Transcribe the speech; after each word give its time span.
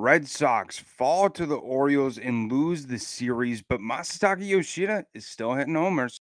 Red 0.00 0.28
Sox 0.28 0.78
fall 0.78 1.28
to 1.30 1.44
the 1.44 1.56
Orioles 1.56 2.18
and 2.18 2.52
lose 2.52 2.86
the 2.86 3.00
series, 3.00 3.62
but 3.62 3.80
Masataka 3.80 4.46
Yoshida 4.46 5.04
is 5.12 5.26
still 5.26 5.54
hitting 5.54 5.74
homers. 5.74 6.20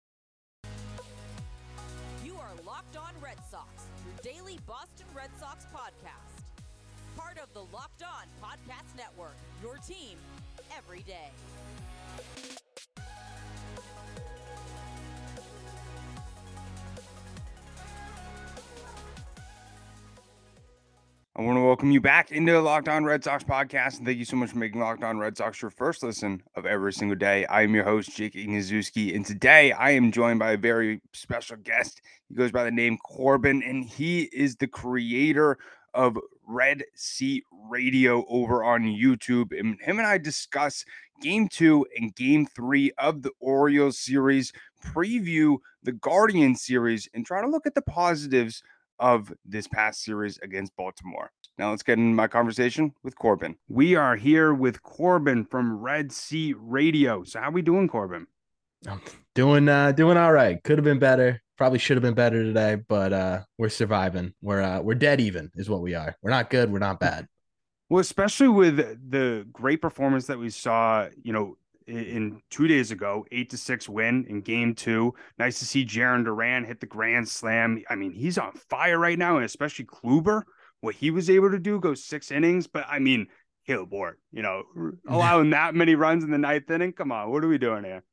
You 2.24 2.36
are 2.36 2.52
Locked 2.64 2.96
On 2.98 3.14
Red 3.20 3.38
Sox, 3.50 3.86
your 4.06 4.34
daily 4.34 4.60
Boston 4.68 5.08
Red 5.16 5.32
Sox 5.40 5.66
podcast. 5.74 6.44
Part 7.18 7.40
of 7.40 7.52
the 7.56 7.62
Locked 7.76 8.04
On 8.04 8.28
Podcast 8.40 8.96
Network, 8.96 9.36
your 9.64 9.78
team 9.78 10.20
every 10.78 11.02
day. 11.02 11.32
I 21.36 21.42
want 21.42 21.58
to 21.58 21.62
welcome 21.62 21.90
you 21.90 22.00
back 22.00 22.32
into 22.32 22.52
the 22.52 22.62
Locked 22.62 22.88
On 22.88 23.06
Red 23.06 23.24
Sox 23.24 23.44
podcast, 23.44 23.98
and 23.98 24.06
thank 24.06 24.20
you 24.20 24.26
so 24.26 24.36
much 24.36 24.52
for 24.52 24.60
making 24.60 24.80
Locked 24.80 25.04
On 25.04 25.18
Red 25.18 25.36
Sox 25.36 25.64
your 25.64 25.72
first 25.72 26.04
listen 26.04 26.44
of 26.54 26.68
every 26.68 26.94
single 26.94 27.18
day. 27.18 27.44
I 27.48 27.64
am 27.64 27.74
your 27.74 27.86
host, 27.86 28.16
Jake 28.16 28.36
Ignaszewski, 28.36 29.16
and 29.16 29.26
today 29.26 29.72
I 29.72 29.90
am 29.90 30.12
joined 30.12 30.38
by 30.38 30.52
a 30.52 30.58
very 30.58 31.02
special 31.12 31.58
guest. 31.58 32.04
He 32.30 32.36
goes 32.36 32.52
by 32.52 32.64
the 32.64 32.70
name 32.70 33.00
Corbin, 33.00 33.64
and 33.64 33.84
he 33.84 34.30
is 34.32 34.58
the 34.58 34.68
creator 34.68 35.58
of 35.96 36.20
Red 36.46 36.84
Seat 36.94 37.46
Radio 37.68 38.26
over 38.30 38.64
on 38.64 38.84
YouTube. 38.84 39.60
And 39.60 39.82
him 39.82 39.98
and 39.98 40.06
I 40.06 40.20
discuss 40.20 40.86
game 41.20 41.48
two 41.48 41.84
and 41.98 42.14
game 42.14 42.46
three 42.46 42.92
of 43.00 43.24
the 43.24 43.32
Orioles 43.40 43.98
series, 43.98 44.54
preview 44.86 45.58
the 45.82 45.94
Guardian 45.94 46.56
series, 46.56 47.10
and 47.16 47.26
try 47.26 47.42
to 47.42 47.50
look 47.50 47.66
at 47.66 47.74
the 47.74 47.82
positives 47.82 48.62
of 49.04 49.34
this 49.46 49.68
past 49.68 50.02
series 50.02 50.40
against 50.40 50.74
Baltimore. 50.78 51.30
Now 51.58 51.72
let's 51.72 51.84
get 51.84 52.00
into 52.00 52.16
my 52.16 52.28
conversation 52.28 52.94
with 53.04 53.18
Corbin. 53.18 53.58
We 53.68 53.96
are 53.96 54.16
here 54.16 54.54
with 54.54 54.82
Corbin 54.82 55.44
from 55.44 55.78
Red 55.78 56.10
Seat 56.14 56.56
Radio. 56.58 57.26
So 57.26 57.42
how 57.42 57.50
are 57.50 57.52
we 57.52 57.62
doing, 57.62 57.90
Corbin? 57.90 58.28
I'm 58.88 59.02
doing 59.36 59.68
uh 59.68 59.92
doing 59.92 60.16
all 60.16 60.32
right. 60.32 60.64
Could 60.64 60.78
have 60.78 60.86
been 60.86 61.00
better. 61.00 61.42
Probably 61.58 61.80
should 61.80 61.98
have 61.98 62.02
been 62.02 62.14
better 62.14 62.44
today, 62.44 62.76
but 62.88 63.12
uh 63.12 63.42
we're 63.58 63.68
surviving. 63.68 64.34
We're 64.42 64.62
uh 64.62 64.80
we're 64.82 64.96
dead 64.96 65.20
even 65.20 65.52
is 65.56 65.70
what 65.70 65.82
we 65.82 65.96
are. 65.96 66.16
We're 66.22 66.32
not 66.32 66.50
good, 66.50 66.72
we're 66.72 66.80
not 66.80 67.02
bad. 67.02 67.28
Well, 67.90 68.00
especially 68.00 68.48
with 68.48 68.78
the 69.12 69.46
great 69.52 69.82
performance 69.82 70.28
that 70.28 70.40
we 70.40 70.50
saw, 70.50 71.10
you 71.22 71.34
know, 71.34 71.58
in 71.88 72.42
two 72.50 72.68
days 72.68 72.92
ago, 72.92 73.26
eight 73.32 73.50
to 73.52 73.58
six 73.58 73.88
win 73.88 74.26
in 74.30 74.42
game 74.42 74.76
two. 74.76 75.14
Nice 75.38 75.60
to 75.60 75.66
see 75.66 75.86
Jarren 75.86 76.26
Duran 76.26 76.66
hit 76.66 76.80
the 76.80 76.86
grand 76.86 77.28
slam. 77.28 77.84
I 77.90 77.96
mean, 77.96 78.12
he's 78.12 78.38
on 78.38 78.54
fire 78.70 78.98
right 78.98 79.18
now, 79.18 79.36
and 79.36 79.46
especially 79.46 79.86
Kluber, 79.86 80.44
what 80.82 80.96
he 80.96 81.12
was 81.12 81.30
able 81.30 81.52
to 81.52 81.60
do, 81.60 81.80
go 81.80 81.94
six 81.94 82.32
innings. 82.32 82.68
But 82.68 82.86
I 82.90 83.00
mean, 83.00 83.28
Kaleb 83.68 83.92
Ort, 83.92 84.20
you 84.32 84.42
know, 84.42 84.64
allowing 85.08 85.52
that 85.52 85.76
many 85.76 85.96
runs 85.96 86.24
in 86.24 86.32
the 86.32 86.38
ninth 86.38 86.70
inning. 86.70 86.94
Come 86.94 87.12
on, 87.12 87.32
what 87.32 87.44
are 87.44 87.48
we 87.48 87.58
doing 87.58 87.84
here? 87.84 88.04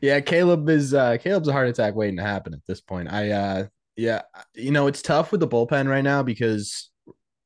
Yeah, 0.00 0.20
Kaleb 0.20 0.68
is 0.68 0.94
uh 0.94 1.16
Kaleb's 1.18 1.48
a 1.48 1.52
heart 1.52 1.68
attack 1.68 1.94
waiting 1.94 2.16
to 2.16 2.22
happen 2.22 2.54
at 2.54 2.64
this 2.66 2.80
point. 2.80 3.12
I 3.12 3.30
uh 3.30 3.66
yeah, 3.96 4.22
you 4.54 4.72
know, 4.72 4.86
it's 4.86 5.02
tough 5.02 5.30
with 5.30 5.40
the 5.40 5.48
bullpen 5.48 5.88
right 5.88 6.02
now 6.02 6.22
because 6.22 6.90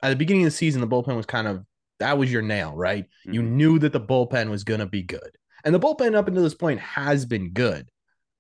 at 0.03 0.11
the 0.11 0.17
beginning 0.17 0.45
of 0.45 0.47
the 0.47 0.57
season, 0.57 0.81
the 0.81 0.87
bullpen 0.87 1.17
was 1.17 1.27
kind 1.27 1.47
of 1.47 1.65
that 2.01 2.19
was 2.19 2.33
your 2.33 2.43
nail, 2.43 2.75
right? 2.75 3.05
Mm-hmm. 3.05 3.33
You 3.33 3.43
knew 3.43 3.79
that 3.81 3.93
the 3.93 4.01
bullpen 4.01 4.51
was 4.51 4.65
going 4.65 4.81
to 4.81 4.87
be 4.87 5.03
good. 5.03 5.31
And 5.65 5.75
the 5.75 5.81
bullpen 5.81 6.15
up 6.15 6.29
until 6.29 6.43
this 6.43 6.55
point 6.55 6.81
has 6.81 7.27
been 7.27 7.51
good. 7.51 7.89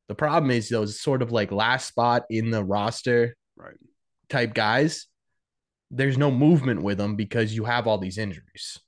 The 0.08 0.14
problem 0.14 0.50
is 0.50 0.68
those 0.68 1.00
sort 1.00 1.22
of 1.22 1.32
like 1.32 1.52
last 1.52 1.88
spot 1.88 2.24
in 2.30 2.50
the 2.50 2.64
roster 2.64 3.36
right. 3.56 3.76
type 4.28 4.54
guys, 4.54 5.06
there's 5.90 6.16
no 6.16 6.30
movement 6.30 6.82
with 6.82 6.98
them 6.98 7.16
because 7.16 7.54
you 7.54 7.64
have 7.64 7.86
all 7.86 7.98
these 7.98 8.18
injuries. 8.18 8.78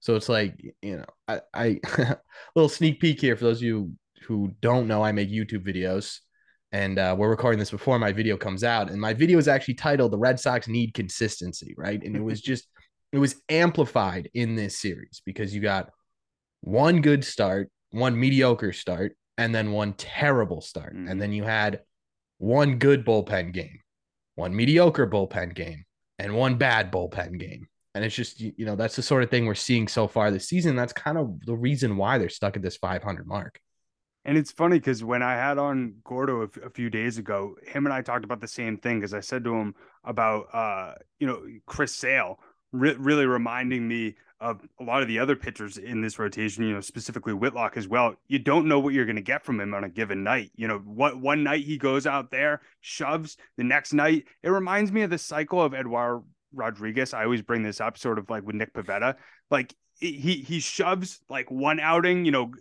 So 0.00 0.14
it's 0.14 0.28
like, 0.28 0.54
you 0.80 0.98
know, 0.98 1.04
I, 1.26 1.40
I 1.52 1.80
little 2.54 2.68
sneak 2.68 3.00
peek 3.00 3.20
here 3.20 3.36
for 3.36 3.44
those 3.44 3.58
of 3.58 3.64
you 3.64 3.92
who 4.22 4.54
don't 4.60 4.86
know, 4.86 5.02
I 5.02 5.12
make 5.12 5.28
YouTube 5.28 5.66
videos 5.66 6.20
and 6.72 6.98
uh, 6.98 7.14
we're 7.18 7.30
recording 7.30 7.58
this 7.58 7.70
before 7.70 7.98
my 7.98 8.12
video 8.12 8.36
comes 8.36 8.62
out. 8.62 8.90
And 8.90 9.00
my 9.00 9.14
video 9.14 9.38
is 9.38 9.48
actually 9.48 9.74
titled 9.74 10.12
"The 10.12 10.18
Red 10.18 10.38
Sox 10.38 10.68
Need 10.68 10.94
Consistency," 10.94 11.74
right? 11.76 12.02
And 12.02 12.14
it 12.14 12.22
was 12.22 12.40
just 12.42 12.68
it 13.12 13.18
was 13.18 13.36
amplified 13.48 14.30
in 14.34 14.54
this 14.54 14.78
series 14.78 15.22
because 15.24 15.54
you 15.54 15.60
got 15.60 15.90
one 16.60 17.00
good 17.00 17.24
start, 17.24 17.70
one 17.90 18.18
mediocre 18.18 18.72
start, 18.72 19.16
and 19.36 19.54
then 19.54 19.72
one 19.72 19.94
terrible 19.94 20.60
start. 20.60 20.94
Mm-hmm. 20.94 21.08
And 21.08 21.22
then 21.22 21.32
you 21.32 21.44
had 21.44 21.80
one 22.38 22.78
good 22.78 23.04
bullpen 23.04 23.52
game, 23.52 23.80
one 24.34 24.54
mediocre 24.54 25.06
bullpen 25.06 25.54
game, 25.54 25.84
and 26.18 26.34
one 26.34 26.56
bad 26.56 26.92
bullpen 26.92 27.38
game. 27.38 27.68
And 27.94 28.04
it's 28.04 28.14
just, 28.14 28.40
you 28.40 28.64
know, 28.64 28.76
that's 28.76 28.96
the 28.96 29.02
sort 29.02 29.22
of 29.22 29.30
thing 29.30 29.46
we're 29.46 29.54
seeing 29.54 29.88
so 29.88 30.06
far 30.06 30.30
this 30.30 30.48
season. 30.48 30.76
That's 30.76 30.92
kind 30.92 31.18
of 31.18 31.40
the 31.44 31.56
reason 31.56 31.96
why 31.96 32.18
they're 32.18 32.28
stuck 32.28 32.56
at 32.56 32.62
this 32.62 32.76
500 32.76 33.26
mark. 33.26 33.58
And 34.24 34.36
it's 34.36 34.52
funny 34.52 34.78
because 34.78 35.02
when 35.02 35.22
I 35.22 35.34
had 35.34 35.56
on 35.56 35.94
Gordo 36.04 36.42
a, 36.42 36.44
f- 36.44 36.64
a 36.66 36.70
few 36.70 36.90
days 36.90 37.16
ago, 37.16 37.56
him 37.66 37.86
and 37.86 37.92
I 37.92 38.02
talked 38.02 38.24
about 38.24 38.40
the 38.40 38.48
same 38.48 38.76
thing 38.76 39.00
because 39.00 39.14
I 39.14 39.20
said 39.20 39.42
to 39.44 39.54
him 39.54 39.74
about, 40.04 40.48
uh, 40.52 40.94
you 41.18 41.26
know, 41.26 41.42
Chris 41.66 41.94
Sale 41.94 42.38
re- 42.72 42.96
really 42.98 43.26
reminding 43.26 43.86
me 43.86 44.14
of 44.40 44.60
a 44.78 44.84
lot 44.84 45.02
of 45.02 45.08
the 45.08 45.18
other 45.18 45.34
pitchers 45.34 45.78
in 45.78 46.00
this 46.00 46.18
rotation, 46.18 46.64
you 46.64 46.72
know, 46.72 46.80
specifically 46.80 47.32
Whitlock 47.32 47.76
as 47.76 47.88
well. 47.88 48.14
You 48.28 48.38
don't 48.38 48.68
know 48.68 48.78
what 48.78 48.94
you're 48.94 49.04
going 49.04 49.16
to 49.16 49.22
get 49.22 49.44
from 49.44 49.60
him 49.60 49.74
on 49.74 49.84
a 49.84 49.88
given 49.88 50.22
night. 50.22 50.52
You 50.54 50.68
know, 50.68 50.78
what 50.78 51.20
one 51.20 51.42
night 51.42 51.64
he 51.64 51.76
goes 51.76 52.06
out 52.06 52.30
there, 52.30 52.60
shoves, 52.80 53.36
the 53.56 53.64
next 53.64 53.92
night, 53.92 54.26
it 54.42 54.50
reminds 54.50 54.92
me 54.92 55.02
of 55.02 55.10
the 55.10 55.18
cycle 55.18 55.60
of 55.60 55.74
Eduardo 55.74 56.24
Rodriguez. 56.52 57.14
I 57.14 57.24
always 57.24 57.42
bring 57.42 57.62
this 57.62 57.80
up 57.80 57.98
sort 57.98 58.18
of 58.18 58.30
like 58.30 58.44
with 58.44 58.54
Nick 58.54 58.74
Pivetta. 58.74 59.16
Like 59.50 59.74
he 59.98 60.44
he 60.46 60.60
shoves 60.60 61.20
like 61.28 61.50
one 61.50 61.80
outing, 61.80 62.24
you 62.24 62.30
know, 62.30 62.52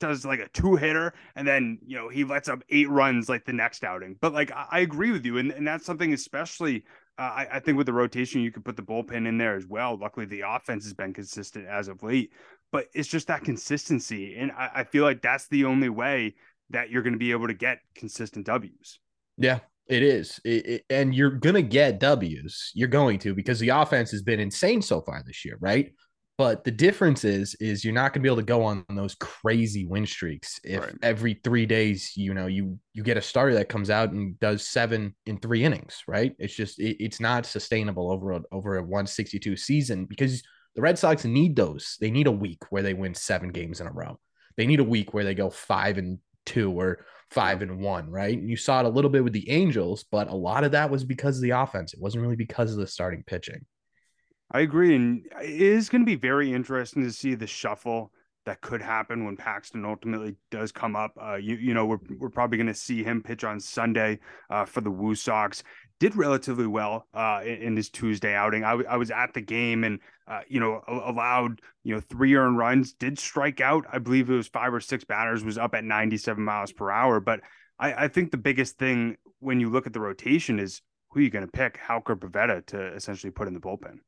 does 0.00 0.24
like 0.26 0.40
a 0.40 0.48
two 0.48 0.76
hitter 0.76 1.14
and 1.36 1.46
then 1.46 1.78
you 1.86 1.96
know 1.96 2.08
he 2.08 2.24
lets 2.24 2.48
up 2.48 2.62
eight 2.68 2.90
runs 2.90 3.28
like 3.28 3.44
the 3.44 3.52
next 3.52 3.84
outing 3.84 4.16
but 4.20 4.34
like 4.34 4.50
i, 4.50 4.66
I 4.72 4.78
agree 4.80 5.12
with 5.12 5.24
you 5.24 5.38
and, 5.38 5.50
and 5.52 5.66
that's 5.66 5.86
something 5.86 6.12
especially 6.12 6.84
uh, 7.18 7.22
I, 7.22 7.48
I, 7.52 7.60
think 7.60 7.78
with 7.78 7.86
the 7.86 7.92
rotation, 7.92 8.40
you 8.40 8.50
could 8.50 8.64
put 8.64 8.76
the 8.76 8.82
bullpen 8.82 9.28
in 9.28 9.38
there 9.38 9.56
as 9.56 9.66
well. 9.66 9.96
Luckily, 9.96 10.26
the 10.26 10.42
offense 10.46 10.84
has 10.84 10.92
been 10.92 11.14
consistent 11.14 11.66
as 11.66 11.88
of 11.88 12.02
late, 12.02 12.32
but 12.72 12.86
it's 12.92 13.08
just 13.08 13.28
that 13.28 13.44
consistency. 13.44 14.36
And 14.36 14.50
I, 14.52 14.70
I 14.76 14.84
feel 14.84 15.04
like 15.04 15.22
that's 15.22 15.46
the 15.48 15.64
only 15.64 15.88
way 15.88 16.34
that 16.70 16.90
you're 16.90 17.02
going 17.02 17.12
to 17.12 17.18
be 17.18 17.30
able 17.30 17.46
to 17.46 17.54
get 17.54 17.78
consistent 17.94 18.46
W's. 18.46 18.98
Yeah, 19.36 19.60
it 19.86 20.02
is. 20.02 20.40
It, 20.44 20.66
it, 20.66 20.84
and 20.90 21.14
you're 21.14 21.30
going 21.30 21.54
to 21.54 21.62
get 21.62 22.00
W's. 22.00 22.72
You're 22.74 22.88
going 22.88 23.18
to 23.20 23.34
because 23.34 23.60
the 23.60 23.68
offense 23.68 24.10
has 24.10 24.22
been 24.22 24.40
insane 24.40 24.82
so 24.82 25.00
far 25.00 25.22
this 25.24 25.44
year, 25.44 25.56
right? 25.60 25.92
But 26.36 26.64
the 26.64 26.72
difference 26.72 27.24
is, 27.24 27.54
is 27.60 27.84
you're 27.84 27.94
not 27.94 28.12
going 28.12 28.20
to 28.20 28.20
be 28.20 28.28
able 28.28 28.38
to 28.38 28.42
go 28.42 28.64
on 28.64 28.84
those 28.90 29.14
crazy 29.14 29.84
win 29.84 30.04
streaks 30.04 30.58
if 30.64 30.80
right. 30.80 30.94
every 31.00 31.40
three 31.44 31.64
days, 31.64 32.12
you 32.16 32.34
know, 32.34 32.46
you 32.46 32.78
you 32.92 33.04
get 33.04 33.16
a 33.16 33.22
starter 33.22 33.54
that 33.54 33.68
comes 33.68 33.88
out 33.88 34.10
and 34.10 34.38
does 34.40 34.66
seven 34.66 35.14
in 35.26 35.38
three 35.38 35.62
innings, 35.62 36.02
right? 36.08 36.34
It's 36.40 36.54
just 36.54 36.80
it, 36.80 36.96
it's 37.02 37.20
not 37.20 37.46
sustainable 37.46 38.10
over 38.10 38.32
a, 38.32 38.42
over 38.50 38.78
a 38.78 38.82
162 38.82 39.56
season 39.56 40.06
because 40.06 40.42
the 40.74 40.82
Red 40.82 40.98
Sox 40.98 41.24
need 41.24 41.54
those. 41.54 41.96
They 42.00 42.10
need 42.10 42.26
a 42.26 42.32
week 42.32 42.64
where 42.70 42.82
they 42.82 42.94
win 42.94 43.14
seven 43.14 43.50
games 43.50 43.80
in 43.80 43.86
a 43.86 43.92
row. 43.92 44.18
They 44.56 44.66
need 44.66 44.80
a 44.80 44.84
week 44.84 45.14
where 45.14 45.24
they 45.24 45.34
go 45.34 45.50
five 45.50 45.98
and 45.98 46.18
two 46.46 46.72
or 46.72 47.04
five 47.30 47.62
and 47.62 47.80
one, 47.80 48.10
right? 48.10 48.36
And 48.36 48.50
you 48.50 48.56
saw 48.56 48.80
it 48.80 48.86
a 48.86 48.90
little 48.90 49.10
bit 49.10 49.22
with 49.22 49.32
the 49.32 49.48
Angels, 49.50 50.04
but 50.10 50.28
a 50.28 50.34
lot 50.34 50.64
of 50.64 50.72
that 50.72 50.90
was 50.90 51.04
because 51.04 51.36
of 51.36 51.42
the 51.42 51.50
offense. 51.50 51.94
It 51.94 52.00
wasn't 52.00 52.22
really 52.22 52.36
because 52.36 52.72
of 52.72 52.78
the 52.78 52.86
starting 52.88 53.22
pitching. 53.24 53.64
I 54.54 54.60
agree, 54.60 54.94
and 54.94 55.26
it 55.42 55.60
is 55.60 55.88
going 55.88 56.02
to 56.02 56.06
be 56.06 56.14
very 56.14 56.52
interesting 56.52 57.02
to 57.02 57.10
see 57.10 57.34
the 57.34 57.44
shuffle 57.46 58.12
that 58.46 58.60
could 58.60 58.80
happen 58.80 59.24
when 59.24 59.36
Paxton 59.36 59.84
ultimately 59.84 60.36
does 60.52 60.70
come 60.70 60.94
up. 60.94 61.10
Uh, 61.20 61.34
you 61.34 61.56
you 61.56 61.74
know 61.74 61.86
we're 61.86 61.98
we're 62.20 62.30
probably 62.30 62.56
going 62.56 62.68
to 62.68 62.74
see 62.74 63.02
him 63.02 63.20
pitch 63.20 63.42
on 63.42 63.58
Sunday 63.58 64.20
uh, 64.50 64.64
for 64.64 64.80
the 64.80 64.92
Woo 64.92 65.16
Sox. 65.16 65.64
Did 65.98 66.14
relatively 66.14 66.68
well 66.68 67.08
uh, 67.12 67.40
in, 67.44 67.62
in, 67.62 67.76
his 67.76 67.90
Tuesday 67.90 68.32
outing. 68.32 68.62
I, 68.62 68.70
w- 68.70 68.88
I 68.88 68.96
was 68.96 69.10
at 69.10 69.34
the 69.34 69.40
game 69.40 69.82
and 69.82 69.98
uh, 70.28 70.42
you 70.46 70.60
know 70.60 70.82
allowed 70.86 71.60
you 71.82 71.92
know 71.92 72.00
three 72.00 72.36
earned 72.36 72.56
runs. 72.56 72.92
Did 72.92 73.18
strike 73.18 73.60
out. 73.60 73.86
I 73.92 73.98
believe 73.98 74.30
it 74.30 74.36
was 74.36 74.46
five 74.46 74.72
or 74.72 74.80
six 74.80 75.02
batters. 75.02 75.42
Was 75.42 75.58
up 75.58 75.74
at 75.74 75.82
97 75.82 76.40
miles 76.40 76.70
per 76.70 76.92
hour. 76.92 77.18
But 77.18 77.40
I, 77.80 78.04
I 78.04 78.08
think 78.08 78.30
the 78.30 78.36
biggest 78.36 78.78
thing 78.78 79.16
when 79.40 79.58
you 79.58 79.68
look 79.68 79.88
at 79.88 79.92
the 79.92 80.00
rotation 80.00 80.60
is 80.60 80.80
who 81.10 81.18
are 81.18 81.22
you 81.24 81.30
going 81.30 81.44
to 81.44 81.50
pick, 81.50 81.76
Houck 81.76 82.08
or 82.08 82.14
Pivetta, 82.14 82.64
to 82.66 82.94
essentially 82.94 83.32
put 83.32 83.48
in 83.48 83.54
the 83.54 83.60
bullpen. 83.60 83.98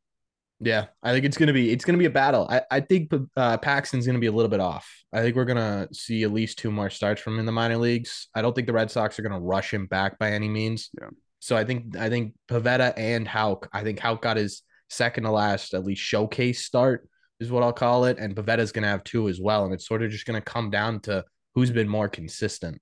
Yeah, 0.60 0.86
I 1.02 1.12
think 1.12 1.26
it's 1.26 1.36
gonna 1.36 1.52
be 1.52 1.70
it's 1.70 1.84
gonna 1.84 1.98
be 1.98 2.06
a 2.06 2.10
battle. 2.10 2.46
I, 2.48 2.62
I 2.70 2.80
think 2.80 3.12
uh, 3.36 3.58
Paxton's 3.58 4.06
gonna 4.06 4.18
be 4.18 4.26
a 4.26 4.32
little 4.32 4.48
bit 4.48 4.60
off. 4.60 4.90
I 5.12 5.20
think 5.20 5.36
we're 5.36 5.44
gonna 5.44 5.88
see 5.92 6.22
at 6.22 6.32
least 6.32 6.58
two 6.58 6.70
more 6.70 6.88
starts 6.88 7.20
from 7.20 7.34
him 7.34 7.40
in 7.40 7.46
the 7.46 7.52
minor 7.52 7.76
leagues. 7.76 8.28
I 8.34 8.40
don't 8.40 8.54
think 8.54 8.66
the 8.66 8.72
Red 8.72 8.90
Sox 8.90 9.18
are 9.18 9.22
gonna 9.22 9.40
rush 9.40 9.72
him 9.72 9.86
back 9.86 10.18
by 10.18 10.30
any 10.32 10.48
means. 10.48 10.90
Yeah. 10.98 11.08
So 11.40 11.56
I 11.56 11.64
think 11.64 11.96
I 11.96 12.08
think 12.08 12.34
Pivetta 12.48 12.94
and 12.96 13.28
Houck. 13.28 13.68
I 13.72 13.82
think 13.82 13.98
Houck 13.98 14.22
got 14.22 14.38
his 14.38 14.62
second 14.88 15.24
to 15.24 15.30
last 15.30 15.74
at 15.74 15.84
least 15.84 16.00
showcase 16.00 16.64
start 16.64 17.08
is 17.38 17.50
what 17.50 17.62
I'll 17.62 17.72
call 17.72 18.06
it, 18.06 18.18
and 18.18 18.34
Pivetta's 18.34 18.72
gonna 18.72 18.88
have 18.88 19.04
two 19.04 19.28
as 19.28 19.38
well. 19.38 19.64
And 19.64 19.74
it's 19.74 19.86
sort 19.86 20.02
of 20.02 20.10
just 20.10 20.24
gonna 20.24 20.40
come 20.40 20.70
down 20.70 21.00
to 21.00 21.22
who's 21.54 21.70
been 21.70 21.88
more 21.88 22.08
consistent. 22.08 22.80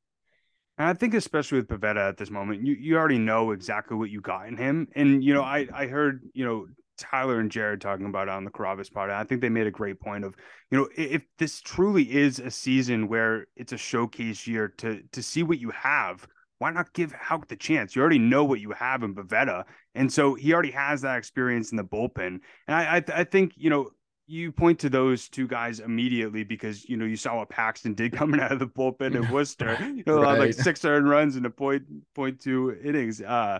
And 0.78 0.88
I 0.88 0.94
think 0.94 1.14
especially 1.14 1.58
with 1.58 1.68
Pivetta 1.68 2.08
at 2.08 2.16
this 2.16 2.30
moment, 2.30 2.66
you, 2.66 2.74
you 2.74 2.96
already 2.96 3.18
know 3.18 3.52
exactly 3.52 3.96
what 3.96 4.10
you 4.10 4.20
got 4.20 4.48
in 4.48 4.56
him. 4.56 4.88
And 4.94 5.24
you 5.24 5.34
know, 5.34 5.42
I 5.42 5.66
I 5.74 5.86
heard, 5.86 6.22
you 6.34 6.44
know, 6.44 6.66
Tyler 6.98 7.40
and 7.40 7.50
Jared 7.50 7.80
talking 7.80 8.06
about 8.06 8.28
on 8.28 8.44
the 8.44 8.50
Carrabis 8.50 8.92
part. 8.92 9.10
I 9.10 9.24
think 9.24 9.40
they 9.40 9.48
made 9.48 9.66
a 9.66 9.70
great 9.70 10.00
point 10.00 10.24
of, 10.24 10.34
you 10.70 10.78
know, 10.78 10.88
if 10.96 11.24
this 11.38 11.60
truly 11.60 12.04
is 12.12 12.38
a 12.38 12.50
season 12.50 13.08
where 13.08 13.46
it's 13.56 13.72
a 13.72 13.78
showcase 13.78 14.46
year 14.46 14.68
to 14.78 15.02
to 15.12 15.22
see 15.22 15.42
what 15.42 15.58
you 15.58 15.70
have, 15.70 16.26
why 16.58 16.70
not 16.70 16.92
give 16.92 17.12
Houck 17.12 17.48
the 17.48 17.56
chance? 17.56 17.94
You 17.94 18.02
already 18.02 18.18
know 18.18 18.44
what 18.44 18.60
you 18.60 18.70
have 18.72 19.02
in 19.02 19.14
Pivetta, 19.14 19.64
and 19.94 20.12
so 20.12 20.34
he 20.34 20.52
already 20.52 20.70
has 20.70 21.02
that 21.02 21.18
experience 21.18 21.70
in 21.70 21.76
the 21.76 21.84
bullpen. 21.84 22.40
And 22.68 22.76
I 22.76 22.96
I, 22.96 23.04
I 23.20 23.24
think 23.24 23.52
you 23.56 23.70
know 23.70 23.90
you 24.26 24.50
point 24.50 24.78
to 24.78 24.88
those 24.88 25.28
two 25.28 25.46
guys 25.46 25.80
immediately 25.80 26.44
because 26.44 26.88
you 26.88 26.96
know 26.96 27.04
you 27.04 27.16
saw 27.16 27.36
what 27.36 27.48
Paxton 27.48 27.94
did 27.94 28.12
coming 28.16 28.40
out 28.40 28.52
of 28.52 28.58
the 28.58 28.66
bullpen 28.66 29.14
in 29.14 29.30
Worcester. 29.32 29.76
You 29.80 30.04
know, 30.06 30.22
right. 30.22 30.38
like 30.38 30.54
six 30.54 30.84
earned 30.84 31.08
runs 31.08 31.36
in 31.36 31.44
a 31.44 31.50
point 31.50 31.84
point 32.14 32.40
two 32.40 32.76
innings. 32.82 33.20
Uh, 33.20 33.58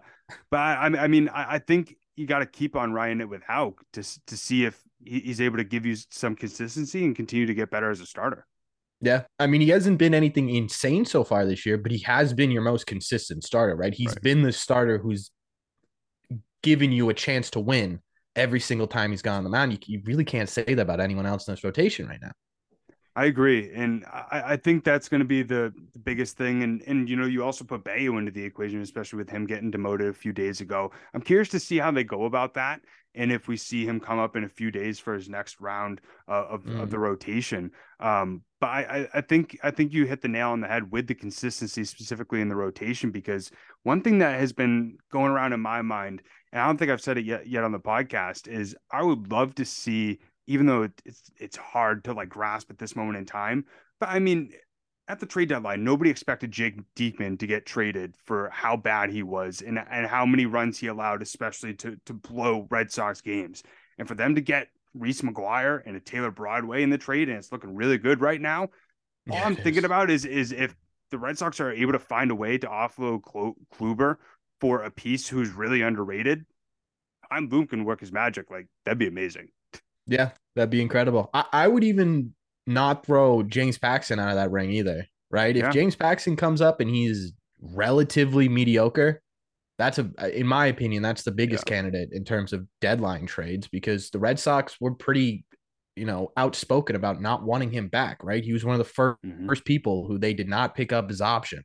but 0.50 0.58
I, 0.58 0.86
I 0.86 1.08
mean, 1.08 1.28
I, 1.28 1.54
I 1.54 1.58
think 1.58 1.96
you 2.16 2.26
got 2.26 2.40
to 2.40 2.46
keep 2.46 2.76
on 2.76 2.92
riding 2.92 3.20
it 3.20 3.28
with 3.28 3.42
Houck 3.42 3.82
to 3.92 4.02
to 4.26 4.36
see 4.36 4.64
if 4.64 4.80
he's 5.04 5.40
able 5.40 5.58
to 5.58 5.64
give 5.64 5.84
you 5.84 5.96
some 6.10 6.34
consistency 6.34 7.04
and 7.04 7.14
continue 7.14 7.46
to 7.46 7.54
get 7.54 7.70
better 7.70 7.90
as 7.90 8.00
a 8.00 8.06
starter. 8.06 8.46
Yeah, 9.00 9.24
I 9.38 9.46
mean, 9.46 9.60
he 9.60 9.68
hasn't 9.68 9.98
been 9.98 10.14
anything 10.14 10.48
insane 10.48 11.04
so 11.04 11.24
far 11.24 11.44
this 11.44 11.66
year, 11.66 11.76
but 11.76 11.92
he 11.92 11.98
has 12.00 12.32
been 12.32 12.50
your 12.50 12.62
most 12.62 12.86
consistent 12.86 13.44
starter, 13.44 13.76
right? 13.76 13.92
He's 13.92 14.10
right. 14.10 14.22
been 14.22 14.42
the 14.42 14.52
starter 14.52 14.98
who's 14.98 15.30
given 16.62 16.90
you 16.90 17.10
a 17.10 17.14
chance 17.14 17.50
to 17.50 17.60
win 17.60 18.00
every 18.34 18.60
single 18.60 18.86
time 18.86 19.10
he's 19.10 19.20
gone 19.20 19.38
on 19.38 19.44
the 19.44 19.50
mound. 19.50 19.72
You, 19.72 19.78
you 19.86 20.02
really 20.04 20.24
can't 20.24 20.48
say 20.48 20.64
that 20.64 20.78
about 20.78 21.00
anyone 21.00 21.26
else 21.26 21.46
in 21.46 21.52
this 21.52 21.64
rotation 21.64 22.06
right 22.06 22.20
now. 22.22 22.32
I 23.16 23.26
agree, 23.26 23.70
and 23.72 24.04
I, 24.06 24.42
I 24.46 24.56
think 24.56 24.82
that's 24.82 25.08
going 25.08 25.20
to 25.20 25.26
be 25.26 25.42
the, 25.42 25.72
the, 25.92 26.00
biggest 26.00 26.36
thing. 26.36 26.64
And 26.64 26.82
and 26.86 27.08
you 27.08 27.14
know, 27.14 27.26
you 27.26 27.44
also 27.44 27.64
put 27.64 27.84
Bello 27.84 28.18
into 28.18 28.32
the 28.32 28.42
equation, 28.42 28.80
especially 28.82 29.18
with 29.18 29.30
him 29.30 29.46
getting 29.46 29.70
demoted 29.70 30.08
a 30.08 30.12
few 30.12 30.32
days 30.32 30.60
ago. 30.60 30.90
I'm 31.14 31.22
curious 31.22 31.48
to 31.50 31.60
see 31.60 31.78
how 31.78 31.92
they 31.92 32.02
go 32.02 32.24
about 32.24 32.54
that, 32.54 32.80
and 33.14 33.30
if 33.30 33.46
we 33.46 33.56
see 33.56 33.86
him 33.86 34.00
come 34.00 34.18
up 34.18 34.34
in 34.34 34.42
a 34.42 34.48
few 34.48 34.72
days 34.72 34.98
for 34.98 35.14
his 35.14 35.28
next 35.28 35.60
round 35.60 36.00
uh, 36.28 36.46
of, 36.46 36.64
mm. 36.64 36.82
of 36.82 36.90
the 36.90 36.98
rotation. 36.98 37.70
Um, 38.00 38.42
but 38.60 38.66
I, 38.66 39.08
I 39.14 39.20
think 39.20 39.58
I 39.62 39.70
think 39.70 39.92
you 39.92 40.06
hit 40.06 40.20
the 40.20 40.28
nail 40.28 40.50
on 40.50 40.60
the 40.60 40.66
head 40.66 40.90
with 40.90 41.06
the 41.06 41.14
consistency, 41.14 41.84
specifically 41.84 42.40
in 42.40 42.48
the 42.48 42.56
rotation, 42.56 43.12
because 43.12 43.52
one 43.84 44.00
thing 44.00 44.18
that 44.18 44.40
has 44.40 44.52
been 44.52 44.96
going 45.12 45.30
around 45.30 45.52
in 45.52 45.60
my 45.60 45.82
mind, 45.82 46.22
and 46.52 46.60
I 46.60 46.66
don't 46.66 46.78
think 46.78 46.90
I've 46.90 47.00
said 47.00 47.18
it 47.18 47.24
yet 47.24 47.46
yet 47.46 47.62
on 47.62 47.70
the 47.70 47.78
podcast, 47.78 48.48
is 48.48 48.74
I 48.90 49.04
would 49.04 49.30
love 49.30 49.54
to 49.56 49.64
see 49.64 50.18
even 50.46 50.66
though 50.66 50.88
it's 51.04 51.30
it's 51.38 51.56
hard 51.56 52.04
to 52.04 52.12
like 52.12 52.28
grasp 52.28 52.70
at 52.70 52.78
this 52.78 52.96
moment 52.96 53.18
in 53.18 53.26
time. 53.26 53.64
But 54.00 54.10
I 54.10 54.18
mean, 54.18 54.52
at 55.08 55.20
the 55.20 55.26
trade 55.26 55.48
deadline, 55.48 55.84
nobody 55.84 56.10
expected 56.10 56.50
Jake 56.50 56.78
Diekman 56.96 57.38
to 57.38 57.46
get 57.46 57.66
traded 57.66 58.14
for 58.24 58.50
how 58.50 58.76
bad 58.76 59.10
he 59.10 59.22
was 59.22 59.62
and 59.62 59.78
and 59.78 60.06
how 60.06 60.24
many 60.26 60.46
runs 60.46 60.78
he 60.78 60.86
allowed, 60.86 61.22
especially 61.22 61.74
to 61.74 61.96
to 62.06 62.14
blow 62.14 62.66
Red 62.70 62.90
Sox 62.90 63.20
games. 63.20 63.62
And 63.98 64.08
for 64.08 64.14
them 64.14 64.34
to 64.34 64.40
get 64.40 64.68
Reese 64.94 65.22
McGuire 65.22 65.82
and 65.84 65.96
a 65.96 66.00
Taylor 66.00 66.30
Broadway 66.30 66.82
in 66.82 66.90
the 66.90 66.98
trade, 66.98 67.28
and 67.28 67.38
it's 67.38 67.52
looking 67.52 67.74
really 67.74 67.98
good 67.98 68.20
right 68.20 68.40
now. 68.40 68.68
All 69.30 69.38
yeah, 69.38 69.44
I'm 69.44 69.56
thinking 69.56 69.78
is. 69.78 69.84
about 69.84 70.10
is 70.10 70.24
is 70.24 70.52
if 70.52 70.74
the 71.10 71.18
Red 71.18 71.38
Sox 71.38 71.60
are 71.60 71.72
able 71.72 71.92
to 71.92 71.98
find 71.98 72.30
a 72.30 72.34
way 72.34 72.58
to 72.58 72.66
offload 72.66 73.22
Kluber 73.74 74.16
for 74.60 74.82
a 74.82 74.90
piece 74.90 75.28
who's 75.28 75.50
really 75.50 75.82
underrated, 75.82 76.44
Chaim 77.30 77.48
Bloom 77.48 77.66
can 77.66 77.84
work 77.84 78.00
his 78.00 78.12
magic. 78.12 78.50
Like 78.50 78.68
that'd 78.84 78.98
be 78.98 79.06
amazing. 79.06 79.48
Yeah, 80.06 80.30
that'd 80.54 80.70
be 80.70 80.82
incredible. 80.82 81.30
I, 81.32 81.44
I 81.52 81.68
would 81.68 81.84
even 81.84 82.34
not 82.66 83.04
throw 83.04 83.42
James 83.42 83.78
Paxton 83.78 84.18
out 84.18 84.30
of 84.30 84.36
that 84.36 84.50
ring 84.50 84.70
either, 84.70 85.06
right? 85.30 85.54
Yeah. 85.54 85.68
If 85.68 85.74
James 85.74 85.96
Paxton 85.96 86.36
comes 86.36 86.60
up 86.60 86.80
and 86.80 86.90
he's 86.90 87.32
relatively 87.60 88.48
mediocre, 88.48 89.22
that's 89.78 89.98
a 89.98 90.38
in 90.38 90.46
my 90.46 90.66
opinion, 90.66 91.02
that's 91.02 91.22
the 91.22 91.32
biggest 91.32 91.64
yeah. 91.66 91.74
candidate 91.74 92.10
in 92.12 92.24
terms 92.24 92.52
of 92.52 92.66
deadline 92.80 93.26
trades 93.26 93.68
because 93.68 94.10
the 94.10 94.18
Red 94.18 94.38
Sox 94.38 94.80
were 94.80 94.94
pretty, 94.94 95.44
you 95.96 96.06
know, 96.06 96.30
outspoken 96.36 96.96
about 96.96 97.20
not 97.20 97.42
wanting 97.42 97.70
him 97.70 97.88
back, 97.88 98.22
right? 98.22 98.44
He 98.44 98.52
was 98.52 98.64
one 98.64 98.78
of 98.78 98.86
the 98.86 98.92
1st 98.92 99.16
mm-hmm. 99.26 99.46
first 99.48 99.64
people 99.64 100.06
who 100.06 100.18
they 100.18 100.32
did 100.32 100.48
not 100.48 100.74
pick 100.74 100.92
up 100.92 101.08
his 101.08 101.20
option. 101.20 101.64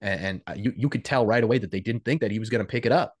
And, 0.00 0.20
and 0.20 0.40
uh, 0.46 0.54
you 0.56 0.72
you 0.76 0.88
could 0.88 1.04
tell 1.04 1.26
right 1.26 1.42
away 1.42 1.58
that 1.58 1.70
they 1.70 1.80
didn't 1.80 2.04
think 2.04 2.20
that 2.20 2.30
he 2.30 2.38
was 2.38 2.50
going 2.50 2.64
to 2.64 2.70
pick 2.70 2.86
it 2.86 2.92
up. 2.92 3.14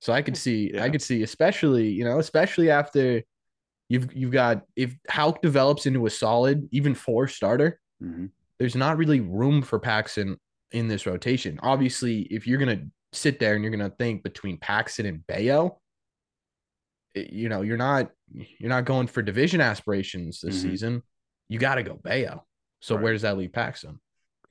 So 0.00 0.12
I 0.12 0.22
could 0.22 0.36
see, 0.44 0.72
yeah. 0.74 0.82
I 0.82 0.90
could 0.90 1.02
see, 1.02 1.22
especially, 1.22 1.88
you 1.88 2.04
know, 2.04 2.18
especially 2.18 2.70
after 2.70 3.22
You've 3.92 4.16
you've 4.16 4.32
got 4.32 4.62
if 4.74 4.96
Houck 5.06 5.42
develops 5.42 5.84
into 5.84 6.06
a 6.06 6.10
solid, 6.10 6.66
even 6.72 6.94
four 6.94 7.28
starter, 7.28 7.78
mm-hmm. 8.02 8.26
there's 8.58 8.74
not 8.74 8.96
really 8.96 9.20
room 9.20 9.60
for 9.60 9.78
Paxton 9.78 10.38
in 10.70 10.88
this 10.88 11.04
rotation. 11.04 11.60
Obviously, 11.62 12.22
if 12.22 12.46
you're 12.46 12.58
gonna 12.58 12.84
sit 13.12 13.38
there 13.38 13.54
and 13.54 13.62
you're 13.62 13.70
gonna 13.70 13.92
think 13.98 14.22
between 14.22 14.56
Paxton 14.56 15.04
and 15.04 15.26
Bello, 15.26 15.78
you 17.14 17.50
know, 17.50 17.60
you're 17.60 17.76
not 17.76 18.10
you're 18.32 18.70
not 18.70 18.86
going 18.86 19.08
for 19.08 19.20
division 19.20 19.60
aspirations 19.60 20.40
this 20.40 20.56
mm-hmm. 20.56 20.70
season. 20.70 21.02
You 21.50 21.58
got 21.58 21.74
to 21.74 21.82
go 21.82 22.00
Bello. 22.02 22.46
So 22.80 22.94
right. 22.94 23.04
where 23.04 23.12
does 23.12 23.22
that 23.22 23.36
leave 23.36 23.52
Paxton? 23.52 24.00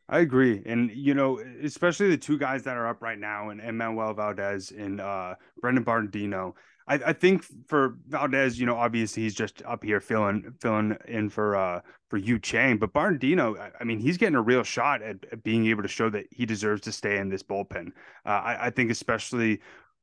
I 0.07 0.19
agree. 0.19 0.61
And, 0.65 0.91
you 0.91 1.13
know, 1.15 1.39
especially 1.63 2.09
the 2.09 2.17
two 2.17 2.37
guys 2.37 2.63
that 2.63 2.75
are 2.75 2.85
up 2.85 3.01
right 3.01 3.17
now 3.17 3.49
and 3.49 3.77
Manuel 3.77 4.13
Valdez 4.13 4.71
and 4.71 4.99
uh, 4.99 5.35
Brennan 5.61 5.83
Bernardino. 5.83 6.53
I, 6.91 6.99
I 7.07 7.13
think 7.13 7.45
for 7.67 7.95
Valdez, 8.09 8.59
you 8.59 8.65
know, 8.65 8.75
obviously 8.75 9.23
he's 9.23 9.33
just 9.33 9.61
up 9.65 9.81
here 9.81 10.01
filling 10.01 10.53
filling 10.59 10.97
in 11.07 11.29
for 11.29 11.55
uh 11.55 11.79
for 12.09 12.17
Yu 12.17 12.37
Chang, 12.37 12.77
but 12.77 12.91
Bernardino, 12.91 13.55
I 13.79 13.85
mean, 13.85 13.99
he's 13.99 14.17
getting 14.17 14.35
a 14.35 14.41
real 14.41 14.63
shot 14.63 15.01
at, 15.01 15.15
at 15.31 15.41
being 15.41 15.67
able 15.67 15.83
to 15.83 15.87
show 15.87 16.09
that 16.09 16.25
he 16.31 16.45
deserves 16.45 16.81
to 16.81 16.91
stay 16.91 17.17
in 17.17 17.29
this 17.29 17.43
bullpen. 17.43 17.93
Uh, 18.25 18.29
I, 18.29 18.65
I 18.67 18.69
think 18.71 18.91
especially 18.91 19.61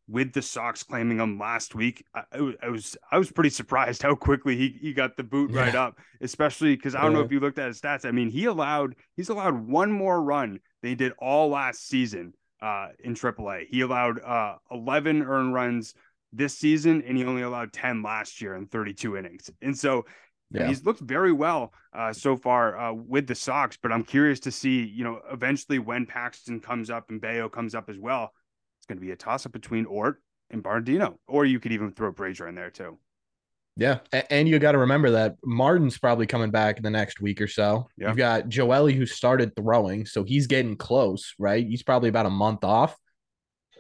with 0.09 0.33
the 0.33 0.41
Sox 0.41 0.83
claiming 0.83 1.19
him 1.19 1.39
last 1.39 1.75
week, 1.75 2.03
I, 2.15 2.55
I, 2.63 2.69
was 2.71 2.97
I 3.13 3.19
was 3.19 3.31
pretty 3.31 3.51
surprised 3.51 4.03
how 4.03 4.15
quickly 4.15 4.57
he, 4.57 4.79
he 4.81 4.95
got 4.95 5.19
the 5.19 5.25
boot 5.25 5.51
yeah. 5.51 5.61
right 5.61 5.75
up, 5.75 5.99
especially 6.23 6.75
because 6.75 6.95
I 6.95 7.03
don't 7.03 7.13
yeah. 7.13 7.19
know 7.19 7.25
if 7.25 7.33
you 7.33 7.41
looked 7.41 7.59
at 7.59 7.67
his 7.67 7.79
stats. 7.79 8.07
I 8.07 8.13
mean, 8.13 8.31
he 8.31 8.47
allowed 8.47 8.95
he's 9.15 9.29
allowed 9.29 9.69
one 9.69 9.93
more 9.93 10.23
run 10.23 10.61
than 10.81 10.89
he 10.89 10.95
did 10.95 11.13
all 11.19 11.51
last 11.51 11.87
season 11.87 12.33
uh, 12.63 12.89
in 13.05 13.13
AAA. 13.13 13.67
He 13.69 13.83
allowed 13.83 14.21
uh, 14.23 14.55
11 14.71 15.23
earned 15.23 15.53
runs 15.53 15.93
this 16.33 16.57
season, 16.57 17.03
and 17.07 17.17
he 17.17 17.25
only 17.25 17.43
allowed 17.43 17.73
10 17.73 18.03
last 18.03 18.41
year 18.41 18.55
in 18.55 18.67
32 18.67 19.17
innings. 19.17 19.51
And 19.63 19.77
so 19.77 20.05
yeah. 20.51 20.67
he's 20.67 20.85
looked 20.85 21.01
very 21.01 21.33
well 21.33 21.73
uh, 21.93 22.13
so 22.13 22.37
far 22.37 22.79
uh, 22.79 22.93
with 22.93 23.27
the 23.27 23.35
Sox, 23.35 23.79
but 23.81 23.93
I'm 23.93 24.05
curious 24.05 24.41
to 24.41 24.51
see, 24.51 24.85
you 24.85 25.05
know, 25.05 25.21
eventually 25.31 25.79
when 25.79 26.07
Paxton 26.07 26.61
comes 26.61 26.91
up 26.91 27.11
and 27.11 27.21
Bello 27.21 27.49
comes 27.49 27.75
up 27.75 27.89
as 27.89 27.99
well, 27.99 28.33
it's 28.79 28.87
going 28.87 28.99
to 28.99 29.05
be 29.05 29.13
a 29.13 29.17
toss 29.17 29.47
up 29.47 29.53
between 29.53 29.87
Ort 29.87 30.23
and 30.51 30.63
Bernardino, 30.63 31.19
or 31.27 31.45
you 31.45 31.61
could 31.61 31.73
even 31.73 31.93
throw 31.93 32.13
Brasier 32.13 32.49
in 32.49 32.55
there 32.55 32.71
too. 32.71 32.99
Yeah, 33.77 34.01
and 34.31 34.49
you 34.49 34.59
got 34.59 34.73
to 34.73 34.79
remember 34.79 35.13
that 35.13 35.37
Martin's 35.45 35.99
probably 35.99 36.27
coming 36.27 36.51
back 36.51 36.79
in 36.79 36.83
the 36.83 36.91
next 36.91 37.21
week 37.21 37.41
or 37.41 37.47
so. 37.47 37.87
Yeah. 37.97 38.09
You've 38.09 38.17
got 38.17 38.49
Joely 38.49 38.93
who 38.93 39.07
started 39.07 39.55
throwing, 39.55 40.05
so 40.05 40.25
he's 40.25 40.49
getting 40.49 40.77
close, 40.77 41.33
right? 41.39 41.65
He's 41.65 41.85
probably 41.85 42.09
about 42.09 42.27
a 42.27 42.31
month 42.31 42.65
off 42.65 42.97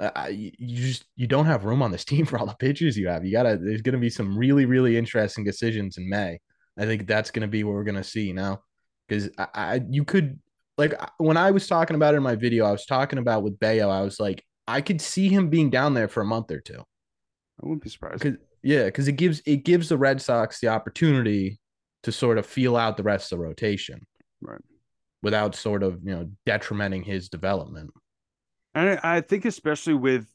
uh, 0.01 0.29
you 0.31 0.53
just 0.59 1.05
you 1.17 1.27
don't 1.27 1.47
have 1.47 1.65
room 1.65 1.83
on 1.83 1.91
this 1.91 2.05
team 2.07 2.25
for 2.25 2.39
all 2.39 2.47
the 2.47 2.55
pitchers 2.55 2.97
you 2.97 3.09
have. 3.09 3.25
You 3.25 3.33
gotta. 3.33 3.59
There's 3.59 3.83
gonna 3.83 3.99
be 3.99 4.11
some 4.11 4.37
really 4.37 4.67
really 4.67 4.97
interesting 4.97 5.45
decisions 5.45 5.99
in 5.99 6.09
May. 6.09 6.41
I 6.79 6.85
think 6.85 7.07
that's 7.07 7.31
gonna 7.31 7.49
be 7.49 7.65
what 7.65 7.75
we're 7.75 7.85
gonna 7.85 8.05
see 8.05 8.33
now, 8.33 8.63
because 9.07 9.31
I, 9.39 9.47
I 9.55 9.81
you 9.89 10.05
could 10.05 10.39
like 10.77 10.95
when 11.19 11.37
I 11.37 11.51
was 11.51 11.67
talking 11.67 11.97
about 11.97 12.15
it 12.15 12.19
in 12.19 12.23
my 12.23 12.37
video, 12.37 12.65
I 12.65 12.71
was 12.71 12.87
talking 12.87 13.19
about 13.19 13.43
with 13.43 13.59
Bello. 13.59 13.91
I 13.91 14.03
was 14.03 14.21
like, 14.21 14.45
I 14.67 14.81
could 14.81 15.01
see 15.01 15.29
him 15.29 15.51
being 15.51 15.71
down 15.71 15.95
there 15.95 16.09
for 16.09 16.21
a 16.21 16.27
month 16.27 16.51
or 16.51 16.61
two. 16.61 16.81
I 16.81 17.67
wouldn't 17.67 17.83
be 17.83 17.91
surprised. 17.91 18.23
Cause, 18.23 18.35
yeah, 18.63 18.85
because 18.85 19.09
it 19.09 19.13
gives 19.13 19.43
it 19.45 19.65
gives 19.65 19.89
the 19.89 19.99
Red 19.99 20.23
Sox 20.23 20.61
the 20.61 20.69
opportunity 20.69 21.59
to 22.05 22.13
sort 22.13 22.39
of 22.39 22.47
feel 22.47 22.77
out 22.77 22.97
the 22.97 23.03
rest 23.03 23.33
of 23.33 23.39
the 23.39 23.45
rotation, 23.45 24.07
right? 24.41 24.61
Without 25.23 25.57
sort 25.57 25.83
of 25.83 26.01
you 26.05 26.15
know 26.15 26.31
detrimenting 26.47 27.03
his 27.03 27.29
development. 27.29 27.91
And 28.79 29.01
I 29.03 29.21
think 29.21 29.45
especially 29.45 29.95
with 29.95 30.27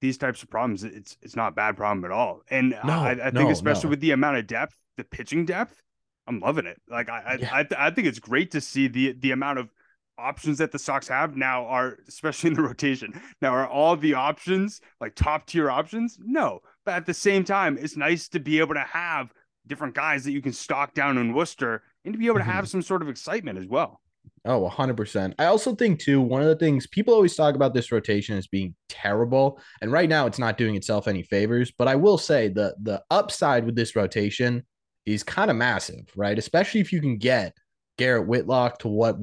these 0.00 0.18
types 0.18 0.42
of 0.42 0.50
problems, 0.50 0.84
it's 0.84 1.16
it's 1.22 1.36
not 1.36 1.48
a 1.48 1.54
bad 1.54 1.76
problem 1.76 2.04
at 2.04 2.10
all. 2.10 2.42
And 2.50 2.70
no, 2.70 2.92
I, 2.92 3.12
I 3.12 3.30
think 3.30 3.34
no, 3.34 3.50
especially 3.50 3.88
no. 3.88 3.90
with 3.90 4.00
the 4.00 4.10
amount 4.12 4.36
of 4.36 4.46
depth, 4.46 4.76
the 4.96 5.04
pitching 5.04 5.44
depth, 5.44 5.80
I'm 6.26 6.40
loving 6.40 6.66
it. 6.66 6.80
Like 6.88 7.08
I 7.08 7.38
yeah. 7.40 7.54
I, 7.54 7.86
I 7.86 7.90
think 7.90 8.06
it's 8.06 8.18
great 8.18 8.50
to 8.52 8.60
see 8.60 8.88
the 8.88 9.12
the 9.12 9.32
amount 9.32 9.58
of 9.58 9.72
options 10.18 10.58
that 10.58 10.72
the 10.72 10.78
Sox 10.78 11.08
have 11.08 11.36
now 11.36 11.64
are 11.66 11.98
especially 12.08 12.48
in 12.48 12.54
the 12.54 12.62
rotation. 12.70 13.20
Now 13.40 13.54
are 13.54 13.66
all 13.66 13.96
the 13.96 14.14
options 14.14 14.80
like 15.00 15.14
top 15.14 15.46
tier 15.46 15.70
options? 15.70 16.18
No. 16.20 16.60
But 16.84 16.94
at 16.94 17.06
the 17.06 17.14
same 17.14 17.44
time, 17.44 17.78
it's 17.80 17.96
nice 17.96 18.28
to 18.28 18.40
be 18.40 18.58
able 18.58 18.74
to 18.74 18.80
have 18.80 19.32
different 19.66 19.94
guys 19.94 20.24
that 20.24 20.32
you 20.32 20.42
can 20.42 20.52
stock 20.52 20.94
down 20.94 21.18
in 21.18 21.34
Worcester 21.34 21.82
and 22.04 22.14
to 22.14 22.18
be 22.18 22.26
able 22.26 22.38
to 22.38 22.44
have 22.44 22.64
mm-hmm. 22.64 22.70
some 22.70 22.82
sort 22.82 23.02
of 23.02 23.08
excitement 23.08 23.58
as 23.58 23.66
well. 23.66 24.00
Oh, 24.44 24.68
100%. 24.68 25.34
I 25.38 25.46
also 25.46 25.74
think, 25.74 26.00
too, 26.00 26.20
one 26.20 26.42
of 26.42 26.48
the 26.48 26.56
things 26.56 26.86
people 26.86 27.14
always 27.14 27.34
talk 27.34 27.54
about 27.54 27.74
this 27.74 27.90
rotation 27.92 28.36
as 28.36 28.46
being 28.46 28.74
terrible. 28.88 29.60
And 29.80 29.92
right 29.92 30.08
now, 30.08 30.26
it's 30.26 30.38
not 30.38 30.58
doing 30.58 30.76
itself 30.76 31.08
any 31.08 31.22
favors. 31.22 31.72
But 31.76 31.88
I 31.88 31.96
will 31.96 32.18
say 32.18 32.48
the, 32.48 32.74
the 32.82 33.02
upside 33.10 33.64
with 33.64 33.76
this 33.76 33.96
rotation 33.96 34.64
is 35.06 35.22
kind 35.22 35.50
of 35.50 35.56
massive, 35.56 36.06
right? 36.16 36.38
Especially 36.38 36.80
if 36.80 36.92
you 36.92 37.00
can 37.00 37.18
get 37.18 37.54
Garrett 37.98 38.28
Whitlock 38.28 38.78
to 38.80 38.88
what 38.88 39.16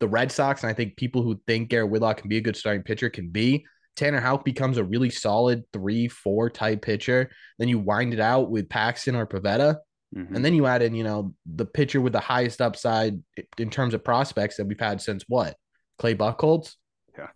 the 0.00 0.08
Red 0.08 0.32
Sox, 0.32 0.62
and 0.62 0.70
I 0.70 0.74
think 0.74 0.96
people 0.96 1.22
who 1.22 1.40
think 1.46 1.70
Garrett 1.70 1.90
Whitlock 1.90 2.18
can 2.18 2.28
be 2.28 2.38
a 2.38 2.42
good 2.42 2.56
starting 2.56 2.82
pitcher 2.82 3.08
can 3.08 3.30
be. 3.30 3.64
Tanner 3.94 4.20
Houck 4.20 4.44
becomes 4.44 4.76
a 4.76 4.84
really 4.84 5.08
solid 5.08 5.64
three, 5.72 6.06
four 6.06 6.50
type 6.50 6.82
pitcher. 6.82 7.30
Then 7.58 7.68
you 7.68 7.78
wind 7.78 8.12
it 8.12 8.20
out 8.20 8.50
with 8.50 8.68
Paxton 8.68 9.16
or 9.16 9.26
Pivetta. 9.26 9.78
Mhm. 10.16 10.34
And 10.34 10.44
then 10.44 10.54
you 10.54 10.66
add 10.66 10.80
in, 10.82 10.94
you 10.94 11.04
know, 11.04 11.34
the 11.44 11.66
pitcher 11.66 12.00
with 12.00 12.12
the 12.14 12.20
highest 12.20 12.62
upside 12.62 13.22
in 13.58 13.68
terms 13.70 13.92
of 13.92 14.02
prospects 14.02 14.56
that 14.56 14.64
we've 14.66 14.80
had 14.80 15.00
since 15.02 15.24
what? 15.28 15.56
Clay 15.98 16.14
Buchholz? 16.14 16.74
Yeah. 17.16 17.28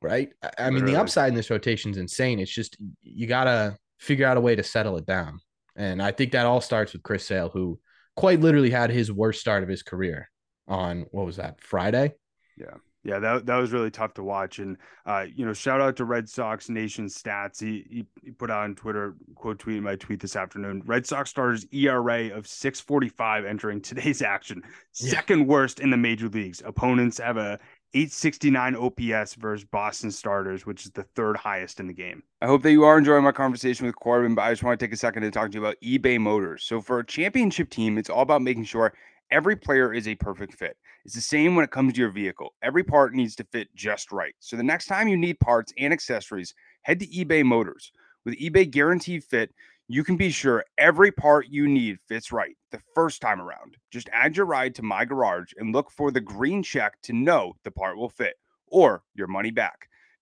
Right? 0.00 0.30
I- 0.42 0.50
I 0.66 0.70
mean, 0.70 0.84
the 0.84 0.96
upside 0.96 1.30
in 1.30 1.34
this 1.34 1.50
rotation 1.50 1.90
is 1.90 1.96
insane. 1.96 2.38
It's 2.38 2.50
just 2.52 2.76
you 3.02 3.26
gotta 3.26 3.76
figure 3.98 4.26
out 4.26 4.36
a 4.36 4.40
way 4.40 4.54
to 4.54 4.62
settle 4.62 4.96
it 4.98 5.06
down. 5.06 5.40
And 5.74 6.00
I 6.00 6.12
think 6.12 6.32
that 6.32 6.46
all 6.46 6.60
starts 6.60 6.92
with 6.92 7.02
Chris 7.02 7.26
Sale, 7.26 7.50
who 7.50 7.80
quite 8.14 8.40
literally 8.40 8.70
had 8.70 8.90
his 8.90 9.10
worst 9.12 9.40
start 9.40 9.62
of 9.62 9.68
his 9.68 9.82
career 9.82 10.30
on 10.68 11.02
what 11.10 11.26
was 11.26 11.36
that, 11.36 11.60
Friday? 11.60 12.14
Yeah, 12.56 12.74
that 13.06 13.46
that 13.46 13.56
was 13.56 13.72
really 13.72 13.90
tough 13.90 14.14
to 14.14 14.22
watch. 14.22 14.58
And 14.58 14.76
uh, 15.06 15.26
you 15.34 15.46
know, 15.46 15.52
shout 15.52 15.80
out 15.80 15.96
to 15.96 16.04
Red 16.04 16.28
Sox 16.28 16.68
Nation 16.68 17.06
Stats. 17.06 17.60
He, 17.60 17.86
he 17.88 18.06
he 18.24 18.30
put 18.32 18.50
out 18.50 18.64
on 18.64 18.74
Twitter, 18.74 19.14
quote 19.34 19.58
tweet 19.58 19.82
my 19.82 19.96
tweet 19.96 20.20
this 20.20 20.36
afternoon. 20.36 20.82
Red 20.86 21.06
Sox 21.06 21.30
starters 21.30 21.66
ERA 21.72 22.36
of 22.36 22.46
645 22.46 23.44
entering 23.44 23.80
today's 23.80 24.22
action. 24.22 24.62
Yeah. 24.94 25.10
Second 25.10 25.46
worst 25.46 25.80
in 25.80 25.90
the 25.90 25.96
major 25.96 26.28
leagues. 26.28 26.62
Opponents 26.64 27.18
have 27.18 27.36
a 27.36 27.58
869 27.94 28.76
OPS 28.76 29.34
versus 29.36 29.64
Boston 29.64 30.10
starters, 30.10 30.66
which 30.66 30.84
is 30.84 30.90
the 30.90 31.04
third 31.04 31.36
highest 31.36 31.80
in 31.80 31.86
the 31.86 31.94
game. 31.94 32.22
I 32.42 32.46
hope 32.46 32.62
that 32.62 32.72
you 32.72 32.84
are 32.84 32.98
enjoying 32.98 33.24
my 33.24 33.32
conversation 33.32 33.86
with 33.86 33.96
Corbin, 33.96 34.34
but 34.34 34.42
I 34.42 34.52
just 34.52 34.62
want 34.62 34.78
to 34.78 34.84
take 34.84 34.92
a 34.92 34.98
second 34.98 35.22
to 35.22 35.30
talk 35.30 35.50
to 35.50 35.54
you 35.54 35.64
about 35.64 35.76
eBay 35.82 36.20
Motors. 36.20 36.64
So 36.64 36.80
for 36.80 36.98
a 36.98 37.06
championship 37.06 37.70
team, 37.70 37.96
it's 37.96 38.10
all 38.10 38.20
about 38.20 38.42
making 38.42 38.64
sure 38.64 38.92
every 39.30 39.56
player 39.56 39.92
is 39.92 40.08
a 40.08 40.14
perfect 40.14 40.54
fit. 40.54 40.76
It's 41.04 41.14
the 41.14 41.20
same 41.20 41.54
when 41.54 41.64
it 41.64 41.70
comes 41.70 41.94
to 41.94 42.00
your 42.00 42.10
vehicle. 42.10 42.54
Every 42.62 42.84
part 42.84 43.14
needs 43.14 43.36
to 43.36 43.44
fit 43.44 43.68
just 43.74 44.12
right. 44.12 44.34
So 44.40 44.56
the 44.56 44.62
next 44.62 44.86
time 44.86 45.08
you 45.08 45.16
need 45.16 45.40
parts 45.40 45.72
and 45.78 45.92
accessories, 45.92 46.54
head 46.82 47.00
to 47.00 47.06
eBay 47.06 47.44
Motors. 47.44 47.92
With 48.24 48.38
eBay 48.38 48.70
Guaranteed 48.70 49.24
Fit, 49.24 49.54
you 49.88 50.02
can 50.02 50.16
be 50.16 50.30
sure 50.30 50.64
every 50.78 51.12
part 51.12 51.46
you 51.48 51.68
need 51.68 52.00
fits 52.00 52.32
right 52.32 52.56
the 52.72 52.80
first 52.94 53.20
time 53.20 53.40
around. 53.40 53.76
Just 53.92 54.08
add 54.12 54.36
your 54.36 54.46
ride 54.46 54.74
to 54.76 54.82
My 54.82 55.04
Garage 55.04 55.52
and 55.58 55.72
look 55.72 55.90
for 55.90 56.10
the 56.10 56.20
green 56.20 56.62
check 56.62 57.00
to 57.02 57.12
know 57.12 57.54
the 57.62 57.70
part 57.70 57.96
will 57.96 58.08
fit 58.08 58.34
or 58.66 59.04
your 59.14 59.28
money 59.28 59.52
back. 59.52 59.88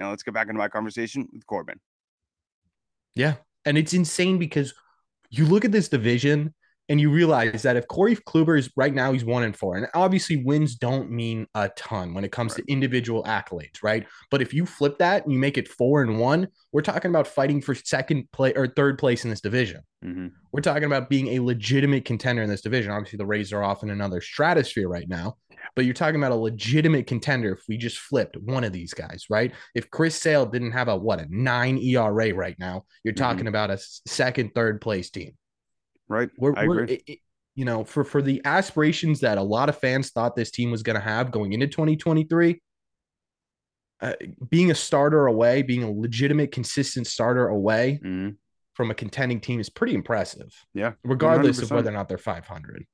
Now 0.00 0.10
let's 0.10 0.22
get 0.22 0.32
back 0.32 0.48
into 0.48 0.58
my 0.58 0.68
conversation 0.68 1.28
with 1.30 1.46
Corbin. 1.46 1.78
Yeah. 3.14 3.34
And 3.66 3.76
it's 3.76 3.92
insane 3.92 4.38
because 4.38 4.72
you 5.28 5.44
look 5.44 5.66
at 5.66 5.72
this 5.72 5.90
division 5.90 6.54
and 6.90 7.00
you 7.00 7.08
realize 7.10 7.62
that 7.62 7.76
if 7.76 7.86
Corey 7.88 8.16
Kluber 8.16 8.58
is 8.58 8.68
right 8.76 8.92
now, 8.92 9.12
he's 9.12 9.24
one 9.24 9.44
and 9.44 9.56
four. 9.56 9.76
And 9.76 9.86
obviously, 9.94 10.36
wins 10.44 10.74
don't 10.74 11.10
mean 11.10 11.46
a 11.54 11.70
ton 11.70 12.12
when 12.12 12.24
it 12.24 12.32
comes 12.32 12.52
Right. 12.52 12.66
to 12.66 12.72
individual 12.72 13.22
accolades, 13.24 13.82
right? 13.82 14.06
But 14.30 14.42
if 14.42 14.52
you 14.52 14.66
flip 14.66 14.98
that 14.98 15.22
and 15.24 15.32
you 15.32 15.38
make 15.38 15.56
it 15.56 15.68
four 15.68 16.02
and 16.02 16.18
one, 16.18 16.48
we're 16.72 16.82
talking 16.82 17.08
about 17.10 17.26
fighting 17.26 17.62
for 17.62 17.74
second 17.74 18.30
play 18.32 18.52
or 18.54 18.66
third 18.66 18.98
place 18.98 19.24
in 19.24 19.30
this 19.30 19.40
division. 19.40 19.80
Mm-hmm. 20.04 20.26
We're 20.52 20.60
talking 20.62 20.84
about 20.84 21.08
being 21.08 21.28
a 21.28 21.38
legitimate 21.38 22.04
contender 22.04 22.42
in 22.42 22.50
this 22.50 22.60
division. 22.60 22.90
Obviously, 22.92 23.16
the 23.18 23.26
Rays 23.26 23.52
are 23.52 23.62
off 23.62 23.82
in 23.82 23.90
another 23.90 24.20
stratosphere 24.20 24.88
right 24.88 25.08
now, 25.08 25.36
but 25.76 25.84
you're 25.84 25.94
talking 25.94 26.16
about 26.20 26.32
a 26.32 26.36
legitimate 26.36 27.06
contender 27.06 27.52
if 27.52 27.62
we 27.68 27.76
just 27.76 27.98
flipped 27.98 28.36
one 28.36 28.64
of 28.64 28.72
these 28.72 28.92
guys, 28.94 29.26
right? 29.30 29.52
If 29.74 29.90
Chris 29.90 30.16
Sale 30.16 30.46
didn't 30.46 30.72
have 30.72 30.88
a 30.88 30.96
what 30.96 31.20
a 31.20 31.26
nine 31.30 31.78
ERA 31.78 32.32
right 32.32 32.56
now, 32.58 32.84
you're 33.04 33.14
Mhm. 33.14 33.18
talking 33.18 33.46
about 33.46 33.70
a 33.70 33.78
second, 34.08 34.54
third 34.56 34.80
place 34.80 35.08
team. 35.10 35.36
Right? 36.10 36.28
We're, 36.36 36.52
I 36.56 36.66
we're 36.66 36.82
agree. 36.82 36.94
it- 36.96 37.02
it- 37.06 37.18
you 37.56 37.64
know, 37.64 37.84
for 37.84 38.04
for 38.04 38.22
the 38.22 38.40
aspirations 38.44 39.20
that 39.20 39.36
a 39.36 39.42
lot 39.42 39.68
of 39.68 39.76
fans 39.78 40.10
thought 40.10 40.36
this 40.36 40.50
team 40.52 40.70
was 40.70 40.82
going 40.82 40.94
to 40.94 41.02
have 41.02 41.30
going 41.32 41.52
into 41.52 41.66
2023. 41.66 42.60
Uh, 44.00 44.12
being 44.48 44.70
a 44.70 44.74
starter 44.74 45.26
away, 45.26 45.60
being 45.60 45.82
a 45.82 45.90
legitimate, 45.90 46.52
consistent 46.52 47.06
starter 47.06 47.48
away 47.48 48.00
Mhm. 48.02 48.36
from 48.72 48.90
a 48.90 48.94
contending 48.94 49.40
team 49.40 49.60
is 49.60 49.68
pretty 49.68 49.94
impressive 49.94 50.48
Yeah. 50.72 50.92
regardless 51.04 51.58
of 51.58 51.64
100%. 51.68 51.74
whether 51.76 51.90
or 51.90 51.92
not 51.92 52.08
they're 52.08 52.16
500. 52.18 52.86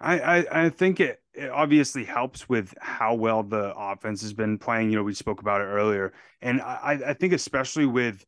I, 0.00 0.18
I 0.20 0.64
I 0.66 0.68
think 0.70 1.00
it, 1.00 1.22
it 1.32 1.50
obviously 1.50 2.04
helps 2.04 2.46
with 2.48 2.74
how 2.80 3.14
well 3.14 3.42
the 3.42 3.72
offense 3.76 4.20
has 4.22 4.32
been 4.34 4.58
playing. 4.58 4.90
You 4.90 4.96
know, 4.96 5.02
we 5.04 5.14
spoke 5.14 5.40
about 5.40 5.60
it 5.62 5.64
earlier, 5.64 6.12
and 6.42 6.60
I 6.60 7.00
I 7.06 7.14
think 7.14 7.32
especially 7.32 7.86
with 7.86 8.22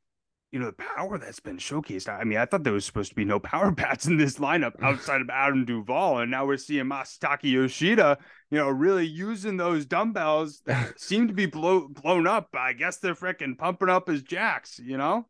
you 0.52 0.60
know 0.60 0.66
the 0.66 0.72
power 0.72 1.18
that's 1.18 1.40
been 1.40 1.58
showcased. 1.58 2.08
I 2.08 2.24
mean, 2.24 2.38
I 2.38 2.46
thought 2.46 2.62
there 2.62 2.72
was 2.72 2.84
supposed 2.84 3.10
to 3.10 3.14
be 3.14 3.24
no 3.24 3.38
power 3.40 3.70
bats 3.70 4.06
in 4.06 4.16
this 4.16 4.38
lineup 4.38 4.72
outside 4.82 5.20
of 5.20 5.30
Adam 5.30 5.64
Duvall, 5.64 6.18
and 6.18 6.30
now 6.30 6.46
we're 6.46 6.56
seeing 6.56 6.86
Masataka 6.86 7.44
Yoshida. 7.44 8.18
You 8.50 8.58
know, 8.58 8.68
really 8.68 9.06
using 9.06 9.56
those 9.56 9.86
dumbbells 9.86 10.62
that 10.66 11.00
seem 11.00 11.28
to 11.28 11.34
be 11.34 11.46
blow, 11.46 11.88
blown 11.88 12.26
up. 12.26 12.48
I 12.54 12.72
guess 12.72 12.98
they're 12.98 13.14
freaking 13.14 13.58
pumping 13.58 13.88
up 13.88 14.08
his 14.08 14.22
jacks. 14.22 14.78
You 14.78 14.98
know. 14.98 15.26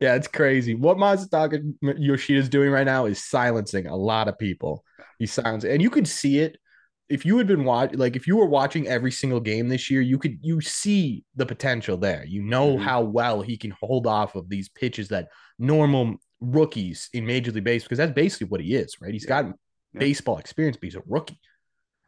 Yeah, 0.00 0.14
it's 0.14 0.28
crazy. 0.28 0.74
What 0.74 0.98
Masataka 0.98 1.74
Yoshida's 1.82 2.48
doing 2.48 2.70
right 2.70 2.86
now 2.86 3.06
is 3.06 3.24
silencing 3.24 3.86
a 3.86 3.96
lot 3.96 4.28
of 4.28 4.38
people. 4.38 4.84
He 5.18 5.26
silenced, 5.26 5.66
and 5.66 5.80
you 5.80 5.90
can 5.90 6.04
see 6.04 6.38
it 6.38 6.58
if 7.08 7.24
you 7.26 7.36
had 7.38 7.46
been 7.46 7.64
watching. 7.64 7.98
Like 7.98 8.16
if 8.16 8.26
you 8.26 8.36
were 8.36 8.46
watching 8.46 8.86
every 8.88 9.10
single 9.12 9.40
game 9.40 9.68
this 9.68 9.90
year, 9.90 10.00
you 10.00 10.18
could 10.18 10.38
you 10.42 10.60
see 10.60 11.24
the 11.36 11.46
potential 11.46 11.96
there. 11.96 12.24
You 12.26 12.42
know 12.42 12.76
Mhm. 12.76 12.82
how 12.82 13.02
well 13.02 13.42
he 13.42 13.56
can 13.56 13.72
hold 13.82 14.06
off 14.06 14.34
of 14.34 14.48
these 14.48 14.68
pitches 14.68 15.08
that 15.08 15.28
normal 15.58 16.16
rookies 16.40 17.08
in 17.12 17.26
Major 17.26 17.52
League 17.52 17.64
Baseball, 17.64 17.86
because 17.88 17.98
that's 17.98 18.12
basically 18.14 18.48
what 18.48 18.60
he 18.60 18.74
is, 18.74 18.96
right? 19.00 19.12
He's 19.12 19.26
got 19.26 19.44
Yeah. 19.46 19.52
baseball 20.00 20.38
experience, 20.38 20.76
but 20.76 20.84
he's 20.86 20.94
a 20.96 21.02
rookie. 21.06 21.40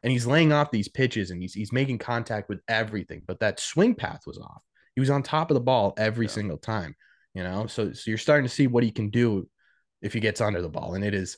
And 0.02 0.10
he's 0.12 0.26
laying 0.26 0.52
off 0.52 0.70
these 0.70 0.88
pitches 0.88 1.30
and 1.30 1.40
he's 1.42 1.54
he's 1.54 1.72
making 1.72 1.98
contact 1.98 2.48
with 2.48 2.60
everything. 2.68 3.22
But 3.26 3.40
that 3.40 3.60
swing 3.60 3.94
path 3.94 4.20
was 4.26 4.38
off. 4.38 4.62
He 4.94 5.00
was 5.00 5.10
on 5.10 5.22
top 5.22 5.50
of 5.50 5.56
the 5.56 5.60
ball 5.60 5.94
every 5.98 6.26
Yeah. 6.26 6.32
single 6.32 6.58
time. 6.58 6.94
You 7.34 7.42
know, 7.42 7.66
so 7.66 7.92
so 7.92 8.10
you're 8.10 8.16
starting 8.18 8.46
to 8.48 8.54
see 8.54 8.66
what 8.66 8.82
he 8.82 8.90
can 8.90 9.10
do 9.10 9.48
if 10.00 10.12
he 10.14 10.20
gets 10.20 10.40
under 10.40 10.62
the 10.62 10.68
ball, 10.70 10.94
and 10.94 11.04
it 11.04 11.12
is 11.14 11.36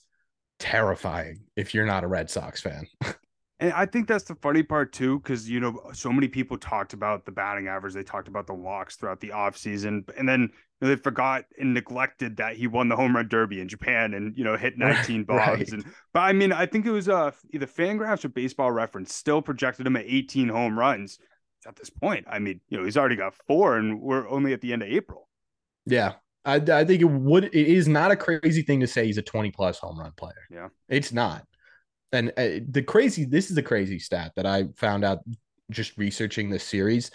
terrifying 0.60 1.44
if 1.56 1.74
you're 1.74 1.86
not 1.86 2.04
a 2.04 2.08
Red 2.08 2.30
Sox 2.30 2.60
fan. 2.60 2.86
And 3.60 3.72
I 3.72 3.86
think 3.86 4.06
that's 4.06 4.24
the 4.24 4.36
funny 4.36 4.62
part 4.62 4.92
too, 4.92 5.18
because 5.18 5.50
you 5.50 5.58
know, 5.58 5.80
so 5.92 6.12
many 6.12 6.28
people 6.28 6.56
talked 6.56 6.92
about 6.92 7.24
the 7.24 7.32
batting 7.32 7.66
average, 7.66 7.92
they 7.92 8.04
talked 8.04 8.28
about 8.28 8.46
the 8.46 8.54
walks 8.54 8.96
throughout 8.96 9.20
the 9.20 9.30
offseason, 9.30 10.08
and 10.16 10.28
then 10.28 10.42
you 10.42 10.48
know, 10.88 10.88
they 10.88 10.96
forgot 10.96 11.44
and 11.58 11.74
neglected 11.74 12.36
that 12.36 12.54
he 12.56 12.68
won 12.68 12.88
the 12.88 12.94
home 12.94 13.16
run 13.16 13.26
derby 13.26 13.60
in 13.60 13.68
Japan 13.68 14.14
and 14.14 14.36
you 14.38 14.44
know 14.44 14.56
hit 14.56 14.74
19 14.78 15.24
bombs. 15.24 15.38
right. 15.38 15.68
And 15.72 15.84
but 16.12 16.20
I 16.20 16.32
mean, 16.32 16.52
I 16.52 16.66
think 16.66 16.86
it 16.86 16.92
was 16.92 17.08
uh 17.08 17.32
either 17.52 17.66
Fangraphs 17.66 18.24
or 18.24 18.28
Baseball 18.28 18.70
Reference 18.70 19.12
still 19.12 19.42
projected 19.42 19.86
him 19.86 19.96
at 19.96 20.04
18 20.06 20.48
home 20.48 20.78
runs 20.78 21.18
at 21.66 21.74
this 21.74 21.90
point. 21.90 22.26
I 22.30 22.38
mean, 22.38 22.60
you 22.68 22.78
know, 22.78 22.84
he's 22.84 22.96
already 22.96 23.16
got 23.16 23.34
four, 23.48 23.76
and 23.76 24.00
we're 24.00 24.28
only 24.28 24.52
at 24.52 24.60
the 24.60 24.72
end 24.72 24.82
of 24.82 24.88
April. 24.88 25.28
Yeah. 25.84 26.14
I, 26.44 26.54
I 26.56 26.84
think 26.84 27.02
it 27.02 27.10
would 27.10 27.44
it 27.44 27.54
is 27.54 27.88
not 27.88 28.10
a 28.12 28.16
crazy 28.16 28.62
thing 28.62 28.80
to 28.80 28.86
say 28.86 29.04
he's 29.04 29.18
a 29.18 29.22
20 29.22 29.50
plus 29.50 29.78
home 29.78 29.98
run 29.98 30.12
player. 30.16 30.32
Yeah. 30.50 30.68
It's 30.88 31.12
not. 31.12 31.44
And 32.12 32.30
uh, 32.36 32.60
the 32.68 32.82
crazy 32.82 33.24
this 33.24 33.50
is 33.50 33.56
a 33.58 33.62
crazy 33.62 33.98
stat 33.98 34.32
that 34.36 34.46
I 34.46 34.68
found 34.76 35.04
out 35.04 35.18
just 35.70 35.96
researching 35.98 36.48
this 36.50 36.64
series. 36.64 37.10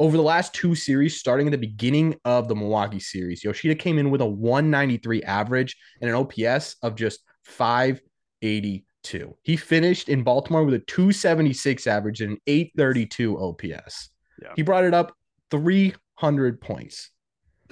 Over 0.00 0.16
the 0.16 0.22
last 0.22 0.54
two 0.54 0.74
series, 0.76 1.18
starting 1.18 1.48
at 1.48 1.50
the 1.50 1.58
beginning 1.58 2.14
of 2.24 2.46
the 2.48 2.54
Milwaukee 2.54 3.00
series, 3.00 3.42
Yoshida 3.42 3.74
came 3.74 3.98
in 3.98 4.10
with 4.10 4.20
a 4.20 4.26
193 4.26 5.22
average 5.24 5.76
and 6.00 6.08
an 6.08 6.14
OPS 6.16 6.76
of 6.82 6.94
just 6.94 7.20
582. 7.44 9.36
He 9.42 9.56
finished 9.56 10.08
in 10.08 10.22
Baltimore 10.22 10.64
with 10.64 10.74
a 10.74 10.78
276 10.78 11.86
average 11.88 12.20
and 12.20 12.32
an 12.32 12.38
832 12.46 13.38
OPS. 13.40 14.10
Yeah. 14.40 14.52
He 14.54 14.62
brought 14.62 14.84
it 14.84 14.94
up 14.94 15.12
300 15.50 16.60
points. 16.60 17.10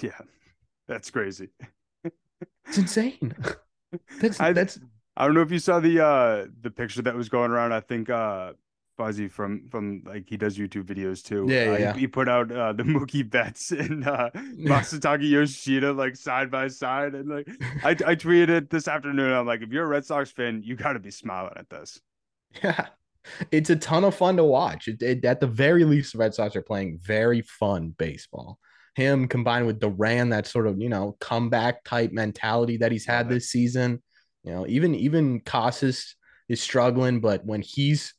Yeah, 0.03 0.19
that's 0.89 1.11
crazy. 1.11 1.49
It's 2.69 2.79
insane. 2.79 3.35
That's 4.21 4.41
I- 4.41 4.53
that's 4.53 4.79
I 5.17 5.25
don't 5.25 5.35
know 5.35 5.41
if 5.43 5.51
you 5.51 5.59
saw 5.59 5.81
the 5.81 6.05
uh 6.05 6.47
the 6.61 6.71
picture 6.71 7.03
that 7.03 7.15
was 7.15 7.29
going 7.29 7.51
around. 7.51 7.73
I 7.73 7.81
think 7.81 8.11
uh 8.11 8.53
Fuzzy 8.97 9.29
from 9.29 9.69
from 9.69 10.03
like 10.07 10.25
he 10.29 10.37
does 10.39 10.57
YouTube 10.57 10.85
videos 10.85 11.23
too. 11.23 11.47
Yeah, 11.49 11.73
Uh, 11.73 11.77
yeah, 11.79 11.93
he- 11.95 12.01
He, 12.01 12.07
put 12.07 12.29
out 12.29 12.51
uh 12.51 12.73
the 12.73 12.83
Mookie 12.95 13.29
Betts 13.29 13.71
and 13.71 14.07
uh 14.07 14.31
Masataka 14.35 15.29
Yoshida 15.29 15.93
like 15.93 16.17
side 16.17 16.51
by 16.51 16.69
side, 16.69 17.15
and 17.15 17.29
like 17.29 17.49
I 17.85 17.91
I 17.91 18.15
tweeted 18.17 18.49
it 18.49 18.71
this 18.71 18.89
afternoon. 18.89 19.33
I'm 19.33 19.47
like, 19.47 19.63
if 19.63 19.71
you're 19.71 19.85
a 19.85 19.89
Red 19.89 20.05
Sox 20.07 20.31
fan, 20.31 20.63
you 20.65 20.77
got 20.77 20.95
to 20.95 20.99
be 20.99 21.11
smiling 21.11 21.53
at 21.57 21.69
this. 21.71 22.01
yeah. 22.65 22.87
It's 23.51 23.71
a 23.71 23.77
ton 23.77 24.05
of 24.05 24.15
fun 24.15 24.37
to 24.37 24.45
watch. 24.45 24.87
It, 24.89 25.03
it- 25.03 25.25
at 25.25 25.41
the 25.41 25.47
very 25.49 25.85
least, 25.85 26.13
the 26.13 26.19
Red 26.19 26.33
Sox 26.35 26.55
are 26.57 26.63
playing 26.63 26.99
very 27.03 27.43
fun 27.43 27.95
baseball. 27.99 28.59
him 28.95 29.29
combined 29.29 29.67
with 29.67 29.79
Duran, 29.81 30.31
that 30.31 30.47
sort 30.47 30.67
of, 30.67 30.81
you 30.81 30.89
know, 30.89 31.17
comeback 31.21 31.85
type 31.85 32.13
mentality 32.13 32.77
that 32.79 32.93
he's 32.93 33.05
had 33.05 33.29
this 33.29 33.51
season. 33.51 34.01
You 34.47 34.53
know, 34.53 34.67
even 34.69 34.95
even 34.95 35.41
Casas 35.41 36.15
is 36.49 36.63
struggling, 36.63 37.21
but 37.21 37.45
when 37.45 37.63
he's 37.63 38.15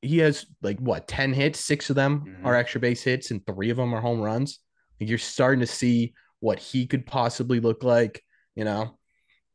he 0.00 0.18
has 0.18 0.46
like 0.62 0.78
what 0.78 1.08
10 1.08 1.32
hits, 1.32 1.58
six 1.58 1.90
of 1.90 1.96
them 1.96 2.20
Mhm. 2.26 2.46
are 2.46 2.54
extra 2.54 2.80
base 2.80 3.02
hits, 3.02 3.32
and 3.32 3.44
three 3.44 3.70
of 3.70 3.76
them 3.76 3.92
are 3.92 4.00
home 4.00 4.20
runs. 4.20 4.60
Like 5.00 5.08
you're 5.08 5.18
starting 5.18 5.60
to 5.60 5.66
see 5.66 6.14
what 6.38 6.60
he 6.60 6.86
could 6.86 7.04
possibly 7.04 7.58
look 7.60 7.82
like, 7.82 8.22
you 8.54 8.64
know. 8.64 8.96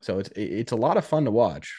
So 0.02 0.20
it's 0.20 0.30
it's 0.36 0.74
a 0.74 0.76
lot 0.76 0.98
of 0.98 1.06
fun 1.06 1.26
to 1.26 1.32
watch. 1.32 1.74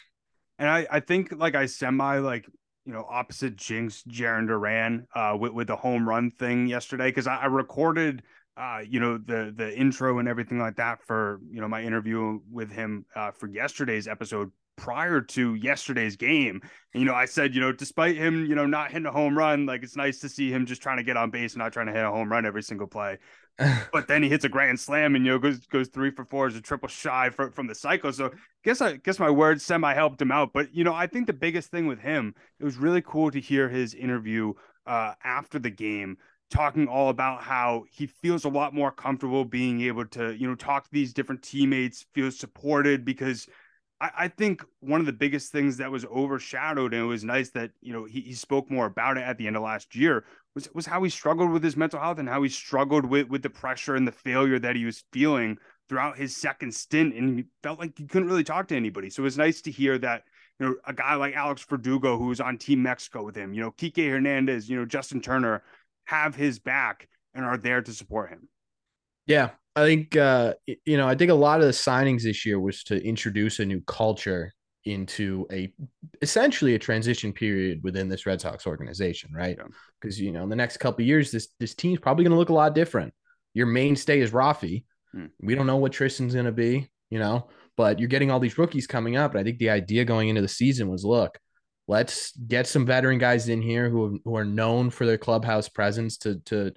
And 0.57 0.67
I, 0.67 0.87
I 0.89 0.99
think 0.99 1.31
like 1.35 1.53
I 1.55 1.67
semi 1.67 2.17
like 2.17 2.47
you 2.85 2.93
know 2.93 3.05
opposite 3.07 3.55
Jinx 3.55 4.03
Jarren 4.09 4.47
Duran 4.47 5.07
uh 5.15 5.37
with, 5.39 5.53
with 5.53 5.67
the 5.67 5.75
home 5.75 6.09
run 6.09 6.31
thing 6.31 6.65
yesterday 6.65 7.09
because 7.09 7.27
I, 7.27 7.35
I 7.37 7.45
recorded 7.45 8.23
uh 8.57 8.79
you 8.87 8.99
know 8.99 9.17
the 9.17 9.53
the 9.55 9.75
intro 9.77 10.19
and 10.19 10.27
everything 10.27 10.59
like 10.59 10.75
that 10.75 11.01
for 11.01 11.39
you 11.49 11.59
know 11.59 11.67
my 11.67 11.81
interview 11.81 12.39
with 12.51 12.71
him 12.71 13.05
uh 13.15 13.31
for 13.31 13.47
yesterday's 13.47 14.07
episode 14.07 14.51
prior 14.75 15.21
to 15.21 15.55
yesterday's 15.55 16.15
game. 16.15 16.61
And, 16.93 17.01
you 17.01 17.05
know, 17.05 17.13
I 17.13 17.25
said, 17.25 17.53
you 17.53 17.61
know, 17.61 17.71
despite 17.71 18.15
him, 18.15 18.45
you 18.45 18.55
know, 18.55 18.65
not 18.65 18.91
hitting 18.91 19.05
a 19.05 19.11
home 19.11 19.37
run, 19.37 19.65
like 19.65 19.83
it's 19.83 19.95
nice 19.95 20.19
to 20.19 20.29
see 20.29 20.51
him 20.51 20.65
just 20.65 20.81
trying 20.81 20.97
to 20.97 21.03
get 21.03 21.17
on 21.17 21.29
base 21.29 21.53
and 21.53 21.59
not 21.59 21.73
trying 21.73 21.87
to 21.87 21.93
hit 21.93 22.03
a 22.03 22.09
home 22.09 22.29
run 22.31 22.45
every 22.45 22.63
single 22.63 22.87
play. 22.87 23.17
But 23.91 24.07
then 24.07 24.23
he 24.23 24.29
hits 24.29 24.45
a 24.45 24.49
grand 24.49 24.79
slam 24.79 25.15
and 25.15 25.23
you 25.25 25.33
know 25.33 25.37
goes 25.37 25.59
goes 25.67 25.87
three 25.87 26.09
for 26.09 26.25
four 26.25 26.47
as 26.47 26.55
a 26.55 26.61
triple 26.61 26.89
shy 26.89 27.29
from, 27.29 27.51
from 27.51 27.67
the 27.67 27.75
cycle. 27.75 28.11
So 28.11 28.31
guess 28.63 28.81
I 28.81 28.97
guess 28.97 29.19
my 29.19 29.29
words 29.29 29.63
semi 29.63 29.93
helped 29.93 30.19
him 30.19 30.31
out. 30.31 30.53
But 30.53 30.73
you 30.73 30.83
know, 30.83 30.93
I 30.93 31.05
think 31.05 31.27
the 31.27 31.33
biggest 31.33 31.69
thing 31.69 31.85
with 31.85 31.99
him, 31.99 32.33
it 32.59 32.63
was 32.63 32.77
really 32.77 33.03
cool 33.03 33.29
to 33.29 33.39
hear 33.39 33.69
his 33.69 33.93
interview 33.93 34.53
uh 34.87 35.13
after 35.23 35.59
the 35.59 35.69
game 35.69 36.17
talking 36.51 36.87
all 36.87 37.09
about 37.09 37.41
how 37.41 37.85
he 37.91 38.07
feels 38.07 38.45
a 38.45 38.49
lot 38.49 38.73
more 38.73 38.91
comfortable 38.91 39.45
being 39.45 39.81
able 39.81 40.05
to, 40.05 40.35
you 40.35 40.47
know, 40.47 40.55
talk 40.55 40.83
to 40.85 40.89
these 40.91 41.13
different 41.13 41.41
teammates, 41.41 42.05
feels 42.13 42.37
supported 42.37 43.03
because 43.05 43.47
I, 44.03 44.11
I 44.17 44.27
think 44.27 44.63
one 44.81 44.99
of 44.99 45.05
the 45.05 45.13
biggest 45.13 45.51
things 45.51 45.77
that 45.77 45.89
was 45.89 46.05
overshadowed, 46.05 46.93
and 46.93 47.03
it 47.03 47.05
was 47.05 47.23
nice 47.23 47.49
that 47.51 47.71
you 47.81 47.93
know 47.93 48.03
he, 48.03 48.21
he 48.21 48.33
spoke 48.33 48.69
more 48.69 48.85
about 48.85 49.17
it 49.17 49.23
at 49.23 49.37
the 49.37 49.47
end 49.47 49.55
of 49.55 49.63
last 49.63 49.95
year, 49.95 50.25
was 50.53 50.67
was 50.73 50.85
how 50.85 51.01
he 51.01 51.09
struggled 51.09 51.51
with 51.51 51.63
his 51.63 51.77
mental 51.77 51.99
health 51.99 52.19
and 52.19 52.27
how 52.27 52.43
he 52.43 52.49
struggled 52.49 53.05
with 53.05 53.29
with 53.29 53.41
the 53.41 53.49
pressure 53.49 53.95
and 53.95 54.07
the 54.07 54.11
failure 54.11 54.59
that 54.59 54.75
he 54.75 54.85
was 54.85 55.05
feeling 55.13 55.57
throughout 55.89 56.17
his 56.17 56.35
second 56.35 56.73
stint, 56.75 57.15
and 57.15 57.39
he 57.39 57.45
felt 57.63 57.79
like 57.79 57.97
he 57.97 58.05
couldn't 58.05 58.27
really 58.27 58.43
talk 58.43 58.67
to 58.67 58.75
anybody. 58.75 59.09
So 59.09 59.21
it 59.21 59.25
was 59.25 59.37
nice 59.37 59.61
to 59.61 59.71
hear 59.71 59.97
that 59.99 60.23
you 60.59 60.67
know 60.67 60.75
a 60.85 60.93
guy 60.93 61.15
like 61.15 61.33
Alex 61.33 61.65
Verdugo, 61.67 62.17
who 62.17 62.27
was 62.27 62.41
on 62.41 62.57
Team 62.57 62.83
Mexico 62.83 63.23
with 63.23 63.35
him, 63.35 63.53
you 63.53 63.61
know 63.61 63.71
Kike 63.71 64.09
Hernandez, 64.09 64.69
you 64.69 64.77
know 64.77 64.85
Justin 64.85 65.21
Turner, 65.21 65.63
have 66.05 66.35
his 66.35 66.59
back 66.59 67.07
and 67.33 67.45
are 67.45 67.57
there 67.57 67.81
to 67.81 67.93
support 67.93 68.29
him. 68.29 68.47
Yeah, 69.25 69.51
I 69.75 69.85
think 69.85 70.15
uh, 70.15 70.53
you 70.85 70.97
know, 70.97 71.07
I 71.07 71.15
think 71.15 71.31
a 71.31 71.35
lot 71.35 71.61
of 71.61 71.65
the 71.65 71.71
signings 71.73 72.23
this 72.23 72.45
year 72.45 72.59
was 72.59 72.83
to 72.85 73.03
introduce 73.03 73.59
a 73.59 73.65
new 73.65 73.81
culture 73.81 74.51
into 74.85 75.47
a 75.51 75.73
essentially 76.21 76.75
a 76.75 76.79
transition 76.79 77.31
period 77.31 77.79
within 77.83 78.09
this 78.09 78.25
Red 78.25 78.41
Sox 78.41 78.67
organization, 78.67 79.31
right? 79.33 79.57
Because 80.01 80.19
Yeah. 80.19 80.25
you 80.27 80.31
know, 80.33 80.43
in 80.43 80.49
the 80.49 80.57
next 80.57 80.77
couple 80.77 81.05
years, 81.05 81.31
this 81.31 81.47
this 81.59 81.73
team's 81.73 81.99
probably 81.99 82.23
going 82.25 82.33
to 82.33 82.37
look 82.37 82.49
a 82.49 82.53
lot 82.53 82.75
different. 82.75 83.13
Your 83.53 83.65
mainstay 83.67 84.19
is 84.19 84.31
Rafi. 84.31 84.83
Hmm. 85.13 85.27
We 85.39 85.55
don't 85.55 85.67
know 85.67 85.77
what 85.77 85.93
Tristan's 85.93 86.33
going 86.33 86.47
to 86.47 86.51
be, 86.51 86.89
you 87.09 87.19
know, 87.19 87.49
but 87.77 87.99
you're 87.99 88.09
getting 88.09 88.29
all 88.29 88.39
these 88.41 88.57
rookies 88.57 88.87
coming 88.87 89.15
up. 89.15 89.31
And 89.31 89.39
I 89.39 89.43
think 89.43 89.57
the 89.59 89.69
idea 89.69 90.03
going 90.05 90.27
into 90.29 90.41
the 90.41 90.47
season 90.47 90.89
was, 90.89 91.05
look, 91.05 91.39
let's 91.87 92.31
get 92.37 92.67
some 92.67 92.85
veteran 92.85 93.17
guys 93.17 93.49
in 93.49 93.61
here 93.61 93.89
who 93.89 94.19
who 94.23 94.35
are 94.35 94.45
known 94.45 94.89
for 94.89 95.05
their 95.05 95.17
clubhouse 95.17 95.67
presence 95.69 96.17
to 96.17 96.39
to 96.45 96.71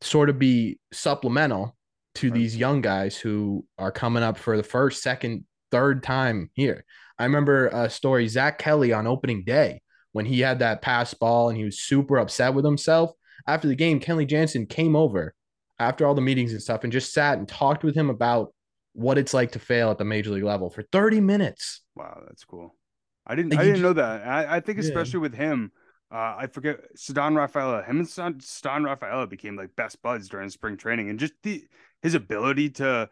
sort 0.00 0.28
of 0.28 0.38
be 0.38 0.78
supplemental 0.92 1.76
to 2.16 2.28
Right. 2.28 2.34
these 2.34 2.56
young 2.56 2.80
guys 2.80 3.16
who 3.16 3.64
are 3.78 3.90
coming 3.90 4.22
up 4.22 4.36
for 4.36 4.56
the 4.56 4.62
first, 4.62 5.02
second, 5.02 5.44
third 5.70 6.02
time 6.02 6.50
here. 6.54 6.84
I 7.18 7.24
remember 7.24 7.68
a 7.68 7.88
story 7.90 8.28
Zack 8.28 8.58
Kelly 8.58 8.92
on 8.92 9.06
opening 9.06 9.44
day 9.44 9.82
when 10.12 10.26
he 10.26 10.40
had 10.40 10.60
that 10.60 10.82
pass 10.82 11.12
ball 11.14 11.48
and 11.48 11.58
he 11.58 11.64
was 11.64 11.80
super 11.80 12.18
upset 12.18 12.54
with 12.54 12.64
himself. 12.64 13.10
After 13.46 13.66
the 13.66 13.74
game, 13.74 13.98
Kenley 13.98 14.26
Jansen 14.28 14.66
came 14.66 14.94
over 14.94 15.34
after 15.78 16.06
all 16.06 16.14
the 16.14 16.20
meetings 16.20 16.52
and 16.52 16.62
stuff 16.62 16.84
and 16.84 16.92
just 16.92 17.12
sat 17.12 17.38
and 17.38 17.48
talked 17.48 17.82
with 17.82 17.96
him 17.96 18.10
about 18.10 18.54
what 18.92 19.18
it's 19.18 19.34
like 19.34 19.52
to 19.52 19.58
fail 19.58 19.90
at 19.90 19.98
the 19.98 20.04
major 20.04 20.30
league 20.30 20.44
level 20.44 20.70
for 20.70 20.82
30 20.92 21.20
minutes. 21.20 21.82
Wow, 21.96 22.22
that's 22.26 22.44
cool. 22.44 22.76
I 23.26 23.34
didn't 23.34 23.50
Like, 23.50 23.60
I 23.60 23.64
didn't 23.64 23.82
know 23.82 23.92
that. 23.94 24.26
I, 24.26 24.56
I 24.56 24.60
think 24.60 24.78
Yeah. 24.78 24.80
especially 24.80 25.20
with 25.20 25.34
him, 25.34 25.72
uh, 26.10 26.36
I 26.38 26.46
forget 26.46 26.80
Ceddanne 26.96 27.36
Rafaela. 27.36 27.82
Him 27.82 27.98
and 27.98 28.08
Stan, 28.08 28.40
Stan 28.40 28.84
Rafaela 28.84 29.26
became 29.26 29.56
like 29.56 29.74
best 29.76 30.02
buds 30.02 30.28
during 30.28 30.50
spring 30.50 30.76
training, 30.76 31.08
and 31.10 31.18
just 31.18 31.34
the 31.42 31.64
his 32.02 32.14
ability 32.14 32.70
to, 32.70 33.08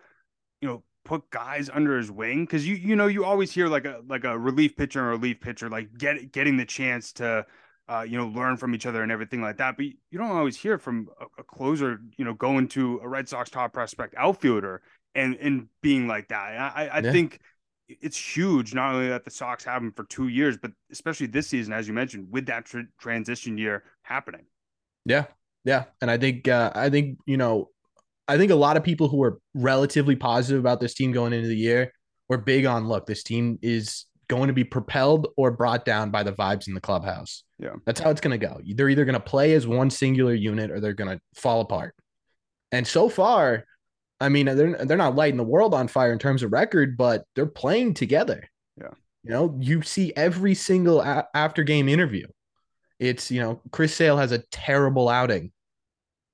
you 0.61 0.69
know, 0.69 0.85
put 1.05 1.29
guys 1.31 1.71
under 1.73 1.97
his 1.99 2.11
wing 2.11 2.45
because 2.45 2.67
you 2.67 2.75
you 2.77 2.97
know 2.97 3.07
you 3.09 3.25
always 3.25 3.53
hear 3.53 3.69
like 3.69 3.85
a 3.87 4.03
like 4.09 4.25
a 4.25 4.39
relief 4.39 4.77
pitcher 4.77 5.01
and 5.01 5.09
a 5.09 5.13
relief 5.13 5.41
pitcher 5.41 5.69
like 5.71 5.97
get 5.99 6.33
getting 6.33 6.57
the 6.57 6.67
chance 6.67 7.13
to. 7.15 7.47
Uh, 7.89 8.03
you 8.09 8.17
know, 8.17 8.29
learn 8.29 8.57
from 8.57 8.75
each 8.77 8.87
other 8.87 9.03
and 9.03 9.11
everything 9.11 9.43
like 9.43 9.59
that. 9.59 9.77
But 9.77 9.85
you 9.85 9.95
you 10.11 10.19
don't 10.19 10.31
always 10.31 10.57
hear 10.57 10.79
from 10.79 11.09
a, 11.21 11.27
a 11.41 11.45
closer, 11.45 12.01
you 12.17 12.25
know, 12.25 12.33
going 12.33 12.69
to 12.69 13.01
a 13.03 13.09
Red 13.09 13.29
Sox 13.29 13.51
top 13.51 13.73
prospect 13.73 14.15
outfielder 14.17 14.83
and 15.17 15.35
and 15.37 15.67
being 15.83 16.07
like 16.07 16.29
that. 16.29 16.53
And 16.53 16.59
I, 16.63 16.99
I 16.99 17.03
Yeah. 17.03 17.11
think 17.11 17.41
it's 18.01 18.37
huge 18.37 18.75
not 18.75 18.95
only 18.95 19.09
that 19.09 19.25
the 19.25 19.31
Sox 19.31 19.65
have 19.65 19.83
him 19.83 19.93
for 19.93 20.05
two 20.05 20.29
years, 20.29 20.57
but 20.57 20.73
especially 20.91 21.27
this 21.27 21.49
season, 21.49 21.73
as 21.73 21.87
you 21.87 21.95
mentioned, 21.95 22.29
with 22.31 22.47
that 22.47 22.67
tr- 22.67 22.81
transition 22.99 23.59
year 23.59 23.85
happening. 24.03 24.47
Yeah, 25.05 25.25
yeah, 25.65 25.85
and 26.01 26.11
I 26.11 26.19
think 26.19 26.49
uh, 26.49 26.73
I 26.75 26.91
think 26.91 27.19
you 27.27 27.37
know, 27.37 27.71
I 28.29 28.39
think 28.39 28.51
a 28.51 28.57
lot 28.57 28.77
of 28.77 28.85
people 28.85 29.09
who 29.09 29.19
were 29.19 29.39
relatively 29.55 30.17
positive 30.17 30.61
about 30.61 30.81
this 30.81 30.95
team 30.95 31.13
going 31.13 31.33
into 31.33 31.49
the 31.49 31.57
year 31.57 31.93
were 32.29 32.39
big 32.39 32.65
on 32.65 32.89
look. 32.89 33.07
This 33.07 33.23
team 33.23 33.59
is 33.63 34.07
going 34.29 34.47
to 34.47 34.55
be 34.55 34.65
propelled 34.65 35.29
or 35.37 35.51
brought 35.51 35.85
down 35.85 36.11
by 36.11 36.23
the 36.23 36.33
vibes 36.33 36.67
in 36.67 36.75
the 36.75 36.81
clubhouse. 36.81 37.45
Yeah. 37.59 37.75
that's 37.85 38.01
how 38.01 38.11
it's 38.11 38.21
going 38.21 38.39
to 38.39 38.47
go. 38.47 38.61
They're 38.75 38.89
either 38.89 39.05
going 39.05 39.15
to 39.15 39.21
play 39.21 39.53
as 39.53 39.67
one 39.67 39.91
singular 39.91 40.35
unit 40.35 40.71
or 40.71 40.81
they're 40.81 40.95
going 40.95 41.11
to 41.17 41.21
fall 41.41 41.61
apart. 41.61 41.95
And 42.73 42.87
so 42.87 43.11
far, 43.11 43.67
I 44.23 44.29
mean, 44.29 44.47
they're 44.47 44.85
they're 44.85 44.97
not 44.97 45.17
lighting 45.17 45.37
the 45.37 45.43
world 45.43 45.75
on 45.75 45.89
fire 45.89 46.13
in 46.13 46.19
terms 46.19 46.43
of 46.43 46.53
record, 46.53 46.97
but 46.97 47.25
they're 47.35 47.47
playing 47.47 47.95
together. 47.95 48.49
Yeah. 48.81 48.91
you 49.25 49.31
know, 49.31 49.59
you 49.61 49.83
see 49.83 50.13
every 50.17 50.55
single 50.55 51.01
a- 51.01 51.27
after 51.35 51.65
game 51.65 51.89
interview. 51.89 52.27
It's 53.01 53.31
you 53.31 53.41
know, 53.41 53.61
Chris 53.73 53.95
Sale 53.95 54.17
has 54.19 54.31
a 54.33 54.39
terrible 54.53 55.09
outing. 55.09 55.51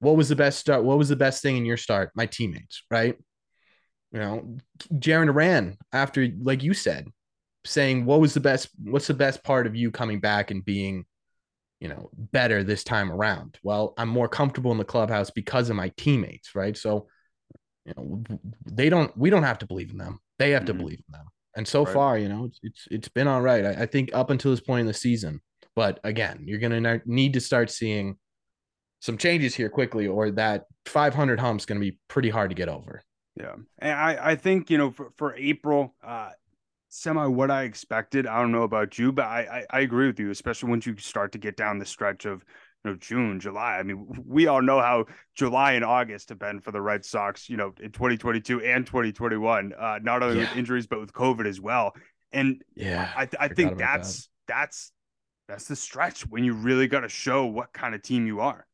What 0.00 0.16
was 0.16 0.28
the 0.28 0.36
best 0.36 0.58
start? 0.58 0.84
What 0.84 0.98
was 0.98 1.08
the 1.08 1.16
best 1.16 1.42
thing 1.42 1.56
in 1.56 1.64
your 1.64 1.78
start? 1.78 2.10
My 2.14 2.26
teammates, 2.26 2.82
right? 2.90 3.16
You 4.12 4.20
know, 4.20 4.58
Jarren 4.94 5.26
Duran, 5.26 5.78
after 5.92 6.28
like 6.42 6.62
you 6.62 6.74
said, 6.74 7.08
saying 7.64 8.04
what 8.04 8.20
was 8.20 8.34
the 8.34 8.40
best, 8.40 8.68
what's 8.82 9.06
the 9.06 9.14
best 9.14 9.42
part 9.42 9.66
of 9.66 9.76
you 9.76 9.90
coming 9.90 10.20
back 10.20 10.50
and 10.50 10.64
being, 10.64 11.04
you 11.80 11.88
know, 11.88 12.10
better 12.14 12.62
this 12.62 12.84
time 12.84 13.10
around? 13.10 13.58
Well, 13.62 13.94
I'm 13.96 14.08
more 14.08 14.28
comfortable 14.28 14.72
in 14.72 14.78
the 14.78 14.84
clubhouse 14.84 15.30
because 15.30 15.70
of 15.70 15.76
my 15.76 15.90
teammates, 15.96 16.54
right? 16.54 16.76
So, 16.76 17.08
you 17.88 17.94
know, 17.96 18.38
they 18.66 18.88
don't, 18.88 19.16
we 19.16 19.30
don't 19.30 19.42
have 19.42 19.58
to 19.58 19.66
believe 19.66 19.90
in 19.90 19.98
them. 19.98 20.20
They 20.38 20.50
have 20.50 20.64
to 20.66 20.74
Mhm. 20.74 20.78
believe 20.78 21.02
in 21.08 21.12
them. 21.12 21.26
And 21.56 21.66
so 21.66 21.84
Right. 21.84 21.92
far, 21.92 22.18
you 22.18 22.28
know, 22.28 22.44
it's 22.44 22.60
it's 22.62 22.88
it's 22.90 23.08
been 23.08 23.26
all 23.26 23.40
right. 23.42 23.64
I, 23.64 23.82
I 23.82 23.86
think 23.86 24.10
up 24.14 24.30
until 24.30 24.50
this 24.52 24.60
point 24.60 24.80
in 24.82 24.86
the 24.86 24.94
season. 24.94 25.40
But 25.74 25.98
again, 26.04 26.44
you're 26.46 26.58
gonna 26.58 27.00
need 27.06 27.32
to 27.34 27.40
start 27.40 27.70
seeing 27.70 28.16
some 29.00 29.16
changes 29.16 29.54
here 29.54 29.68
quickly, 29.68 30.06
or 30.06 30.30
that 30.32 30.66
500 30.86 31.40
hump's 31.40 31.66
gonna 31.66 31.80
be 31.80 31.98
pretty 32.08 32.30
hard 32.30 32.50
to 32.50 32.54
get 32.54 32.68
over. 32.68 33.02
Yeah. 33.36 33.54
And 33.78 33.92
I, 33.92 34.30
I 34.32 34.36
think, 34.36 34.70
you 34.70 34.78
know, 34.78 34.90
for, 34.90 35.10
for 35.16 35.34
April, 35.36 35.94
uh, 36.04 36.30
semi 36.88 37.26
what 37.26 37.50
I 37.50 37.62
expected. 37.64 38.26
I 38.26 38.40
don't 38.40 38.50
know 38.52 38.62
about 38.62 38.98
you, 38.98 39.12
but 39.12 39.26
I, 39.26 39.64
I, 39.70 39.78
I 39.78 39.80
agree 39.80 40.06
with 40.06 40.18
you, 40.18 40.30
especially 40.30 40.70
once 40.70 40.86
you 40.86 40.96
start 40.96 41.32
to 41.32 41.38
get 41.38 41.56
down 41.56 41.78
the 41.78 41.86
stretch 41.86 42.24
of, 42.24 42.44
you 42.84 42.90
know, 42.90 42.96
June, 42.96 43.40
July. 43.40 43.76
I 43.78 43.82
mean, 43.82 44.06
we 44.26 44.46
all 44.46 44.62
know 44.62 44.80
how 44.80 45.06
July 45.34 45.72
and 45.72 45.84
August 45.84 46.28
have 46.28 46.38
been 46.38 46.60
for 46.60 46.70
the 46.70 46.80
Red 46.80 47.04
Sox, 47.04 47.48
you 47.48 47.56
know, 47.56 47.74
in 47.80 47.90
2022 47.90 48.62
and 48.62 48.86
2021, 48.86 49.72
uh, 49.78 49.98
not 50.02 50.22
only 50.22 50.38
with 50.38 50.56
injuries, 50.56 50.86
but 50.86 51.00
with 51.00 51.12
COVID 51.12 51.46
as 51.46 51.60
well. 51.60 51.94
And 52.32 52.62
Yeah, 52.76 53.10
I, 53.16 53.26
th- 53.26 53.36
I 53.40 53.48
think 53.48 53.72
about 53.72 53.78
that. 53.78 53.96
that's, 53.98 54.28
that's, 54.46 54.92
that's 55.48 55.64
the 55.64 55.76
stretch 55.76 56.26
when 56.26 56.44
you 56.44 56.52
really 56.52 56.86
got 56.86 57.00
to 57.00 57.08
show 57.08 57.46
what 57.46 57.72
kind 57.72 57.94
of 57.94 58.02
team 58.02 58.26
you 58.26 58.40
are. 58.40 58.66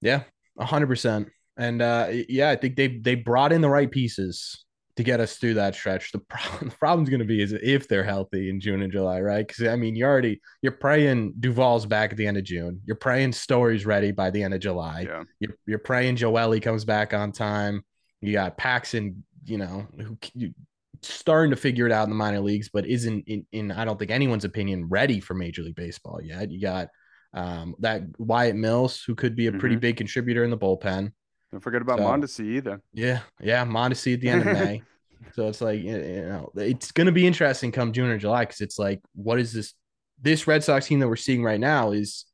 Yeah, 0.00 0.22
hundred 0.58 0.86
percent. 0.86 1.28
And 1.56 1.80
uh, 1.80 2.08
yeah, 2.28 2.50
I 2.50 2.56
think 2.56 2.76
they 2.76 2.98
they 2.98 3.14
brought 3.14 3.52
in 3.52 3.60
the 3.60 3.68
right 3.68 3.90
pieces 3.90 4.64
to 4.96 5.02
get 5.02 5.18
us 5.20 5.36
through 5.36 5.54
that 5.54 5.74
stretch. 5.74 6.12
The 6.12 6.20
problem 6.20 6.68
the 6.68 6.76
problem's 6.76 7.08
going 7.08 7.20
to 7.20 7.26
be 7.26 7.42
is 7.42 7.52
if 7.52 7.88
they're 7.88 8.04
healthy 8.04 8.48
in 8.50 8.60
June 8.60 8.82
and 8.82 8.92
July, 8.92 9.20
right? 9.20 9.46
Because 9.46 9.66
I 9.66 9.76
mean, 9.76 9.96
you're 9.96 10.08
already 10.10 10.40
you're 10.62 10.72
praying 10.72 11.34
Duvall's 11.40 11.86
back 11.86 12.12
at 12.12 12.16
the 12.16 12.26
end 12.26 12.36
of 12.36 12.44
June. 12.44 12.80
You're 12.84 12.96
praying 12.96 13.32
Story's 13.32 13.86
ready 13.86 14.12
by 14.12 14.30
the 14.30 14.42
end 14.42 14.54
of 14.54 14.60
July. 14.60 15.02
Yeah. 15.08 15.24
You're 15.40 15.56
you're 15.66 15.78
praying 15.78 16.16
Joely 16.16 16.62
comes 16.62 16.84
back 16.84 17.12
on 17.12 17.32
time. 17.32 17.82
You 18.20 18.32
got 18.32 18.56
Paxton, 18.56 19.24
you 19.44 19.58
know, 19.58 19.86
who 20.00 20.16
you, 20.34 20.54
starting 21.02 21.50
to 21.50 21.56
figure 21.56 21.84
it 21.86 21.92
out 21.92 22.04
in 22.04 22.10
the 22.10 22.16
minor 22.16 22.40
leagues, 22.40 22.70
but 22.72 22.86
isn't 22.86 23.28
in, 23.28 23.44
in 23.52 23.70
I 23.72 23.84
don't 23.84 23.98
think 23.98 24.10
anyone's 24.10 24.44
opinion 24.46 24.88
ready 24.88 25.20
for 25.20 25.34
Major 25.34 25.62
League 25.62 25.74
Baseball 25.74 26.20
yet. 26.22 26.50
You 26.50 26.60
got 26.60 26.88
um, 27.34 27.74
that 27.80 28.02
Wyatt 28.16 28.54
Mills, 28.56 29.02
who 29.04 29.14
could 29.16 29.34
be 29.34 29.48
a 29.48 29.52
pretty 29.52 29.76
Mhm. 29.76 29.80
big 29.80 29.96
contributor 29.96 30.44
in 30.44 30.50
the 30.50 30.56
bullpen. 30.56 31.10
Don't 31.54 31.60
forget 31.60 31.82
about 31.82 32.00
So- 32.00 32.04
Mondesi 32.04 32.44
either. 32.56 32.80
Yeah, 32.92 33.20
yeah, 33.40 33.64
Mondesi 33.64 34.14
at 34.14 34.20
the 34.20 34.28
end 34.28 34.40
of 34.40 34.54
May. 34.58 34.82
so 35.34 35.46
it's 35.46 35.60
like 35.60 35.80
you 35.80 35.96
know, 35.96 36.50
it's 36.56 36.90
going 36.90 37.06
to 37.06 37.12
be 37.12 37.28
interesting 37.28 37.70
come 37.70 37.92
June 37.92 38.10
or 38.10 38.18
July 38.18 38.40
because 38.44 38.60
it's 38.60 38.76
like, 38.76 39.00
what 39.14 39.38
is 39.38 39.52
this? 39.52 39.72
This 40.20 40.48
Red 40.48 40.64
Sox 40.64 40.88
team 40.88 40.98
that 40.98 41.06
we're 41.06 41.14
seeing 41.14 41.44
right 41.44 41.60
now 41.60 41.92
is 41.92 42.24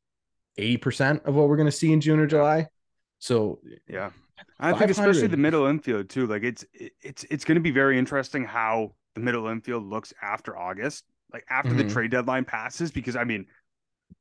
eighty 0.57 0.77
percent 0.77 1.21
of 1.25 1.35
what 1.35 1.49
we're 1.49 1.55
going 1.55 1.67
to 1.67 1.71
see 1.71 1.93
in 1.93 2.01
June 2.01 2.19
or 2.19 2.25
July. 2.25 2.65
So 3.19 3.59
Yeah. 3.87 4.09
I 4.59 4.73
think 4.73 4.89
especially 4.89 5.27
the 5.27 5.37
middle 5.37 5.67
infield 5.67 6.09
too. 6.09 6.25
Like 6.25 6.41
it's 6.41 6.65
it's 6.99 7.23
it's 7.29 7.45
going 7.45 7.57
to 7.57 7.61
be 7.61 7.69
very 7.69 7.99
interesting 7.99 8.43
how 8.43 8.95
the 9.13 9.21
middle 9.21 9.45
infield 9.49 9.83
looks 9.83 10.15
after 10.19 10.57
August, 10.57 11.03
like 11.31 11.45
after 11.47 11.75
the 11.75 11.83
Mhm. 11.83 11.91
trade 11.93 12.09
deadline 12.09 12.45
passes. 12.45 12.89
Because 12.89 13.15
I 13.15 13.23
mean, 13.23 13.45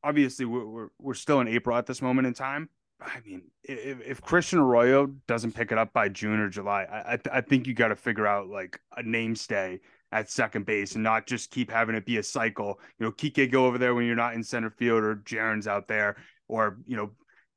obviously 0.04 0.44
we're 0.44 0.66
we're, 0.66 0.88
we're 0.98 1.14
still 1.14 1.40
in 1.40 1.48
April 1.48 1.74
at 1.74 1.86
this 1.86 2.02
moment 2.02 2.26
in 2.26 2.34
time. 2.34 2.68
I 3.00 3.20
mean, 3.26 3.42
if, 3.64 4.00
if 4.02 4.20
Christian 4.20 4.58
Arroyo 4.58 5.06
doesn't 5.26 5.52
pick 5.52 5.72
it 5.72 5.78
up 5.78 5.92
by 5.92 6.08
June 6.08 6.40
or 6.40 6.48
July, 6.48 6.84
I 6.84 7.14
I, 7.14 7.38
I 7.38 7.40
think 7.40 7.66
you 7.66 7.74
got 7.74 7.88
to 7.88 7.96
figure 7.96 8.26
out 8.26 8.48
like 8.48 8.80
a 8.96 9.02
name 9.02 9.34
stay 9.34 9.80
at 10.12 10.30
second 10.30 10.66
base 10.66 10.94
and 10.94 11.04
not 11.04 11.26
just 11.26 11.50
keep 11.50 11.70
having 11.70 11.94
it 11.94 12.04
be 12.04 12.18
a 12.18 12.22
cycle. 12.22 12.80
You 12.98 13.06
know, 13.06 13.12
Kike 13.12 13.50
go 13.50 13.66
over 13.66 13.78
there 13.78 13.94
when 13.94 14.06
you're 14.06 14.16
not 14.16 14.34
in 14.34 14.42
center 14.42 14.70
field 14.70 15.04
or 15.04 15.16
Jarren's 15.16 15.68
out 15.68 15.88
there, 15.88 16.16
or 16.48 16.78
you 16.86 16.96
know, 16.96 17.10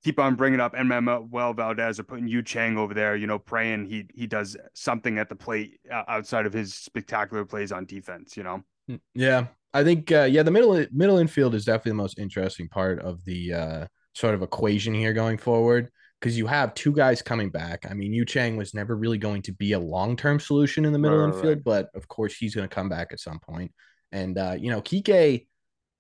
keep 0.04 0.20
on 0.20 0.36
bringing 0.36 0.60
up 0.60 0.76
Well 1.32 1.54
Valdez 1.54 2.00
or 2.00 2.04
putting 2.04 2.28
Yu 2.28 2.44
Chang 2.44 2.78
over 2.78 2.94
there. 2.94 3.16
You 3.16 3.28
know, 3.28 3.40
praying 3.40 3.86
he 3.86 4.08
he 4.14 4.28
does 4.28 4.56
something 4.74 5.18
at 5.18 5.30
the 5.30 5.36
plate 5.36 5.80
uh, 5.92 6.04
outside 6.08 6.46
of 6.46 6.54
his 6.54 6.74
spectacular 6.74 7.46
plays 7.46 7.72
on 7.72 7.86
defense. 7.86 8.38
You 8.38 8.44
know, 8.44 8.64
Mm, 8.90 9.00
Yeah, 9.16 9.48
I 9.74 9.84
think 9.84 10.12
uh, 10.12 10.24
yeah, 10.24 10.44
the 10.44 10.52
middle 10.52 10.86
middle 10.92 11.18
infield 11.18 11.56
is 11.56 11.66
definitely 11.66 11.92
the 11.92 12.04
most 12.04 12.20
interesting 12.20 12.68
part 12.68 13.00
of 13.00 13.24
the 13.26 13.54
uh, 13.54 13.88
sort 14.14 14.36
of 14.36 14.42
equation 14.42 14.94
here 14.94 15.14
going 15.14 15.38
forward 15.38 15.90
because 16.20 16.38
you 16.38 16.48
have 16.48 16.74
two 16.74 16.94
guys 16.94 17.22
coming 17.22 17.50
back. 17.50 17.86
I 17.90 17.94
mean, 17.94 18.14
Yu 18.14 18.26
Chang 18.26 18.56
was 18.56 18.74
never 18.74 18.96
really 18.96 19.18
going 19.18 19.42
to 19.44 19.52
be 19.52 19.74
a 19.74 19.80
long 19.80 20.16
term 20.16 20.40
solution 20.40 20.86
in 20.86 20.94
the 20.94 21.00
middle 21.00 21.18
Right, 21.18 21.28
infield, 21.34 21.46
right. 21.58 21.64
but 21.64 21.90
of 21.96 22.08
course 22.08 22.36
he's 22.36 22.56
going 22.56 22.68
to 22.68 22.74
come 22.74 22.90
back 22.90 23.10
at 23.12 23.20
some 23.20 23.40
point. 23.40 23.72
And 24.12 24.38
uh, 24.38 24.56
you 24.58 24.70
know, 24.72 24.82
Kike 24.82 25.48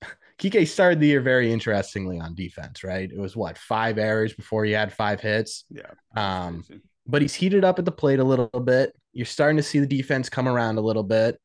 Kike 0.40 0.68
started 0.68 1.00
the 1.00 1.08
year 1.08 1.22
very 1.22 1.52
interestingly 1.52 2.20
on 2.20 2.36
defense, 2.36 2.84
right? 2.84 3.10
It 3.12 3.20
was 3.20 3.36
what 3.36 3.58
five 3.58 3.98
errors 3.98 4.34
before 4.34 4.66
he 4.66 4.72
had 4.72 4.94
five 4.94 5.20
hits. 5.22 5.66
yeah. 5.70 5.92
Um, 6.16 6.64
but 7.06 7.22
he's 7.22 7.34
heated 7.34 7.66
up 7.66 7.80
at 7.80 7.86
the 7.86 7.92
plate 7.92 8.20
a 8.20 8.24
little 8.24 8.48
bit. 8.48 8.96
You're 9.12 9.26
starting 9.26 9.58
to 9.58 9.64
see 9.64 9.80
the 9.80 9.88
defense 9.88 10.30
come 10.30 10.48
around 10.48 10.78
a 10.78 10.82
little 10.82 11.04
bit. 11.04 11.38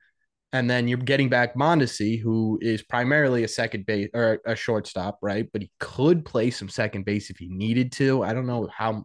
And 0.53 0.69
then 0.71 0.89
you're 0.89 0.99
getting 0.99 1.29
back 1.29 1.55
Mondesi, 1.57 2.19
who 2.21 2.59
is 2.63 2.83
primarily 2.83 3.45
a 3.45 3.49
second 3.49 3.85
base 3.85 4.09
or 4.15 4.41
a 4.47 4.57
shortstop, 4.57 5.19
right? 5.21 5.47
But 5.53 5.61
he 5.63 5.71
could 5.79 6.25
play 6.25 6.51
some 6.51 6.71
second 6.71 7.05
base 7.05 7.29
if 7.29 7.37
he 7.37 7.49
needed 7.49 7.93
to. 7.93 8.23
I 8.23 8.33
don't 8.33 8.47
know 8.47 8.69
how. 8.75 9.05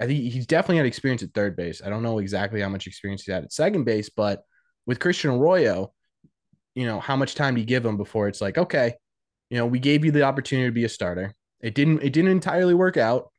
I 0.00 0.06
think 0.06 0.30
he's 0.32 0.46
definitely 0.46 0.76
had 0.76 0.86
experience 0.86 1.22
at 1.22 1.32
third 1.32 1.56
base. 1.56 1.80
I 1.84 1.88
don't 1.88 2.02
know 2.02 2.18
exactly 2.18 2.60
how 2.60 2.68
much 2.68 2.86
experience 2.86 3.22
he's 3.22 3.32
had 3.34 3.44
at 3.44 3.52
second 3.52 3.84
base, 3.84 4.10
but 4.10 4.42
with 4.86 5.00
Christian 5.00 5.30
Arroyo, 5.30 5.92
you 6.74 6.86
know, 6.86 7.00
how 7.00 7.16
much 7.16 7.34
time 7.34 7.54
do 7.54 7.60
you 7.60 7.66
give 7.66 7.84
him 7.84 7.96
before 7.96 8.28
it's 8.28 8.40
like, 8.40 8.58
okay, 8.58 8.94
you 9.50 9.56
know, 9.56 9.66
we 9.66 9.78
gave 9.78 10.04
you 10.04 10.10
the 10.12 10.22
opportunity 10.22 10.68
to 10.68 10.72
be 10.72 10.84
a 10.84 10.88
starter. 10.88 11.34
It 11.62 11.74
didn't. 11.74 12.02
It 12.02 12.12
didn't 12.12 12.30
entirely 12.30 12.74
work 12.74 12.96
out. 12.98 13.32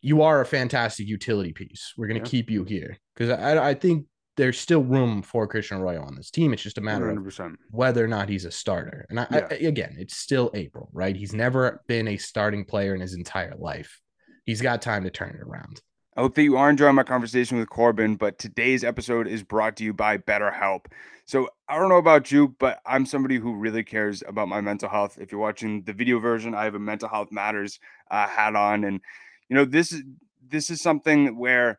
You 0.00 0.22
are 0.22 0.40
a 0.40 0.46
fantastic 0.46 1.08
utility 1.08 1.52
piece. 1.52 1.92
We're 1.98 2.06
going 2.06 2.22
to 2.22 2.26
Yeah. 2.26 2.30
keep 2.30 2.48
you 2.50 2.62
here 2.62 2.96
because 3.14 3.30
I, 3.30 3.70
I 3.70 3.74
think 3.74 4.06
there's 4.38 4.58
still 4.58 4.82
room 4.82 5.20
for 5.20 5.46
Christian 5.46 5.78
Arroyo 5.78 6.02
on 6.02 6.14
this 6.16 6.30
team. 6.30 6.52
It's 6.54 6.62
just 6.62 6.78
a 6.78 6.80
matter 6.80 7.10
of 7.10 7.18
100%. 7.18 7.56
whether 7.70 8.02
or 8.02 8.08
not 8.08 8.28
he's 8.30 8.46
a 8.46 8.50
starter. 8.50 9.04
And 9.10 9.20
I, 9.20 9.26
I- 9.30 9.54
again, 9.56 9.96
it's 9.98 10.16
still 10.16 10.50
April, 10.54 10.88
right? 10.94 11.14
He's 11.14 11.34
never 11.34 11.82
been 11.86 12.08
a 12.08 12.16
starting 12.16 12.64
player 12.64 12.94
in 12.94 13.00
his 13.02 13.14
entire 13.14 13.54
life. 13.58 14.00
He's 14.46 14.62
got 14.62 14.80
time 14.80 15.04
to 15.04 15.10
turn 15.10 15.30
it 15.38 15.42
around. 15.46 15.82
I 16.16 16.22
hope 16.22 16.34
that 16.34 16.42
you 16.42 16.56
are 16.56 16.68
enjoying 16.70 16.96
my 16.96 17.04
conversation 17.04 17.58
with 17.58 17.68
Corbin, 17.68 18.16
but 18.16 18.38
today's 18.38 18.82
episode 18.82 19.28
is 19.28 19.44
brought 19.44 19.76
to 19.76 19.84
you 19.84 19.92
by 19.92 20.16
BetterHelp. 20.18 20.86
So 21.26 21.48
I 21.68 21.78
don't 21.78 21.90
know 21.90 21.98
about 21.98 22.32
you, 22.32 22.56
but 22.58 22.80
I'm 22.86 23.06
somebody 23.06 23.36
who 23.36 23.54
really 23.54 23.84
cares 23.84 24.22
about 24.26 24.48
my 24.48 24.60
mental 24.60 24.88
health. 24.88 25.18
If 25.20 25.30
you're 25.30 25.40
watching 25.40 25.82
the 25.82 25.92
video 25.92 26.18
version, 26.18 26.54
I 26.54 26.64
have 26.64 26.74
a 26.74 26.78
mental 26.80 27.08
health 27.08 27.30
matters 27.30 27.78
uh, 28.10 28.26
hat 28.26 28.56
on, 28.56 28.82
and 28.84 29.00
you 29.48 29.54
know 29.56 29.64
this 29.64 29.92
is 29.92 30.02
this 30.48 30.70
is 30.70 30.80
something 30.80 31.36
where 31.38 31.78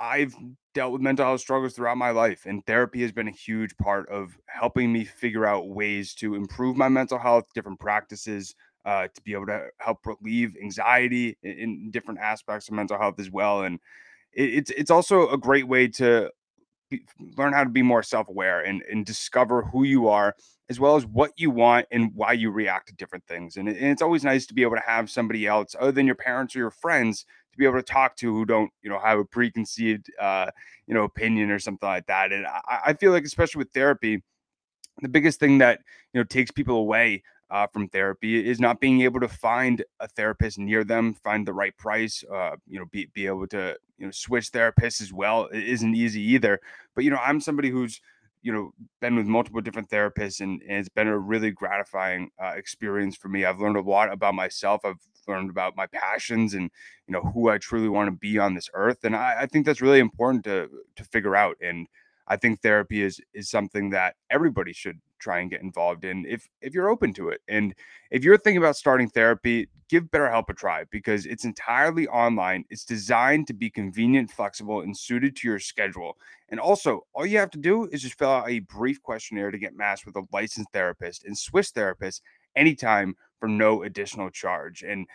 I've 0.00 0.34
dealt 0.74 0.92
with 0.92 1.02
mental 1.02 1.26
health 1.26 1.40
struggles 1.40 1.74
throughout 1.74 1.96
my 1.98 2.10
life, 2.10 2.46
and 2.46 2.64
therapy 2.66 3.02
has 3.02 3.12
been 3.12 3.28
a 3.28 3.32
huge 3.32 3.76
part 3.78 4.08
of 4.08 4.38
helping 4.46 4.92
me 4.92 5.04
figure 5.04 5.44
out 5.46 5.68
ways 5.68 6.14
to 6.16 6.34
improve 6.34 6.76
my 6.76 6.88
mental 6.88 7.18
health, 7.18 7.46
different 7.54 7.80
practices 7.80 8.54
uh, 8.84 9.08
to 9.08 9.20
be 9.22 9.32
able 9.32 9.46
to 9.46 9.66
help 9.78 9.98
relieve 10.06 10.56
anxiety 10.62 11.36
in, 11.42 11.52
in 11.58 11.90
different 11.90 12.20
aspects 12.20 12.68
of 12.68 12.74
mental 12.74 12.98
health 12.98 13.18
as 13.18 13.30
well. 13.30 13.62
And 13.62 13.80
it, 14.32 14.50
it's 14.54 14.70
it's 14.70 14.90
also 14.90 15.30
a 15.30 15.38
great 15.38 15.68
way 15.68 15.88
to 15.88 16.30
be, 16.90 17.02
learn 17.36 17.52
how 17.52 17.64
to 17.64 17.70
be 17.70 17.82
more 17.82 18.02
self-aware 18.02 18.60
and, 18.62 18.82
and 18.90 19.04
discover 19.04 19.62
who 19.62 19.84
you 19.84 20.08
are 20.08 20.34
as 20.70 20.78
well 20.80 20.96
as 20.96 21.06
what 21.06 21.32
you 21.36 21.50
want 21.50 21.86
and 21.90 22.12
why 22.14 22.32
you 22.32 22.50
react 22.50 22.88
to 22.88 22.94
different 22.94 23.26
things 23.26 23.56
and, 23.56 23.68
it- 23.68 23.76
and 23.78 23.86
it's 23.90 24.02
always 24.02 24.24
nice 24.24 24.46
to 24.46 24.54
be 24.54 24.62
able 24.62 24.76
to 24.76 24.82
have 24.86 25.10
somebody 25.10 25.46
else 25.46 25.74
other 25.78 25.92
than 25.92 26.06
your 26.06 26.14
parents 26.14 26.54
or 26.56 26.60
your 26.60 26.70
friends 26.70 27.24
to 27.58 27.62
be 27.62 27.66
able 27.66 27.78
to 27.78 27.82
talk 27.82 28.16
to 28.16 28.32
who 28.32 28.44
don't 28.44 28.70
you 28.82 28.90
know 28.90 28.98
have 28.98 29.18
a 29.18 29.24
preconceived 29.24 30.10
uh 30.20 30.46
you 30.86 30.94
know 30.94 31.04
opinion 31.04 31.50
or 31.50 31.58
something 31.58 31.88
like 31.88 32.06
that 32.06 32.32
and 32.32 32.46
i, 32.46 32.80
I 32.86 32.92
feel 32.94 33.12
like 33.12 33.24
especially 33.24 33.60
with 33.60 33.72
therapy 33.72 34.22
the 35.02 35.08
biggest 35.08 35.40
thing 35.40 35.58
that 35.58 35.80
you 36.12 36.20
know 36.20 36.24
takes 36.24 36.50
people 36.50 36.76
away 36.76 37.22
uh, 37.50 37.66
from 37.66 37.88
therapy 37.88 38.46
is 38.46 38.60
not 38.60 38.80
being 38.80 39.00
able 39.02 39.20
to 39.20 39.28
find 39.28 39.84
a 40.00 40.08
therapist 40.08 40.58
near 40.58 40.84
them, 40.84 41.14
find 41.14 41.46
the 41.46 41.52
right 41.52 41.76
price, 41.76 42.22
uh, 42.32 42.56
you 42.66 42.78
know, 42.78 42.84
be, 42.92 43.06
be 43.14 43.26
able 43.26 43.46
to, 43.46 43.76
you 43.98 44.06
know, 44.06 44.10
switch 44.10 44.52
therapists 44.52 45.00
as 45.00 45.12
well. 45.12 45.46
It 45.46 45.64
isn't 45.64 45.94
easy 45.94 46.20
either. 46.20 46.60
But, 46.94 47.04
you 47.04 47.10
know, 47.10 47.20
I'm 47.24 47.40
somebody 47.40 47.70
who's, 47.70 48.00
you 48.42 48.52
know, 48.52 48.72
been 49.00 49.16
with 49.16 49.26
multiple 49.26 49.60
different 49.60 49.88
therapists 49.88 50.40
and, 50.40 50.60
and 50.62 50.78
it's 50.78 50.88
been 50.90 51.08
a 51.08 51.18
really 51.18 51.50
gratifying 51.50 52.30
uh, 52.42 52.52
experience 52.56 53.16
for 53.16 53.28
me. 53.28 53.44
I've 53.44 53.60
learned 53.60 53.76
a 53.76 53.82
lot 53.82 54.12
about 54.12 54.34
myself. 54.34 54.82
I've 54.84 55.00
learned 55.28 55.50
about 55.50 55.76
my 55.76 55.86
passions 55.86 56.54
and, 56.54 56.70
you 57.06 57.12
know, 57.12 57.20
who 57.20 57.48
I 57.50 57.58
truly 57.58 57.88
want 57.88 58.08
to 58.08 58.16
be 58.16 58.38
on 58.38 58.54
this 58.54 58.70
earth. 58.74 59.04
And 59.04 59.14
I, 59.14 59.42
I 59.42 59.46
think 59.46 59.66
that's 59.66 59.82
really 59.82 60.00
important 60.00 60.44
to, 60.44 60.68
to 60.96 61.04
figure 61.04 61.36
out. 61.36 61.56
And, 61.60 61.86
I 62.28 62.36
think 62.36 62.60
therapy 62.60 63.02
is 63.02 63.20
is 63.32 63.48
something 63.48 63.90
that 63.90 64.14
everybody 64.30 64.72
should 64.72 65.00
try 65.18 65.40
and 65.40 65.50
get 65.50 65.62
involved 65.62 66.04
in 66.04 66.24
if 66.26 66.48
if 66.60 66.74
you're 66.74 66.90
open 66.90 67.12
to 67.14 67.30
it. 67.30 67.40
And 67.48 67.74
if 68.10 68.22
you're 68.22 68.36
thinking 68.36 68.58
about 68.58 68.76
starting 68.76 69.08
therapy, 69.08 69.68
give 69.88 70.04
BetterHelp 70.04 70.48
a 70.50 70.54
try 70.54 70.84
because 70.90 71.26
it's 71.26 71.44
entirely 71.44 72.06
online. 72.08 72.64
It's 72.68 72.84
designed 72.84 73.46
to 73.48 73.54
be 73.54 73.70
convenient, 73.70 74.30
flexible, 74.30 74.82
and 74.82 74.96
suited 74.96 75.36
to 75.36 75.48
your 75.48 75.58
schedule. 75.58 76.18
And 76.50 76.60
also, 76.60 77.06
all 77.14 77.26
you 77.26 77.38
have 77.38 77.50
to 77.52 77.58
do 77.58 77.86
is 77.86 78.02
just 78.02 78.18
fill 78.18 78.30
out 78.30 78.48
a 78.48 78.60
brief 78.60 79.02
questionnaire 79.02 79.50
to 79.50 79.58
get 79.58 79.76
matched 79.76 80.06
with 80.06 80.16
a 80.16 80.26
licensed 80.32 80.70
therapist 80.72 81.24
and 81.24 81.36
Swiss 81.36 81.70
therapist 81.70 82.22
anytime 82.54 83.16
for 83.40 83.48
no 83.48 83.82
additional 83.82 84.30
charge. 84.30 84.82
And 84.82 85.06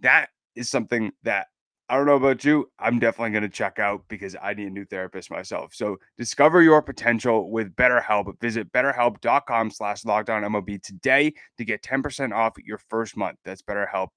that 0.00 0.28
is 0.54 0.70
something 0.70 1.12
that 1.22 1.46
I 1.88 1.96
don't 1.96 2.06
know 2.06 2.14
about 2.16 2.44
you. 2.44 2.70
I'm 2.78 2.98
definitely 2.98 3.32
going 3.32 3.42
to 3.42 3.48
check 3.48 3.78
out 3.78 4.04
because 4.08 4.34
I 4.42 4.54
need 4.54 4.68
a 4.68 4.70
new 4.70 4.86
therapist 4.86 5.30
myself. 5.30 5.74
So 5.74 5.98
discover 6.16 6.62
your 6.62 6.80
potential 6.80 7.50
with 7.50 7.76
BetterHelp. 7.76 8.40
Visit 8.40 8.72
betterhelp.com 8.72 9.70
slash 9.70 10.02
lockedonmlb 10.02 10.82
today 10.82 11.34
to 11.58 11.64
get 11.64 11.82
10% 11.82 12.34
off 12.34 12.54
your 12.64 12.78
first 12.88 13.18
month. 13.18 13.38
That's 13.44 13.60
BetterHelp, 13.60 14.08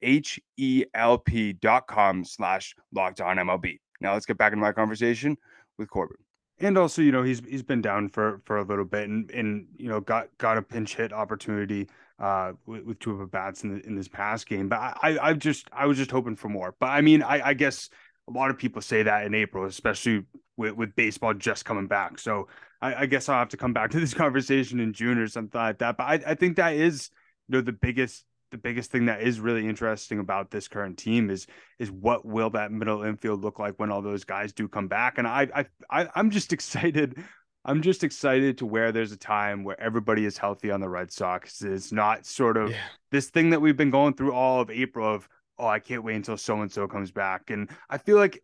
H-E-L-P 0.00 1.52
dot 1.54 1.86
com 1.86 2.24
slash 2.24 2.74
lockedonmlb. 2.96 3.78
Now 4.00 4.14
let's 4.14 4.26
get 4.26 4.38
back 4.38 4.52
into 4.52 4.62
my 4.62 4.72
conversation 4.72 5.36
with 5.76 5.90
Corbin. 5.90 6.16
And 6.60 6.78
also, 6.78 7.02
you 7.02 7.12
know, 7.12 7.22
he's 7.22 7.40
he's 7.40 7.62
been 7.62 7.82
down 7.82 8.08
for 8.08 8.40
for 8.44 8.58
a 8.58 8.64
little 8.64 8.84
bit 8.84 9.08
and 9.08 9.30
and 9.32 9.66
you 9.76 9.88
know 9.88 10.00
got 10.00 10.28
got 10.38 10.56
a 10.56 10.62
pinch 10.62 10.94
hit 10.94 11.12
opportunity 11.12 11.88
uh 12.18 12.52
with, 12.66 12.98
two 13.00 13.12
of 13.12 13.18
the 13.18 13.26
bats 13.26 13.64
in 13.64 13.74
the, 13.74 13.86
in 13.86 13.96
this 13.96 14.08
past 14.08 14.48
game. 14.48 14.68
But 14.68 14.78
I, 14.78 14.96
I 15.02 15.28
I 15.28 15.32
just 15.34 15.68
I 15.72 15.86
was 15.86 15.96
just 15.96 16.10
hoping 16.10 16.36
for 16.36 16.48
more. 16.48 16.74
But 16.78 16.86
I 16.86 17.00
mean, 17.00 17.22
I 17.22 17.48
I 17.48 17.54
guess 17.54 17.90
a 18.28 18.32
lot 18.32 18.50
of 18.50 18.58
people 18.58 18.80
say 18.82 19.02
that 19.02 19.26
in 19.26 19.34
April, 19.34 19.64
especially 19.66 20.24
with 20.56 20.74
with 20.74 20.94
baseball 20.96 21.34
just 21.34 21.64
coming 21.64 21.86
back. 21.86 22.18
So 22.18 22.48
I, 22.80 23.02
I 23.02 23.06
guess 23.06 23.28
I'll 23.28 23.38
have 23.38 23.48
to 23.50 23.56
come 23.56 23.72
back 23.72 23.90
to 23.92 24.00
this 24.00 24.14
conversation 24.24 24.80
in 24.80 24.92
June 24.92 25.18
or 25.18 25.28
something 25.28 25.60
like 25.60 25.78
that. 25.78 25.96
But 25.96 26.04
I 26.04 26.14
I 26.26 26.34
think 26.34 26.56
that 26.56 26.74
is 26.74 27.10
you 27.48 27.56
know 27.56 27.60
the 27.60 27.72
biggest 27.72 28.24
the 28.50 28.58
biggest 28.58 28.92
thing 28.92 29.06
that 29.06 29.20
is 29.20 29.40
really 29.40 29.66
interesting 29.68 30.20
about 30.20 30.52
this 30.52 30.68
current 30.68 30.96
team 30.96 31.28
is 31.28 31.46
is 31.80 31.90
what 31.90 32.24
will 32.24 32.50
that 32.50 32.70
middle 32.70 33.02
infield 33.02 33.42
look 33.42 33.58
like 33.58 33.74
when 33.80 33.90
all 33.90 34.00
those 34.00 34.22
guys 34.22 34.52
do 34.52 34.68
come 34.68 34.86
back 34.86 35.18
and 35.18 35.26
I 35.26 35.48
I, 35.54 35.66
I 35.90 36.08
I'm 36.14 36.30
just 36.30 36.52
excited 36.58 37.22
I'm 37.64 37.82
just 37.82 38.04
excited 38.04 38.58
to 38.58 38.66
where 38.66 38.92
there's 38.92 39.12
a 39.12 39.16
time 39.16 39.64
where 39.64 39.80
everybody 39.80 40.24
is 40.26 40.36
healthy 40.36 40.70
on 40.70 40.80
the 40.80 40.88
Red 40.88 41.10
Sox 41.10 41.62
it's 41.62 41.92
not 41.92 42.26
sort 42.26 42.56
of 42.56 42.70
Yeah. 42.70 42.76
this 43.10 43.30
thing 43.30 43.50
that 43.50 43.60
we've 43.60 43.76
been 43.76 43.90
going 43.90 44.14
through 44.14 44.32
all 44.32 44.60
of 44.60 44.70
April 44.70 45.14
of 45.14 45.28
oh 45.58 45.66
I 45.66 45.78
can't 45.78 46.04
wait 46.04 46.16
until 46.16 46.36
so 46.36 46.60
and 46.60 46.70
so 46.70 46.86
comes 46.88 47.10
back 47.10 47.50
and 47.50 47.70
I 47.88 47.98
feel 47.98 48.16
like 48.16 48.42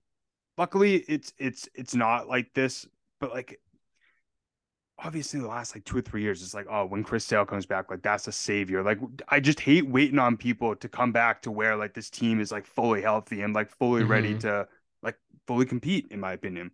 luckily 0.57 0.97
it's 0.97 1.33
it's 1.39 1.69
it's 1.75 1.95
not 1.95 2.29
like 2.29 2.53
this 2.55 2.87
but 3.21 3.31
like 3.31 3.61
obviously 5.05 5.41
the 5.41 5.47
last 5.49 5.75
like 5.75 5.85
two 5.85 5.99
or 5.99 6.03
three 6.03 6.23
years, 6.23 6.43
it's 6.43 6.55
like, 6.55 6.67
oh, 6.71 6.85
when 6.87 7.03
Chris 7.03 7.25
Sale 7.25 7.47
comes 7.47 7.67
back, 7.67 7.91
like 7.91 8.03
that's 8.03 8.29
a 8.29 8.33
savior. 8.33 8.83
Like 8.83 8.99
I 9.29 9.41
just 9.41 9.61
hate 9.61 9.89
waiting 9.89 10.19
on 10.19 10.37
people 10.37 10.77
to 10.77 10.89
come 10.89 11.13
back 11.13 11.43
to 11.43 11.51
where 11.51 11.77
like 11.77 11.95
this 11.95 12.11
team 12.11 12.41
is 12.41 12.53
like 12.53 12.67
fully 12.67 13.03
healthy 13.03 13.43
and 13.43 13.55
like 13.55 13.71
fully 13.71 14.03
mm-hmm. 14.03 14.11
ready 14.11 14.39
to 14.39 14.69
like 15.03 15.17
fully 15.47 15.67
compete, 15.67 16.09
in 16.11 16.21
my 16.21 16.33
opinion. 16.33 16.71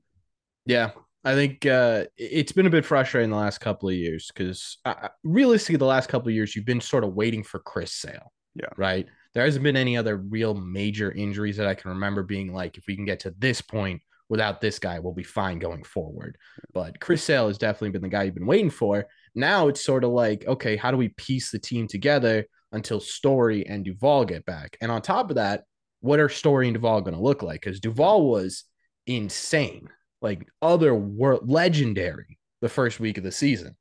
Yeah. 0.64 0.90
I 1.26 1.34
think 1.34 1.66
uh, 1.66 2.04
it's 2.16 2.52
been 2.52 2.66
a 2.66 2.70
bit 2.70 2.84
frustrating 2.84 3.30
the 3.30 3.36
last 3.36 3.58
couple 3.58 3.88
of 3.88 3.94
years 3.94 4.30
because 4.32 4.78
uh, 4.84 5.08
realistically, 5.24 5.76
the 5.76 5.84
last 5.84 6.08
couple 6.08 6.28
of 6.28 6.34
years, 6.34 6.54
you've 6.54 6.64
been 6.64 6.80
sort 6.80 7.04
of 7.04 7.14
waiting 7.14 7.42
for 7.42 7.58
Chris 7.58 7.92
Sale. 7.92 8.32
Yeah. 8.54 8.68
Right. 8.76 9.06
There 9.34 9.44
hasn't 9.44 9.64
been 9.64 9.76
any 9.76 9.96
other 9.96 10.16
real 10.16 10.54
major 10.54 11.12
injuries 11.12 11.56
that 11.58 11.66
I 11.66 11.74
can 11.74 11.90
remember 11.90 12.22
being 12.22 12.54
like, 12.54 12.78
if 12.78 12.86
we 12.86 12.96
can 12.96 13.04
get 13.04 13.20
to 13.20 13.34
this 13.38 13.60
point, 13.60 14.00
without 14.28 14.60
this 14.60 14.78
guy, 14.78 14.98
we'll 14.98 15.12
be 15.12 15.22
fine 15.22 15.58
going 15.58 15.84
forward. 15.84 16.36
But 16.72 17.00
Chris 17.00 17.22
Sale 17.22 17.48
has 17.48 17.58
definitely 17.58 17.90
been 17.90 18.02
the 18.02 18.08
guy 18.08 18.24
you've 18.24 18.34
been 18.34 18.46
waiting 18.46 18.70
for. 18.70 19.06
Now 19.34 19.68
it's 19.68 19.84
sort 19.84 20.04
of 20.04 20.10
like, 20.10 20.46
okay, 20.46 20.76
how 20.76 20.90
do 20.90 20.96
we 20.96 21.08
piece 21.10 21.50
the 21.50 21.58
team 21.58 21.86
together 21.86 22.46
until 22.72 23.00
Story 23.00 23.66
and 23.66 23.84
Duvall 23.84 24.24
get 24.24 24.44
back? 24.44 24.76
And 24.80 24.90
on 24.90 25.02
top 25.02 25.30
of 25.30 25.36
that, 25.36 25.64
what 26.00 26.20
are 26.20 26.28
Story 26.28 26.68
and 26.68 26.74
Duvall 26.74 27.02
going 27.02 27.14
to 27.16 27.22
look 27.22 27.42
like? 27.42 27.60
Because 27.60 27.80
Duvall 27.80 28.28
was 28.28 28.64
insane, 29.06 29.88
like 30.26 30.48
other 30.60 30.92
world 30.92 31.48
legendary 31.48 32.36
the 32.60 32.68
first 32.68 32.98
week 32.98 33.16
of 33.16 33.22
the 33.22 33.30
season. 33.30 33.76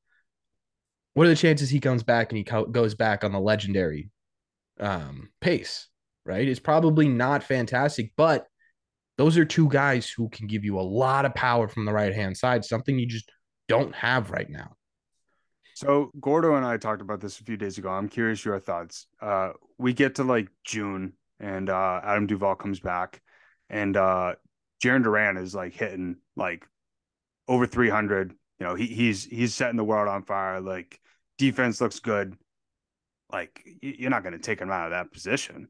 What 1.15 1.25
are 1.25 1.31
the 1.31 1.35
chances 1.35 1.71
he 1.71 1.79
comes 1.79 2.03
back 2.03 2.29
and 2.29 2.37
he 2.37 2.43
co- 2.43 2.67
goes 2.67 2.93
back 2.93 3.23
on 3.23 3.31
the 3.31 3.39
legendary 3.39 4.11
um, 4.79 5.29
pace? 5.41 5.87
Right, 6.23 6.47
it's 6.47 6.59
probably 6.59 7.07
not 7.07 7.43
fantastic, 7.43 8.11
but 8.15 8.45
those 9.17 9.37
are 9.37 9.45
two 9.45 9.69
guys 9.69 10.07
who 10.09 10.29
can 10.29 10.45
give 10.45 10.63
you 10.63 10.79
a 10.79 10.81
lot 10.81 11.25
of 11.25 11.33
power 11.33 11.67
from 11.67 11.85
the 11.85 11.93
right 11.93 12.13
hand 12.13 12.37
side, 12.37 12.63
something 12.63 12.99
you 12.99 13.07
just 13.07 13.31
don't 13.67 13.95
have 13.95 14.29
right 14.29 14.49
now. 14.49 14.75
So 15.73 16.11
Gordo 16.19 16.55
and 16.55 16.65
I 16.65 16.77
talked 16.77 17.01
about 17.01 17.21
this 17.21 17.39
a 17.39 17.43
few 17.43 17.57
days 17.57 17.77
ago. 17.77 17.89
I'm 17.89 18.07
curious 18.07 18.45
your 18.45 18.59
thoughts. 18.59 19.07
Uh, 19.19 19.51
we 19.77 19.93
get 19.93 20.15
to 20.15 20.23
like 20.23 20.49
June 20.63 21.13
and 21.39 21.69
uh, 21.69 22.01
Adam 22.03 22.27
Duvall 22.27 22.55
comes 22.55 22.79
back 22.79 23.21
and 23.69 23.97
uh, 23.97 24.35
Jarren 24.83 25.03
Duran 25.03 25.37
is 25.37 25.55
like 25.55 25.73
hitting 25.73 26.17
like 26.35 26.65
over 27.47 27.65
300. 27.65 28.33
You 28.59 28.65
know, 28.65 28.75
he, 28.75 28.87
he's 28.87 29.23
he's 29.25 29.53
setting 29.53 29.77
the 29.77 29.83
world 29.83 30.07
on 30.07 30.23
fire. 30.23 30.61
Like 30.61 30.99
defense 31.37 31.81
looks 31.81 31.99
good. 31.99 32.35
Like 33.31 33.61
you're 33.81 34.09
not 34.09 34.23
going 34.23 34.33
to 34.33 34.39
take 34.39 34.59
him 34.59 34.71
out 34.71 34.85
of 34.85 34.91
that 34.91 35.11
position 35.11 35.67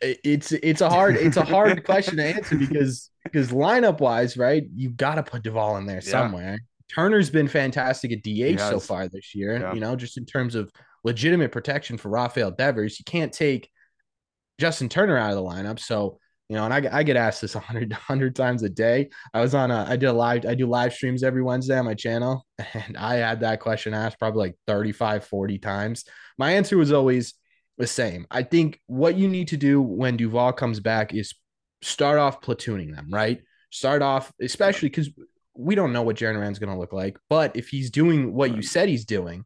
it's 0.00 0.52
it's 0.52 0.80
a 0.80 0.90
hard 0.90 1.16
it's 1.16 1.36
a 1.36 1.44
hard 1.44 1.84
question 1.84 2.16
to 2.16 2.24
answer 2.24 2.56
because 2.56 3.10
because 3.24 3.50
lineup 3.50 4.00
wise, 4.00 4.36
right? 4.36 4.64
You 4.74 4.90
got 4.90 5.16
to 5.16 5.22
put 5.22 5.42
Duvall 5.42 5.76
in 5.78 5.86
there 5.86 5.96
yeah. 5.96 6.10
somewhere. 6.10 6.58
Turner's 6.94 7.30
been 7.30 7.48
fantastic 7.48 8.12
at 8.12 8.22
DH 8.22 8.60
so 8.60 8.78
far 8.78 9.08
this 9.08 9.34
year. 9.34 9.58
Yeah. 9.58 9.74
You 9.74 9.80
know, 9.80 9.96
just 9.96 10.18
in 10.18 10.24
terms 10.24 10.54
of 10.54 10.70
legitimate 11.02 11.50
protection 11.50 11.96
for 11.96 12.10
Rafael 12.10 12.50
Devers, 12.50 12.98
you 13.00 13.04
can't 13.04 13.32
take 13.32 13.68
Justin 14.60 14.88
Turner 14.88 15.16
out 15.16 15.30
of 15.30 15.36
the 15.36 15.42
lineup. 15.42 15.80
So 15.80 16.18
you 16.48 16.56
know, 16.56 16.64
and 16.64 16.72
I, 16.72 16.98
I 16.98 17.02
get 17.02 17.16
asked 17.16 17.40
this 17.40 17.54
100, 17.54 17.90
100 17.90 18.36
times 18.36 18.62
a 18.62 18.68
day. 18.68 19.08
I 19.34 19.40
was 19.40 19.54
on 19.54 19.70
a, 19.70 19.84
I 19.88 19.96
did 19.96 20.06
a 20.06 20.12
live, 20.12 20.46
I 20.46 20.54
do 20.54 20.66
live 20.66 20.92
streams 20.92 21.22
every 21.22 21.42
Wednesday 21.42 21.78
on 21.78 21.84
my 21.84 21.94
channel. 21.94 22.46
And 22.74 22.96
I 22.96 23.16
had 23.16 23.40
that 23.40 23.60
question 23.60 23.94
asked 23.94 24.18
probably 24.18 24.48
like 24.48 24.56
35, 24.66 25.24
40 25.24 25.58
times. 25.58 26.04
My 26.38 26.52
answer 26.52 26.76
was 26.76 26.92
always, 26.92 27.34
the 27.78 27.86
same. 27.86 28.26
I 28.30 28.42
think 28.42 28.80
what 28.86 29.16
you 29.16 29.28
need 29.28 29.48
to 29.48 29.56
do 29.56 29.80
when 29.80 30.16
Duvall 30.16 30.52
comes 30.52 30.80
back 30.80 31.14
is 31.14 31.34
start 31.82 32.18
off 32.18 32.40
platooning 32.40 32.94
them, 32.94 33.08
right? 33.10 33.40
Start 33.70 34.02
off, 34.02 34.32
especially 34.40 34.88
because 34.88 35.10
we 35.54 35.74
don't 35.74 35.92
know 35.92 36.02
what 36.02 36.16
Jarren 36.16 36.34
Duran's 36.34 36.58
going 36.58 36.72
to 36.72 36.78
look 36.78 36.92
like. 36.92 37.18
But 37.28 37.56
if 37.56 37.68
he's 37.68 37.90
doing 37.90 38.32
what 38.32 38.54
you 38.54 38.62
said 38.62 38.88
he's 38.88 39.04
doing, 39.04 39.44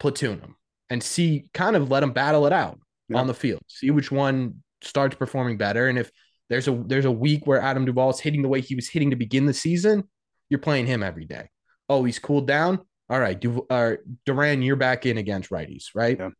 platoon 0.00 0.40
him 0.40 0.56
and 0.90 1.02
see, 1.02 1.48
kind 1.54 1.76
of 1.76 1.90
let 1.90 2.02
him 2.02 2.12
battle 2.12 2.46
it 2.46 2.52
out 2.52 2.80
yeah. 3.08 3.18
on 3.18 3.26
the 3.26 3.34
field. 3.34 3.62
See 3.68 3.90
which 3.90 4.10
one 4.10 4.62
starts 4.82 5.16
performing 5.16 5.56
better. 5.56 5.88
And 5.88 5.98
if 5.98 6.10
there's 6.48 6.68
a 6.68 6.82
there's 6.86 7.04
a 7.04 7.10
week 7.10 7.46
where 7.46 7.60
Adam 7.60 7.84
Duvall 7.84 8.10
is 8.10 8.20
hitting 8.20 8.42
the 8.42 8.48
way 8.48 8.60
he 8.60 8.74
was 8.74 8.88
hitting 8.88 9.10
to 9.10 9.16
begin 9.16 9.46
the 9.46 9.54
season, 9.54 10.04
you're 10.48 10.60
playing 10.60 10.86
him 10.86 11.02
every 11.02 11.24
day. 11.24 11.48
Oh, 11.88 12.04
he's 12.04 12.18
cooled 12.18 12.46
down. 12.46 12.80
All 13.08 13.20
right, 13.20 13.38
du- 13.38 13.66
uh, 13.68 13.96
Duran, 14.24 14.62
you're 14.62 14.76
back 14.76 15.04
in 15.06 15.18
against 15.18 15.50
righties, 15.50 15.86
right? 15.94 16.18
Yeah. 16.18 16.30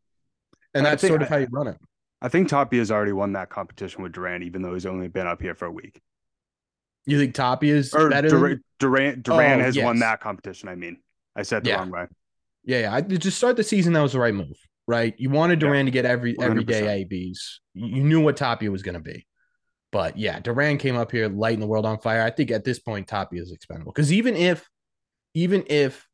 And 0.74 0.87
that's 0.87 1.07
sort 1.07 1.20
of 1.20 1.28
how 1.28 1.37
you 1.37 1.48
run 1.50 1.66
it. 1.68 1.76
I 2.22 2.28
think 2.28 2.48
Tapia 2.48 2.78
has 2.78 2.90
already 2.90 3.12
won 3.12 3.33
that 3.33 3.50
competition 3.50 4.02
with 4.02 4.12
Duran, 4.12 4.42
even 4.42 4.62
though 4.62 4.72
he's 4.72 4.87
only 4.87 5.09
been 5.09 5.26
up 5.26 5.42
here 5.42 5.55
for 5.55 5.66
a 5.66 5.72
week. 5.72 6.00
You 7.05 7.18
think 7.18 7.35
Tapia 7.35 7.74
is 7.74 7.92
or 7.92 8.09
better? 8.09 8.28
Duran, 8.28 8.50
than... 8.50 8.62
Duran, 8.78 9.22
Duran 9.22 9.61
oh, 9.61 9.64
has 9.64 9.76
yes. 9.76 9.85
won 9.85 9.98
that 9.98 10.20
competition. 10.20 10.68
I 10.68 10.76
mean, 10.76 10.98
I 11.35 11.42
said 11.42 11.64
the 11.64 11.70
yeah. 11.70 11.76
wrong 11.76 11.90
way. 11.90 12.07
Yeah, 12.64 12.78
yeah. 12.81 12.94
I, 12.94 13.00
just 13.00 13.37
start 13.37 13.57
the 13.57 13.64
season. 13.64 13.92
That 13.92 14.02
was 14.02 14.12
the 14.12 14.20
right 14.20 14.33
move, 14.33 14.57
right? 14.87 15.14
You 15.18 15.31
wanted 15.31 15.59
Duran 15.59 15.79
yeah. 15.79 15.85
to 15.85 15.90
get 15.90 16.05
every 16.05 16.35
100%. 16.35 16.42
everyday 16.45 17.03
ABs. 17.03 17.61
You 17.75 18.03
knew 18.03 18.21
what 18.21 18.37
Tapia 18.37 18.71
was 18.71 18.83
going 18.83 18.95
to 18.95 19.01
be. 19.01 19.27
But 19.90 20.16
yeah, 20.16 20.40
Duran 20.40 20.79
came 20.79 20.97
up 20.97 21.12
here 21.12 21.29
lighting 21.29 21.61
the 21.61 21.66
world 21.66 21.85
on 21.85 21.99
fire. 21.99 22.23
I 22.23 22.31
think 22.31 22.51
at 22.51 22.64
this 22.64 22.79
point, 22.79 23.09
Tapia 23.09 23.42
is 23.42 23.53
expendable 23.53 23.92
because 23.92 24.12
even 24.12 24.37
if, 24.37 24.66
even 25.35 25.64
if 25.66 26.07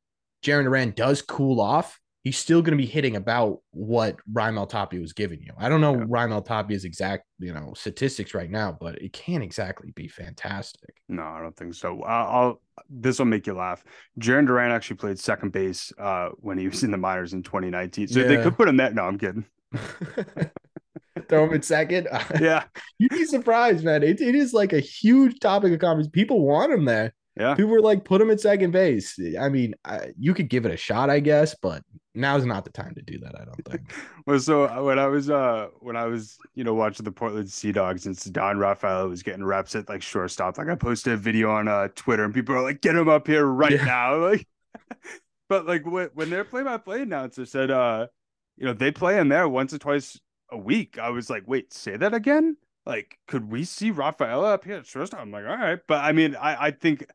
Jarren 0.45 0.65
Duran 0.65 0.93
does 0.93 1.23
cool 1.23 1.61
off, 1.61 1.98
he's 2.25 2.39
still 2.39 2.63
going 2.63 2.77
to 2.77 2.83
be 2.83 2.89
hitting 2.89 3.17
about 3.17 3.61
what 3.71 4.17
Raimel 4.31 4.69
Tapia 4.69 5.01
was 5.01 5.13
giving 5.13 5.41
you. 5.41 5.53
I 5.57 5.69
don't 5.69 5.81
know 5.81 6.07
yeah. 6.17 6.41
Tapia's 6.41 6.85
exact, 6.85 7.25
you 7.39 7.53
know, 7.53 7.73
statistics 7.77 8.35
right 8.35 8.51
now, 8.51 8.77
but 8.79 9.01
it 9.01 9.13
can't 9.13 9.43
exactly 9.43 9.93
be 9.95 10.09
fantastic. 10.09 10.97
No, 11.09 11.23
I 11.23 11.41
don't 11.41 11.57
think 11.57 11.75
so. 11.75 12.03
I'll, 12.03 12.27
I'll 12.27 12.61
this 12.91 13.19
will 13.19 13.27
make 13.27 13.47
you 13.47 13.55
laugh. 13.55 13.85
Jarren 14.21 14.47
Duran 14.47 14.71
actually 14.71 14.97
played 14.97 15.19
second 15.19 15.53
base 15.53 15.93
uh, 15.99 16.31
when 16.37 16.59
he 16.59 16.69
was 16.69 16.83
in 16.83 16.91
the 16.91 16.97
minors 16.97 17.33
in 17.33 17.43
2019, 17.43 18.09
so 18.09 18.21
yeah. 18.21 18.27
they 18.27 18.43
could 18.43 18.57
put 18.57 18.69
him 18.69 18.77
that. 18.77 18.95
No, 18.95 19.03
I'm 19.03 19.19
kidding. 19.19 19.45
Throw 21.29 21.45
him 21.45 21.55
in 21.55 21.63
second. 21.63 22.09
Yeah, 22.41 22.65
you'd 22.99 23.11
be 23.11 23.25
surprised, 23.25 23.85
man. 23.85 24.03
It, 24.03 24.21
it 24.21 24.35
is 24.35 24.53
like 24.53 24.73
a 24.73 24.81
huge 24.81 25.41
topic 25.41 25.73
of 25.73 25.81
conversation. 25.81 26.13
People 26.13 26.47
want 26.47 26.73
him 26.73 26.85
there. 26.85 27.15
Yeah. 27.37 27.55
People 27.55 27.71
were 27.71 27.81
like, 27.81 28.05
put 28.05 28.21
him 28.21 28.31
at 28.31 28.41
second 28.41 28.73
base. 28.73 29.19
I 29.39 29.49
mean, 29.49 29.75
I, 29.85 30.09
you 30.19 30.35
could 30.35 30.49
give 30.49 30.67
it 30.67 30.73
a 30.73 30.77
shot, 30.77 31.09
I 31.09 31.21
guess, 31.21 31.55
but 31.61 31.83
now's 32.19 32.45
not 32.45 32.65
the 32.65 32.71
time 32.71 32.95
to 32.95 33.03
do 33.03 33.19
that. 33.21 33.41
I 33.41 33.45
don't 33.45 33.65
think. 33.65 33.93
well, 34.27 34.39
so 34.41 34.65
uh, 34.65 34.83
when 34.83 34.99
I 34.99 35.07
was 35.07 35.31
uh 35.31 35.69
when 35.81 35.97
I 35.97 36.07
was 36.07 36.39
you 36.55 36.65
know 36.65 36.75
watching 36.75 37.05
the 37.05 37.13
Portland 37.13 37.51
Sea 37.51 37.73
Dogs 37.73 38.07
and 38.07 38.33
Don 38.33 38.59
Rafael 38.59 39.09
was 39.09 39.23
getting 39.23 39.45
reps 39.45 39.75
at 39.75 39.89
like 39.89 40.03
shortstop, 40.03 40.59
like 40.59 40.69
I 40.69 40.75
posted 40.75 41.15
a 41.15 41.17
video 41.17 41.51
on 41.51 41.69
uh 41.69 41.89
Twitter 41.95 42.25
and 42.25 42.35
people 42.35 42.55
are 42.55 42.63
like, 42.63 42.81
get 42.81 42.97
him 42.97 43.09
up 43.09 43.27
here 43.27 43.47
right 43.47 43.73
yeah. 43.73 43.85
now, 43.85 44.17
like. 44.29 44.47
but 45.49 45.67
like 45.67 45.87
when 45.87 46.11
when 46.15 46.31
their 46.31 46.45
play-by-play 46.45 47.03
announcer 47.03 47.47
said, 47.47 47.71
uh, 47.71 48.07
you 48.57 48.67
know, 48.67 48.73
they 48.73 48.91
play 48.91 49.19
him 49.19 49.29
there 49.29 49.49
once 49.49 49.73
or 49.73 49.79
twice 49.79 50.19
a 50.51 50.59
week, 50.59 50.99
I 50.99 51.11
was 51.11 51.31
like, 51.31 51.45
wait, 51.47 51.73
say 51.73 51.97
that 51.97 52.15
again. 52.15 52.57
Like, 52.85 53.19
could 53.27 53.51
we 53.51 53.65
see 53.65 53.91
Rafael 53.91 54.45
up 54.45 54.65
here 54.65 54.77
at 54.77 54.87
shortstop? 54.87 55.21
I'm 55.21 55.31
like, 55.31 55.45
all 55.45 55.57
right, 55.57 55.79
but 55.87 56.05
I 56.05 56.13
mean, 56.13 56.37
I 56.37 56.67
I 56.67 56.71
think 56.71 57.07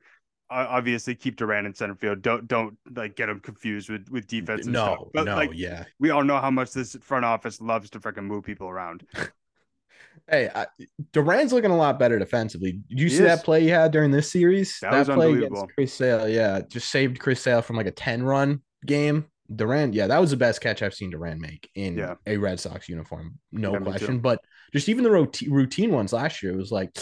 obviously 0.53 1.15
keep 1.15 1.35
Duran 1.35 1.65
in 1.65 1.73
center 1.73 1.95
field. 1.95 2.21
Don't 2.21 2.47
don't 2.47 2.77
like 2.95 3.15
get 3.15 3.29
him 3.29 3.39
confused 3.39 3.89
with 3.89 4.09
with 4.09 4.27
defense. 4.27 4.65
no, 4.65 4.95
stuff. 4.95 5.07
But, 5.13 5.25
no, 5.25 5.35
like, 5.35 5.51
yeah. 5.53 5.85
We 5.99 6.09
all 6.11 6.23
know 6.23 6.39
how 6.39 6.51
much 6.51 6.71
this 6.71 6.95
front 7.01 7.25
office 7.25 7.61
loves 7.61 7.89
to 7.91 7.99
freaking 7.99 8.25
move 8.25 8.43
people 8.43 8.67
around. 8.67 9.05
hey, 10.29 10.49
I, 10.53 10.67
Duran's 11.11 11.53
looking 11.53 11.71
a 11.71 11.77
lot 11.77 11.99
better 11.99 12.19
defensively. 12.19 12.73
Did 12.89 12.99
you 12.99 13.05
he 13.05 13.09
see 13.09 13.23
is. 13.23 13.29
that 13.29 13.43
play 13.43 13.61
he 13.61 13.69
had 13.69 13.91
during 13.91 14.11
this 14.11 14.31
series? 14.31 14.77
That, 14.81 15.07
that 15.07 15.15
play 15.15 15.33
against 15.33 15.65
Chris 15.75 15.93
Sale, 15.93 16.29
yeah, 16.29 16.61
just 16.67 16.89
saved 16.89 17.19
Chris 17.19 17.41
Sale 17.41 17.61
from 17.61 17.75
like 17.75 17.87
a 17.87 17.91
ten 17.91 18.23
run 18.23 18.61
game. 18.85 19.25
Duran, 19.53 19.93
yeah, 19.93 20.07
that 20.07 20.19
was 20.19 20.31
the 20.31 20.37
best 20.37 20.61
catch 20.61 20.81
I've 20.81 20.93
seen 20.93 21.09
Duran 21.09 21.39
make 21.39 21.69
in 21.75 21.97
yeah. 21.97 22.15
a 22.25 22.37
Red 22.37 22.59
Sox 22.59 22.87
uniform, 22.87 23.39
no 23.51 23.73
yeah, 23.73 23.79
question. 23.79 24.19
But 24.19 24.39
just 24.71 24.89
even 24.89 25.03
the 25.03 25.11
routine 25.11 25.91
ones 25.91 26.13
last 26.13 26.41
year, 26.41 26.53
it 26.53 26.57
was 26.57 26.71
like 26.71 26.97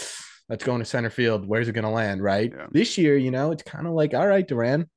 that's 0.48 0.64
going 0.64 0.80
to 0.80 0.84
center 0.84 1.10
field. 1.10 1.46
Where's 1.46 1.68
it 1.68 1.72
going 1.72 1.84
to 1.84 1.90
land? 1.90 2.22
Right. 2.22 2.52
Yeah. 2.54 2.66
This 2.70 2.98
year, 2.98 3.16
you 3.16 3.30
know, 3.30 3.52
it's 3.52 3.62
kind 3.62 3.86
of 3.86 3.94
like, 3.94 4.14
all 4.14 4.26
right, 4.26 4.46
Duran, 4.46 4.88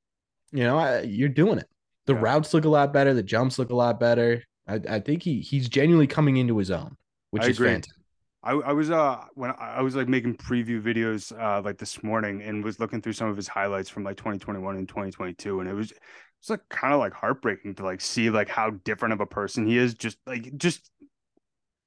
you 0.52 0.64
know, 0.64 0.78
I, 0.78 1.02
you're 1.02 1.28
doing 1.28 1.58
it. 1.58 1.68
The 2.06 2.14
yeah. 2.14 2.20
routes 2.20 2.54
look 2.54 2.64
a 2.64 2.68
lot 2.68 2.92
better. 2.92 3.14
The 3.14 3.22
jumps 3.22 3.58
look 3.58 3.70
a 3.70 3.74
lot 3.76 3.98
better. 3.98 4.42
I, 4.68 4.80
I 4.88 5.00
think 5.00 5.22
he 5.22 5.40
he's 5.40 5.68
genuinely 5.68 6.06
coming 6.06 6.36
into 6.36 6.58
his 6.58 6.70
own, 6.70 6.96
which 7.30 7.44
I 7.44 7.46
is 7.48 7.56
agree. 7.56 7.68
fantastic. 7.68 8.02
I, 8.42 8.52
I 8.52 8.72
was 8.72 8.90
uh 8.92 9.24
when 9.34 9.52
I 9.58 9.82
was 9.82 9.96
like 9.96 10.08
making 10.08 10.36
preview 10.36 10.80
videos 10.80 11.32
uh 11.36 11.60
like 11.62 11.78
this 11.78 12.02
morning 12.04 12.42
and 12.42 12.62
was 12.62 12.78
looking 12.78 13.02
through 13.02 13.14
some 13.14 13.28
of 13.28 13.36
his 13.36 13.48
highlights 13.48 13.88
from 13.90 14.04
like 14.04 14.16
2021 14.16 14.76
and 14.76 14.88
2022 14.88 15.60
and 15.60 15.68
it 15.68 15.74
was 15.74 15.92
it's 16.40 16.50
like 16.50 16.60
kind 16.68 16.94
of 16.94 17.00
like 17.00 17.12
heartbreaking 17.12 17.74
to 17.74 17.84
like 17.84 18.00
see 18.00 18.30
like 18.30 18.48
how 18.48 18.70
different 18.84 19.14
of 19.14 19.20
a 19.20 19.26
person 19.26 19.66
he 19.66 19.76
is 19.76 19.94
just 19.94 20.18
like 20.28 20.56
just 20.56 20.90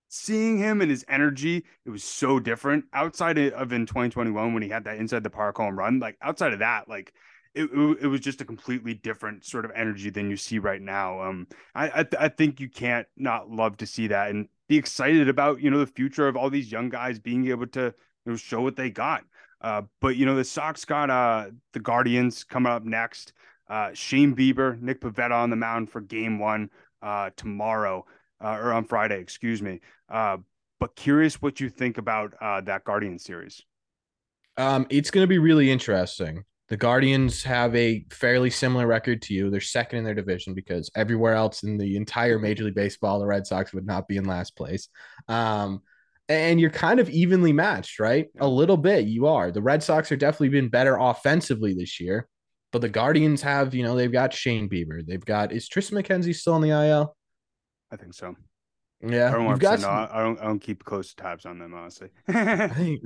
seeing 0.10 0.58
him 0.58 0.82
and 0.82 0.90
his 0.90 1.06
energy, 1.08 1.64
it 1.86 1.90
was 1.90 2.04
so 2.04 2.40
different 2.40 2.86
outside 2.94 3.38
of 3.38 3.72
in 3.72 3.86
2021 3.86 4.54
when 4.54 4.64
he 4.64 4.70
had 4.70 4.84
that 4.84 4.98
inside 4.98 5.24
the 5.24 5.30
park 5.30 5.58
home 5.58 5.78
run. 5.78 6.00
Like 6.00 6.18
outside 6.22 6.52
of 6.52 6.60
that, 6.60 6.90
like 6.90 7.14
it, 7.54 7.70
it, 8.02 8.08
was 8.08 8.20
just 8.20 8.42
a 8.42 8.46
completely 8.46 8.94
different 8.94 9.46
sort 9.46 9.66
of 9.66 9.72
energy 9.76 10.10
than 10.10 10.30
you 10.30 10.36
see 10.38 10.60
right 10.60 10.82
now. 10.82 11.22
Um, 11.22 11.48
I, 11.74 12.02
I, 12.02 12.06
I 12.20 12.30
think 12.30 12.60
you 12.60 12.70
can't 12.70 13.08
not 13.18 13.50
love 13.50 13.78
to 13.78 13.86
see 13.86 14.08
that 14.08 14.32
and 14.32 14.50
be 14.68 14.78
excited 14.78 15.30
about 15.30 15.62
you 15.62 15.72
know 15.72 15.80
the 15.80 15.88
future 15.88 16.28
of 16.28 16.36
all 16.36 16.50
these 16.50 16.72
young 16.72 16.90
guys 16.90 17.20
being 17.20 17.48
able 17.48 17.68
to 17.68 17.94
you 18.26 18.32
know 18.32 18.36
show 18.36 18.62
what 18.62 18.76
they 18.76 18.90
got. 18.90 19.24
Uh, 19.62 19.84
but 20.02 20.16
you 20.16 20.26
know 20.26 20.36
the 20.36 20.44
Sox 20.44 20.86
got 20.86 21.10
uh 21.10 21.48
the 21.74 21.80
Guardians 21.80 22.44
coming 22.44 22.72
up 22.72 22.84
next. 22.84 23.34
Uh, 23.68 23.92
Shane 23.94 24.36
Bieber, 24.36 24.82
Nick 24.82 25.02
Pivetta 25.02 25.32
on 25.32 25.52
the 25.52 25.56
mound 25.56 25.92
for 25.92 26.02
game 26.02 26.40
one 26.40 26.72
uh, 27.04 27.30
tomorrow 27.36 28.04
uh, 28.44 28.58
or 28.62 28.74
on 28.74 28.86
Friday, 28.86 29.20
excuse 29.20 29.62
me. 29.62 29.80
Uh, 30.10 30.38
but 30.80 30.96
curious 30.96 31.42
what 31.42 31.60
you 31.60 31.70
think 31.70 31.98
about 31.98 32.34
uh, 32.42 32.62
that 32.62 32.84
Guardian 32.84 33.20
series. 33.20 33.62
Um, 34.58 34.88
it's 34.90 35.12
going 35.12 35.24
to 35.24 35.28
be 35.28 35.38
really 35.38 35.72
interesting. 35.72 36.44
The 36.70 36.78
Guardians 36.78 37.44
have 37.44 37.76
a 37.76 38.06
fairly 38.12 38.50
similar 38.50 38.86
record 38.86 39.22
to 39.24 39.34
you. 39.34 39.50
They're 39.50 39.60
second 39.60 40.00
in 40.00 40.04
their 40.04 40.14
division 40.14 40.54
because 40.54 40.92
everywhere 40.96 41.34
else 41.34 41.64
in 41.64 41.78
the 41.78 41.98
entire 41.98 42.38
Major 42.38 42.66
League 42.66 42.76
Baseball, 42.76 43.20
the 43.20 43.26
Red 43.26 43.48
Sox 43.48 43.74
would 43.74 43.88
not 43.88 44.08
be 44.08 44.18
in 44.18 44.26
last 44.26 44.56
place. 44.56 44.88
Um, 45.28 45.82
and 46.30 46.60
you're 46.62 46.70
kind 46.70 47.00
of 47.00 47.10
evenly 47.10 47.52
matched, 47.52 48.00
right? 48.00 48.28
A 48.40 48.48
little 48.48 48.78
bit, 48.78 49.08
you 49.08 49.26
are. 49.26 49.50
The 49.50 49.64
Red 49.64 49.82
Sox 49.82 50.12
are 50.12 50.16
definitely 50.16 50.50
been 50.50 50.70
better 50.70 50.96
offensively 50.96 51.74
this 51.74 52.00
year, 52.00 52.28
but 52.72 52.82
the 52.82 52.90
Guardians 52.90 53.42
have, 53.42 53.74
you 53.74 53.82
know, 53.82 53.96
they've 53.96 54.12
got 54.12 54.32
Shane 54.32 54.70
Bieber. 54.70 55.04
They've 55.04 55.26
got 55.26 55.52
is 55.52 55.68
Triston 55.68 56.00
McKenzie 56.00 56.36
still 56.36 56.56
in 56.56 56.62
the 56.62 56.70
IL? 56.70 57.16
I 57.92 57.96
think 57.96 58.14
so. 58.14 58.36
Yeah, 59.02 59.30
I 59.30 59.32
don't 59.32 59.60
to. 59.60 59.78
Some... 59.78 60.10
I 60.12 60.22
don't. 60.22 60.40
I 60.40 60.44
don't 60.44 60.60
keep 60.60 60.84
close 60.84 61.14
tabs 61.14 61.46
on 61.46 61.58
them 61.58 61.74
honestly. 61.74 62.10
I 62.28 62.68
think 62.68 63.02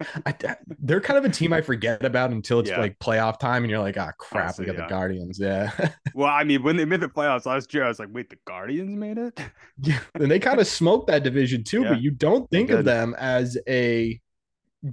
I, 0.26 0.56
they're 0.78 1.02
kind 1.02 1.18
of 1.18 1.24
a 1.24 1.28
team 1.28 1.52
I 1.52 1.60
forget 1.60 2.04
about 2.04 2.30
until 2.30 2.60
it's 2.60 2.70
yeah. 2.70 2.80
like 2.80 2.98
playoff 2.98 3.38
time, 3.38 3.62
and 3.62 3.70
you're 3.70 3.80
like, 3.80 3.98
ah, 3.98 4.10
oh, 4.10 4.12
crap, 4.16 4.44
honestly, 4.44 4.64
we 4.64 4.72
got 4.72 4.78
yeah. 4.78 4.86
the 4.86 4.90
Guardians. 4.90 5.38
Yeah. 5.38 5.90
well, 6.14 6.28
I 6.28 6.44
mean, 6.44 6.62
when 6.62 6.76
they 6.76 6.86
made 6.86 7.00
the 7.00 7.08
playoffs 7.08 7.44
last 7.44 7.74
year, 7.74 7.84
I 7.84 7.88
was 7.88 7.98
like, 7.98 8.08
wait, 8.10 8.30
the 8.30 8.38
Guardians 8.46 8.96
made 8.96 9.18
it. 9.18 9.38
Yeah, 9.80 10.00
and 10.14 10.30
they 10.30 10.38
kind 10.38 10.60
of 10.60 10.66
smoked 10.66 11.08
that 11.08 11.24
division 11.24 11.62
too, 11.62 11.82
yeah. 11.82 11.90
but 11.90 12.00
you 12.00 12.10
don't 12.10 12.48
think 12.50 12.70
of 12.70 12.84
them 12.86 13.14
as 13.18 13.58
a 13.68 14.18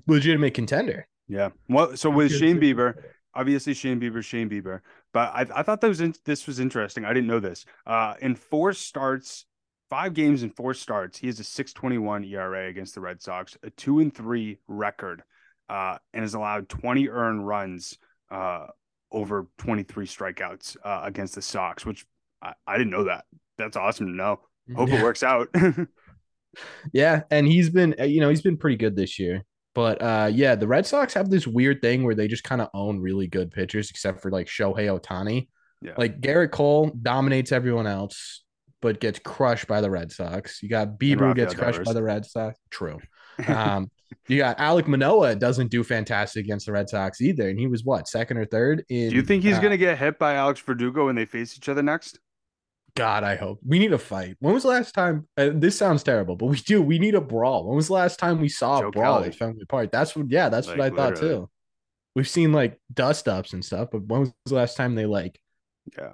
legitimate 0.07 0.53
contender. 0.53 1.07
Yeah. 1.27 1.49
Well, 1.69 1.95
so 1.95 2.09
with 2.09 2.35
Shane 2.35 2.59
Bieber, 2.59 2.95
obviously 3.33 3.73
Shane 3.73 3.99
Bieber, 3.99 4.23
Shane 4.23 4.49
Bieber, 4.49 4.81
but 5.15 5.33
I, 5.33 5.45
I 5.55 5.63
thought 5.63 5.79
that 5.79 5.87
was 5.87 6.01
in, 6.01 6.13
this 6.25 6.45
was 6.45 6.59
interesting. 6.59 7.05
I 7.05 7.13
didn't 7.13 7.27
know 7.27 7.39
this. 7.39 7.63
Uh, 7.87 8.15
in 8.19 8.35
four 8.35 8.73
starts 8.73 9.45
five 9.89 10.13
games 10.13 10.43
and 10.43 10.53
four 10.53 10.73
starts. 10.73 11.17
He 11.17 11.27
has 11.27 11.39
a 11.39 11.43
621 11.45 12.25
ERA 12.25 12.67
against 12.67 12.95
the 12.95 12.99
Red 12.99 13.21
Sox, 13.21 13.57
a 13.63 13.69
two 13.69 13.99
and 13.99 14.13
three 14.13 14.59
record, 14.67 15.23
uh, 15.69 15.99
and 16.13 16.23
has 16.23 16.33
allowed 16.33 16.67
20 16.67 17.07
earned 17.07 17.47
runs 17.47 17.97
uh, 18.29 18.67
over 19.09 19.47
23 19.59 20.05
strikeouts 20.05 20.75
uh, 20.83 21.03
against 21.05 21.35
the 21.35 21.41
Sox, 21.41 21.85
which 21.85 22.05
I, 22.41 22.51
I, 22.67 22.77
didn't 22.77 22.91
know 22.91 23.05
that. 23.05 23.23
That's 23.57 23.77
awesome 23.77 24.07
to 24.07 24.11
know. 24.11 24.41
Hope 24.75 24.89
yeah. 24.89 24.95
it 24.95 25.03
works 25.03 25.23
out. 25.23 25.47
yeah. 26.91 27.21
And 27.31 27.47
he's 27.47 27.69
been, 27.69 27.95
you 27.99 28.19
know, 28.19 28.27
he's 28.27 28.41
been 28.41 28.57
pretty 28.57 28.75
good 28.75 28.97
this 28.97 29.17
year. 29.17 29.45
But 29.75 30.01
uh, 30.01 30.31
yeah, 30.33 30.55
the 30.55 30.67
Red 30.67 30.87
Sox 30.87 31.13
have 31.13 31.29
this 31.29 31.45
weird 31.45 31.81
thing 31.81 32.03
where 32.03 32.15
they 32.15 32.27
just 32.27 32.45
kind 32.45 32.61
of 32.61 32.69
own 32.73 32.99
really 32.99 33.27
good 33.27 33.51
pitchers, 33.51 33.91
except 33.91 34.21
for 34.21 34.31
like 34.31 34.47
Shohei 34.47 34.87
Ohtani. 34.87 35.49
Yeah. 35.81 35.93
Like 35.97 36.21
Gerrit 36.21 36.51
Cole 36.51 36.89
dominates 37.01 37.51
everyone 37.51 37.85
else 37.85 38.41
but 38.81 38.99
gets 38.99 39.19
crushed 39.19 39.67
by 39.67 39.81
the 39.81 39.89
Red 39.89 40.11
Sox. 40.11 40.61
You 40.61 40.69
got 40.69 40.99
Bieber 40.99 41.35
gets 41.35 41.53
crushed 41.53 41.83
by 41.83 41.93
the 41.93 42.03
Red 42.03 42.25
Sox. 42.25 42.57
True. 42.69 42.99
Um, 43.49 43.91
you 44.29 44.37
got 44.37 44.57
Alek 44.59 44.87
Manoah 44.87 45.35
doesn't 45.35 45.69
do 45.69 45.83
fantastic 45.83 46.45
against 46.45 46.67
the 46.67 46.71
Red 46.71 46.87
Sox 46.87 47.19
either, 47.19 47.49
and 47.49 47.59
he 47.59 47.67
was 47.67 47.83
what 47.83 48.07
second 48.07 48.37
or 48.37 48.45
third. 48.45 48.85
In, 48.87 49.09
do 49.09 49.15
you 49.17 49.23
think 49.23 49.43
he's 49.43 49.57
uh, 49.57 49.61
gonna 49.61 49.75
get 49.75 49.97
hit 49.97 50.17
by 50.17 50.35
Alex 50.35 50.61
Verdugo 50.61 51.07
when 51.07 51.15
they 51.15 51.25
face 51.25 51.57
each 51.57 51.67
other 51.67 51.83
next? 51.83 52.19
God, 52.95 53.25
I 53.25 53.35
hope 53.35 53.59
we 53.65 53.77
need 53.77 53.91
a 53.91 53.97
fight. 53.97 54.37
When 54.39 54.53
was 54.53 54.63
the 54.63 54.69
last 54.69 54.93
time? 54.93 55.27
Uh, 55.37 55.49
this 55.53 55.77
sounds 55.77 56.01
terrible, 56.01 56.37
but 56.37 56.45
we 56.45 56.57
do. 56.57 56.81
We 56.81 56.97
need 56.97 57.13
a 57.13 57.21
brawl. 57.21 57.65
When 57.65 57.75
was 57.75 57.87
the 57.87 57.93
last 57.93 58.19
time 58.19 58.39
we 58.39 58.47
saw 58.47 58.79
Joe 58.79 58.87
a 58.87 58.91
brawl 58.91 59.17
Kelly. 59.17 59.27
at 59.27 59.35
Fenway 59.35 59.65
Park? 59.67 59.91
That's 59.91 60.15
what. 60.15 60.31
Yeah, 60.31 60.47
that's 60.47 60.67
like, 60.67 60.77
what 60.77 60.85
I 60.85 60.95
thought 60.95 61.13
literally. 61.15 61.35
too. 61.35 61.49
We've 62.15 62.27
seen 62.27 62.53
like 62.53 62.79
dust 62.93 63.27
ups 63.27 63.51
and 63.51 63.63
stuff, 63.63 63.89
but 63.91 64.03
when 64.03 64.21
was 64.21 64.33
the 64.45 64.55
last 64.55 64.77
time 64.77 64.95
they 64.95 65.05
like? 65.05 65.39
Yeah, 65.97 66.13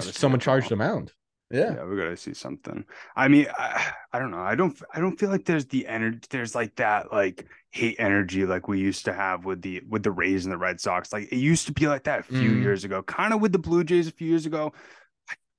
someone 0.00 0.40
charged 0.40 0.68
them 0.68 0.80
mound. 0.80 1.12
Yeah. 1.50 1.76
yeah, 1.76 1.84
we 1.84 1.96
gotta 1.96 2.16
see 2.16 2.34
something. 2.34 2.84
I 3.14 3.28
mean, 3.28 3.46
I, 3.56 3.92
I 4.12 4.18
don't 4.18 4.32
know. 4.32 4.40
I 4.40 4.56
don't. 4.56 4.76
I 4.92 4.98
don't 4.98 5.16
feel 5.16 5.30
like 5.30 5.44
there's 5.44 5.66
the 5.66 5.86
energy. 5.86 6.18
There's 6.28 6.56
like 6.56 6.74
that 6.76 7.12
like 7.12 7.46
hate 7.70 7.96
energy 8.00 8.44
like 8.44 8.66
we 8.66 8.80
used 8.80 9.04
to 9.04 9.12
have 9.12 9.44
with 9.44 9.62
the 9.62 9.80
with 9.88 10.02
the 10.02 10.10
Rays 10.10 10.44
and 10.44 10.52
the 10.52 10.58
Red 10.58 10.80
Sox. 10.80 11.12
Like 11.12 11.30
it 11.30 11.36
used 11.36 11.66
to 11.66 11.72
be 11.72 11.86
like 11.86 12.02
that 12.04 12.20
a 12.20 12.22
few 12.24 12.50
mm. 12.50 12.62
years 12.62 12.82
ago. 12.82 13.00
Kind 13.04 13.32
of 13.32 13.40
with 13.40 13.52
the 13.52 13.60
Blue 13.60 13.84
Jays 13.84 14.08
a 14.08 14.10
few 14.10 14.28
years 14.28 14.44
ago. 14.44 14.72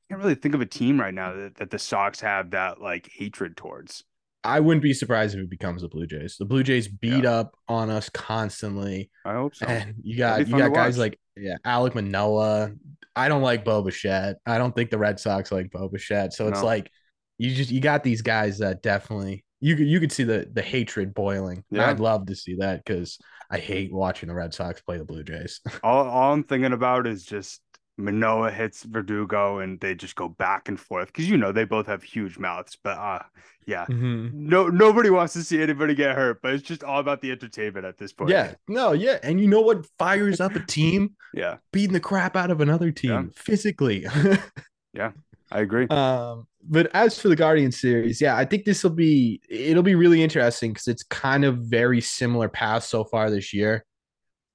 Can't 0.10 0.22
really 0.22 0.36
think 0.36 0.56
of 0.56 0.62
a 0.62 0.65
team 0.65 1.00
right 1.00 1.13
now 1.13 1.34
that, 1.34 1.56
that 1.56 1.70
the 1.70 1.80
Sox 1.80 2.22
have 2.22 2.52
that 2.52 2.82
like 2.82 3.10
hatred 3.12 3.58
towards. 3.58 4.04
I 4.43 4.62
wouldn't 4.62 4.84
be 4.84 4.93
surprised 4.93 5.36
if 5.36 5.41
it 5.41 5.50
becomes 5.50 5.82
the 5.82 5.89
Blue 5.89 6.08
Jays. 6.08 6.38
The 6.38 6.46
Blue 6.46 6.63
Jays 6.63 6.88
beat 6.88 7.26
yeah. 7.26 7.32
up 7.32 7.56
on 7.67 7.89
us 7.89 8.10
constantly. 8.10 9.10
I 9.26 9.34
hope 9.34 9.56
so. 9.56 9.65
And 9.65 9.96
you 10.02 10.17
got 10.17 10.48
you 10.48 10.58
got 10.58 10.74
guys 10.74 10.98
like 10.98 11.20
yeah, 11.36 11.58
Alek 11.65 11.96
Manoah, 11.96 12.72
I 13.17 13.30
don't 13.30 13.41
like 13.41 13.65
Bo 13.65 13.82
Bichette. 13.82 14.38
I 14.46 14.58
don't 14.58 14.76
think 14.76 14.91
the 14.91 14.98
Red 14.98 15.20
Sox 15.20 15.52
like 15.52 15.72
Bo 15.72 15.89
Bichette. 15.89 16.34
So 16.34 16.48
it's 16.48 16.62
no. 16.62 16.65
like 16.65 16.91
you 17.38 17.54
just 17.54 17.72
you 17.72 17.82
got 17.82 18.04
these 18.04 18.22
guys 18.22 18.60
that 18.60 18.84
definitely 18.84 19.43
you 19.60 19.76
could 19.76 19.88
you 19.88 20.00
could 20.00 20.12
see 20.12 20.24
the 20.24 20.48
the 20.54 20.62
hatred 20.62 21.13
boiling. 21.13 21.63
Yeah. 21.72 21.89
I'd 21.89 22.00
love 22.00 22.28
to 22.28 22.36
see 22.36 22.58
that 22.60 22.86
because 22.86 23.17
I 23.50 23.58
hate 23.58 23.91
watching 23.91 24.30
the 24.30 24.36
Red 24.36 24.54
Sox 24.54 24.82
play 24.82 24.98
the 24.98 25.04
Blue 25.04 25.24
Jays. 25.24 25.62
all, 25.84 26.08
all 26.08 26.34
I'm 26.34 26.43
thinking 26.43 26.74
about 26.74 27.08
is 27.08 27.24
just 27.24 27.62
Manoah 27.98 28.52
hits 28.52 28.84
Verdugo 28.84 29.60
and 29.60 29.80
they 29.80 29.96
just 29.96 30.16
go 30.16 30.30
back 30.30 30.70
and 30.70 30.80
forth 30.80 31.08
because 31.08 31.28
you 31.28 31.38
know 31.38 31.52
they 31.52 31.66
both 31.66 31.88
have 31.88 32.04
huge 32.04 32.38
mouths. 32.38 32.78
But 32.82 32.98
uh 32.98 33.24
yeah, 33.66 33.86
mm-hmm. 33.86 34.30
no 34.48 34.68
nobody 34.68 35.10
wants 35.10 35.34
to 35.34 35.44
see 35.44 35.62
anybody 35.62 35.94
get 35.94 36.16
hurt, 36.16 36.42
but 36.42 36.54
it's 36.54 36.64
just 36.64 36.84
all 36.84 37.00
about 37.00 37.22
the 37.22 37.32
entertainment 37.32 37.86
at 37.86 37.98
this 37.98 38.14
point. 38.14 38.30
Yeah, 38.30 38.54
no, 38.68 38.94
yeah, 38.94 39.18
and 39.24 39.42
you 39.42 39.48
know 39.48 39.62
what 39.62 39.86
fires 39.98 40.40
up 40.40 40.56
a 40.56 40.60
team? 40.60 41.16
yeah, 41.34 41.58
beating 41.74 41.94
the 41.94 42.00
crap 42.00 42.36
out 42.36 42.52
of 42.52 42.62
another 42.62 42.92
team 42.92 43.12
yeah. 43.12 43.24
physically. 43.36 44.06
yeah, 44.94 45.12
I 45.52 45.60
agree. 45.60 45.88
Um, 45.88 46.48
but 46.64 46.90
as 46.94 47.20
for 47.20 47.30
the 47.30 47.36
Guardian 47.36 47.72
series, 47.72 48.22
yeah, 48.22 48.38
I 48.38 48.46
think 48.46 48.64
this 48.64 48.84
will 48.84 48.92
be 48.92 49.42
it'll 49.50 49.84
be 49.84 49.96
really 49.96 50.24
interesting 50.24 50.72
because 50.72 50.88
it's 50.88 51.04
kind 51.04 51.44
of 51.44 51.58
very 51.58 52.00
similar 52.00 52.48
paths 52.48 52.88
so 52.88 53.04
far 53.04 53.30
this 53.30 53.54
year. 53.54 53.86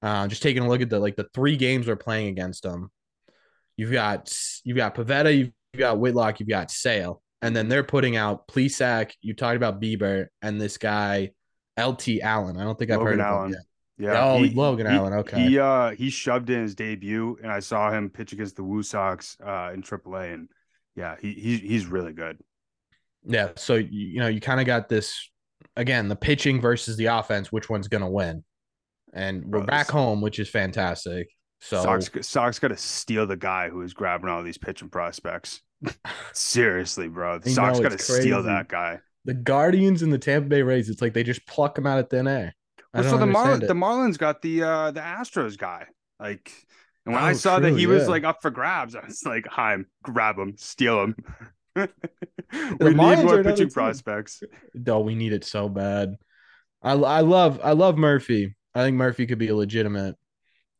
Uh, 0.01 0.27
just 0.27 0.43
taking 0.43 0.63
a 0.63 0.67
look 0.67 0.81
at 0.81 0.89
the 0.89 0.99
like 0.99 1.15
the 1.15 1.27
three 1.33 1.55
games 1.55 1.87
we're 1.87 1.95
playing 1.95 2.29
against 2.29 2.63
them. 2.63 2.89
You've 3.77 3.91
got 3.91 4.35
you've 4.63 4.77
got 4.77 4.95
Pivetta, 4.95 5.35
you've 5.35 5.51
got 5.77 5.99
Whitlock, 5.99 6.39
you've 6.39 6.49
got 6.49 6.71
Sale, 6.71 7.21
and 7.41 7.55
then 7.55 7.67
they're 7.69 7.83
putting 7.83 8.15
out 8.15 8.47
Plesac. 8.47 9.13
You 9.21 9.33
talked 9.33 9.55
about 9.55 9.81
Bieber 9.81 10.27
and 10.41 10.59
this 10.61 10.77
guy 10.77 11.31
LT 11.79 12.19
Allen. 12.21 12.57
I 12.57 12.63
don't 12.63 12.77
think 12.77 12.91
I've 12.91 12.99
Logan 12.99 13.19
heard 13.19 13.19
of 13.19 13.25
Allen. 13.25 13.45
him 13.47 13.51
yet. 13.53 13.63
Yeah. 13.97 14.23
Oh, 14.23 14.37
he, 14.43 14.49
Logan 14.53 14.87
he, 14.87 14.95
Allen. 14.95 15.13
Okay. 15.13 15.47
He 15.47 15.59
uh 15.59 15.91
he 15.91 16.09
shoved 16.09 16.49
in 16.49 16.61
his 16.61 16.75
debut, 16.75 17.37
and 17.41 17.51
I 17.51 17.59
saw 17.59 17.91
him 17.91 18.09
pitch 18.09 18.33
against 18.33 18.55
the 18.55 18.63
WooSox 18.63 19.37
uh 19.41 19.73
in 19.73 19.81
AAA, 19.81 20.33
and 20.33 20.49
yeah, 20.95 21.15
he, 21.19 21.33
he 21.33 21.57
he's 21.57 21.85
really 21.85 22.13
good. 22.13 22.37
Yeah. 23.25 23.49
So 23.55 23.75
you 23.75 24.19
know 24.19 24.27
you 24.27 24.41
kind 24.41 24.59
of 24.59 24.65
got 24.65 24.89
this 24.89 25.29
again 25.75 26.07
the 26.07 26.15
pitching 26.15 26.61
versus 26.61 26.97
the 26.97 27.05
offense. 27.05 27.51
Which 27.51 27.69
one's 27.69 27.87
gonna 27.87 28.09
win? 28.09 28.43
And 29.13 29.45
we're 29.45 29.63
back 29.63 29.91
home, 29.91 30.21
which 30.21 30.39
is 30.39 30.49
fantastic. 30.49 31.29
So 31.63 31.81
Sox, 31.81 32.27
Sox 32.27 32.59
got 32.59 32.67
to 32.69 32.77
steal 32.77 33.25
the 33.25 33.37
guy 33.37 33.69
who 33.69 33.83
is 33.83 33.93
grabbing 33.93 34.29
all 34.29 34.43
these 34.43 34.57
pitching 34.57 34.89
prospects. 34.89 35.61
Seriously, 36.33 37.07
bro. 37.07 37.39
The 37.39 37.51
Sox 37.51 37.79
got 37.79 37.93
to 37.93 37.97
steal 37.97 38.43
that 38.43 38.67
guy. 38.67 38.99
The 39.23 39.33
Guardians 39.33 40.01
and 40.01 40.11
the 40.11 40.17
Tampa 40.17 40.49
Bay 40.49 40.61
Rays, 40.61 40.89
it's 40.89 41.01
like 41.01 41.13
they 41.13 41.23
just 41.23 41.47
pluck 41.47 41.77
him 41.77 41.87
out 41.87 41.99
of 41.99 42.09
thin 42.09 42.27
air. 42.27 42.53
Well, 42.93 43.03
so 43.05 43.17
the 43.17 43.25
Mar- 43.25 43.57
the 43.57 43.73
Marlins 43.73 44.17
got 44.17 44.41
the 44.41 44.63
uh 44.63 44.91
the 44.91 44.99
Astros 44.99 45.57
guy. 45.57 45.85
Like, 46.19 46.51
and 47.05 47.15
when 47.15 47.23
oh, 47.23 47.27
I 47.27 47.31
saw 47.31 47.59
true, 47.59 47.69
that 47.69 47.77
he 47.77 47.83
yeah. 47.83 47.87
was 47.87 48.09
like 48.09 48.25
up 48.25 48.41
for 48.41 48.51
grabs, 48.51 48.93
I 48.93 49.05
was 49.05 49.23
like, 49.25 49.47
"Hi, 49.47 49.77
grab 50.03 50.37
him, 50.37 50.55
steal 50.57 51.01
him." 51.01 51.15
we 51.77 51.85
Marlins 51.85 53.17
need 53.17 53.25
more 53.25 53.41
pitching 53.41 53.69
prospects. 53.69 54.43
No, 54.73 54.99
we 54.99 55.15
need 55.15 55.31
it 55.31 55.45
so 55.45 55.69
bad. 55.69 56.17
I 56.81 56.91
I 56.91 57.21
love 57.21 57.61
I 57.63 57.71
love 57.71 57.97
Murphy. 57.97 58.53
I 58.75 58.83
think 58.83 58.97
Murphy 58.97 59.25
could 59.25 59.39
be 59.39 59.47
a 59.47 59.55
legitimate 59.55 60.17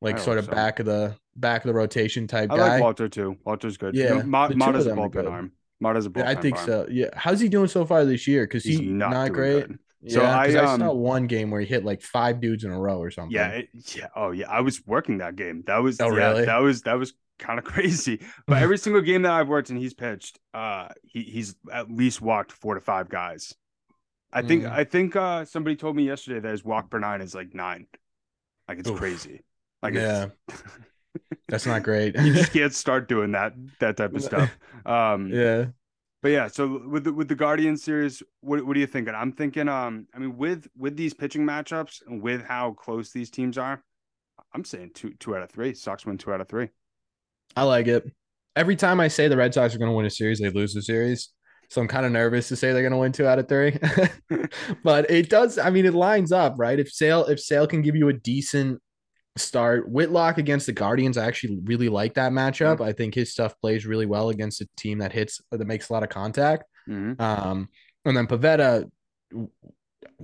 like 0.03 0.19
sort 0.19 0.37
of 0.37 0.45
so. 0.45 0.51
back 0.51 0.79
of 0.79 0.85
the 0.85 1.15
back 1.35 1.63
of 1.63 1.67
the 1.67 1.73
rotation 1.73 2.27
type 2.27 2.49
guy. 2.49 2.55
I 2.55 2.57
guy. 2.57 2.69
like 2.73 2.81
Walter 2.81 3.09
too. 3.09 3.37
Walter's 3.45 3.77
good. 3.77 3.95
Yeah, 3.95 4.09
you 4.09 4.15
know, 4.19 4.23
Mott, 4.23 4.55
Mott 4.55 4.75
is 4.75 4.85
a 4.85 4.91
bullpen 4.91 5.29
arm. 5.29 5.51
Mott 5.79 5.97
is 5.97 6.05
a 6.05 6.09
bullpen. 6.09 6.23
Yeah, 6.25 6.29
I 6.29 6.35
think 6.35 6.57
arm. 6.57 6.65
so. 6.65 6.87
Yeah, 6.89 7.09
how's 7.15 7.39
he 7.39 7.49
doing 7.49 7.67
so 7.67 7.85
far 7.85 8.05
this 8.05 8.27
year? 8.27 8.45
Because 8.45 8.63
he's, 8.63 8.79
he's, 8.79 8.89
not, 8.89 9.11
not 9.11 9.33
great. 9.33 9.67
Good. 9.67 9.79
So 10.09 10.21
yeah, 10.21 10.37
I, 10.37 10.53
um, 10.55 10.81
I 10.81 10.85
saw 10.85 10.93
one 10.93 11.27
game 11.27 11.49
where 11.49 11.61
he 11.61 11.67
hit 11.67 11.85
like 11.85 12.01
five 12.01 12.41
dudes 12.41 12.65
in 12.65 12.71
a 12.71 12.77
row 12.77 12.97
or 12.97 13.09
something. 13.09 13.31
Yeah, 13.31 13.47
it, 13.49 13.69
yeah. 13.95 14.07
Oh 14.15 14.31
yeah, 14.31 14.49
I 14.49 14.59
was 14.59 14.85
working 14.85 15.19
that 15.19 15.37
game. 15.37 15.63
That 15.65 15.77
was 15.77 15.99
oh 16.01 16.13
yeah, 16.13 16.31
really? 16.31 16.45
That 16.45 16.57
was 16.57 16.81
that 16.81 16.95
was 16.95 17.13
kind 17.39 17.57
of 17.57 17.63
crazy. 17.73 18.21
But 18.45 18.61
every 18.61 18.77
single 18.79 19.01
game 19.01 19.21
that 19.21 19.31
I've 19.31 19.47
worked 19.47 19.69
and 19.69 19.79
he's 19.79 19.93
pitched, 19.93 20.39
uh, 20.53 20.89
he 21.03 21.23
he's 21.23 21.55
at 21.71 21.89
least 21.89 22.21
walked 22.21 22.51
four 22.51 22.75
to 22.75 22.81
five 22.81 23.07
guys. 23.07 23.55
I 24.33 24.41
think 24.41 24.63
mm. 24.63 24.71
I 24.71 24.83
think 24.83 25.15
uh 25.15 25.45
somebody 25.45 25.75
told 25.75 25.95
me 25.95 26.03
yesterday 26.03 26.39
that 26.39 26.51
his 26.51 26.65
walk 26.65 26.89
per 26.89 26.99
nine 26.99 27.21
is 27.21 27.33
like 27.33 27.53
nine. 27.53 27.87
Like 28.67 28.79
it's 28.79 28.89
Oof. 28.89 28.97
crazy. 28.97 29.41
Like 29.83 29.95
yeah, 29.95 30.27
that's 31.49 31.65
not 31.65 31.83
great. 31.83 32.15
you 32.15 32.33
just 32.33 32.53
can't 32.53 32.73
start 32.73 33.09
doing 33.09 33.33
that 33.33 33.53
that 33.79 33.97
type 33.97 34.15
of 34.15 34.23
stuff. 34.23 34.49
Um, 34.85 35.29
yeah, 35.29 35.67
but 36.21 36.31
yeah. 36.31 36.47
So 36.49 36.83
with 36.89 37.05
the, 37.05 37.13
with 37.13 37.29
the 37.29 37.35
Guardian 37.35 37.77
series, 37.77 38.21
what 38.41 38.65
what 38.65 38.75
are 38.75 38.79
you 38.81 38.87
thinking? 38.87 39.15
I'm 39.15 39.31
thinking. 39.31 39.69
Um, 39.69 40.07
I 40.13 40.19
mean, 40.19 40.35
with 40.35 40.67
with 40.77 40.97
these 40.97 41.13
pitching 41.13 41.45
matchups 41.45 42.01
and 42.05 42.21
with 42.21 42.43
how 42.43 42.71
close 42.73 43.11
these 43.13 43.29
teams 43.29 43.57
are, 43.57 43.81
I'm 44.53 44.65
saying 44.65 44.91
two 44.93 45.13
two 45.19 45.37
out 45.37 45.41
of 45.41 45.51
three. 45.51 45.73
Sox 45.73 46.05
win 46.05 46.17
two 46.17 46.33
out 46.33 46.41
of 46.41 46.49
three. 46.49 46.67
I 47.55 47.63
like 47.63 47.87
it. 47.87 48.11
Every 48.57 48.75
time 48.75 48.99
I 48.99 49.07
say 49.07 49.29
the 49.29 49.37
Red 49.37 49.53
Sox 49.53 49.73
are 49.73 49.77
going 49.77 49.89
to 49.89 49.95
win 49.95 50.05
a 50.05 50.09
series, 50.09 50.39
they 50.39 50.49
lose 50.49 50.73
the 50.73 50.81
series. 50.81 51.29
So 51.69 51.79
I'm 51.79 51.87
kind 51.87 52.05
of 52.05 52.11
nervous 52.11 52.49
to 52.49 52.57
say 52.57 52.73
they're 52.73 52.81
going 52.81 52.91
to 52.91 52.97
win 52.97 53.13
two 53.13 53.25
out 53.25 53.39
of 53.39 53.47
three. 53.47 53.77
but 54.83 55.09
it 55.09 55.29
does. 55.29 55.57
I 55.57 55.69
mean, 55.69 55.85
it 55.85 55.93
lines 55.93 56.33
up, 56.33 56.55
right? 56.57 56.77
If 56.77 56.91
Sale 56.91 57.27
if 57.27 57.39
Sale 57.39 57.67
can 57.67 57.81
give 57.81 57.95
you 57.95 58.09
a 58.09 58.13
decent 58.13 58.81
start, 59.35 59.89
Whitlock 59.89 60.37
against 60.37 60.65
the 60.65 60.73
Guardians, 60.73 61.17
I 61.17 61.25
actually 61.25 61.59
really 61.63 61.89
like 61.89 62.15
that 62.15 62.31
matchup. 62.31 62.75
Mm-hmm. 62.75 62.83
I 62.83 62.93
think 62.93 63.15
his 63.15 63.31
stuff 63.31 63.59
plays 63.59 63.85
really 63.85 64.05
well 64.05 64.29
against 64.29 64.61
a 64.61 64.67
team 64.77 64.99
that 64.99 65.11
hits 65.11 65.41
that 65.51 65.65
makes 65.65 65.89
a 65.89 65.93
lot 65.93 66.03
of 66.03 66.09
contact. 66.09 66.65
Mm-hmm. 66.87 67.21
Um, 67.21 67.69
and 68.05 68.15
then 68.15 68.27
Pivetta, 68.27 68.89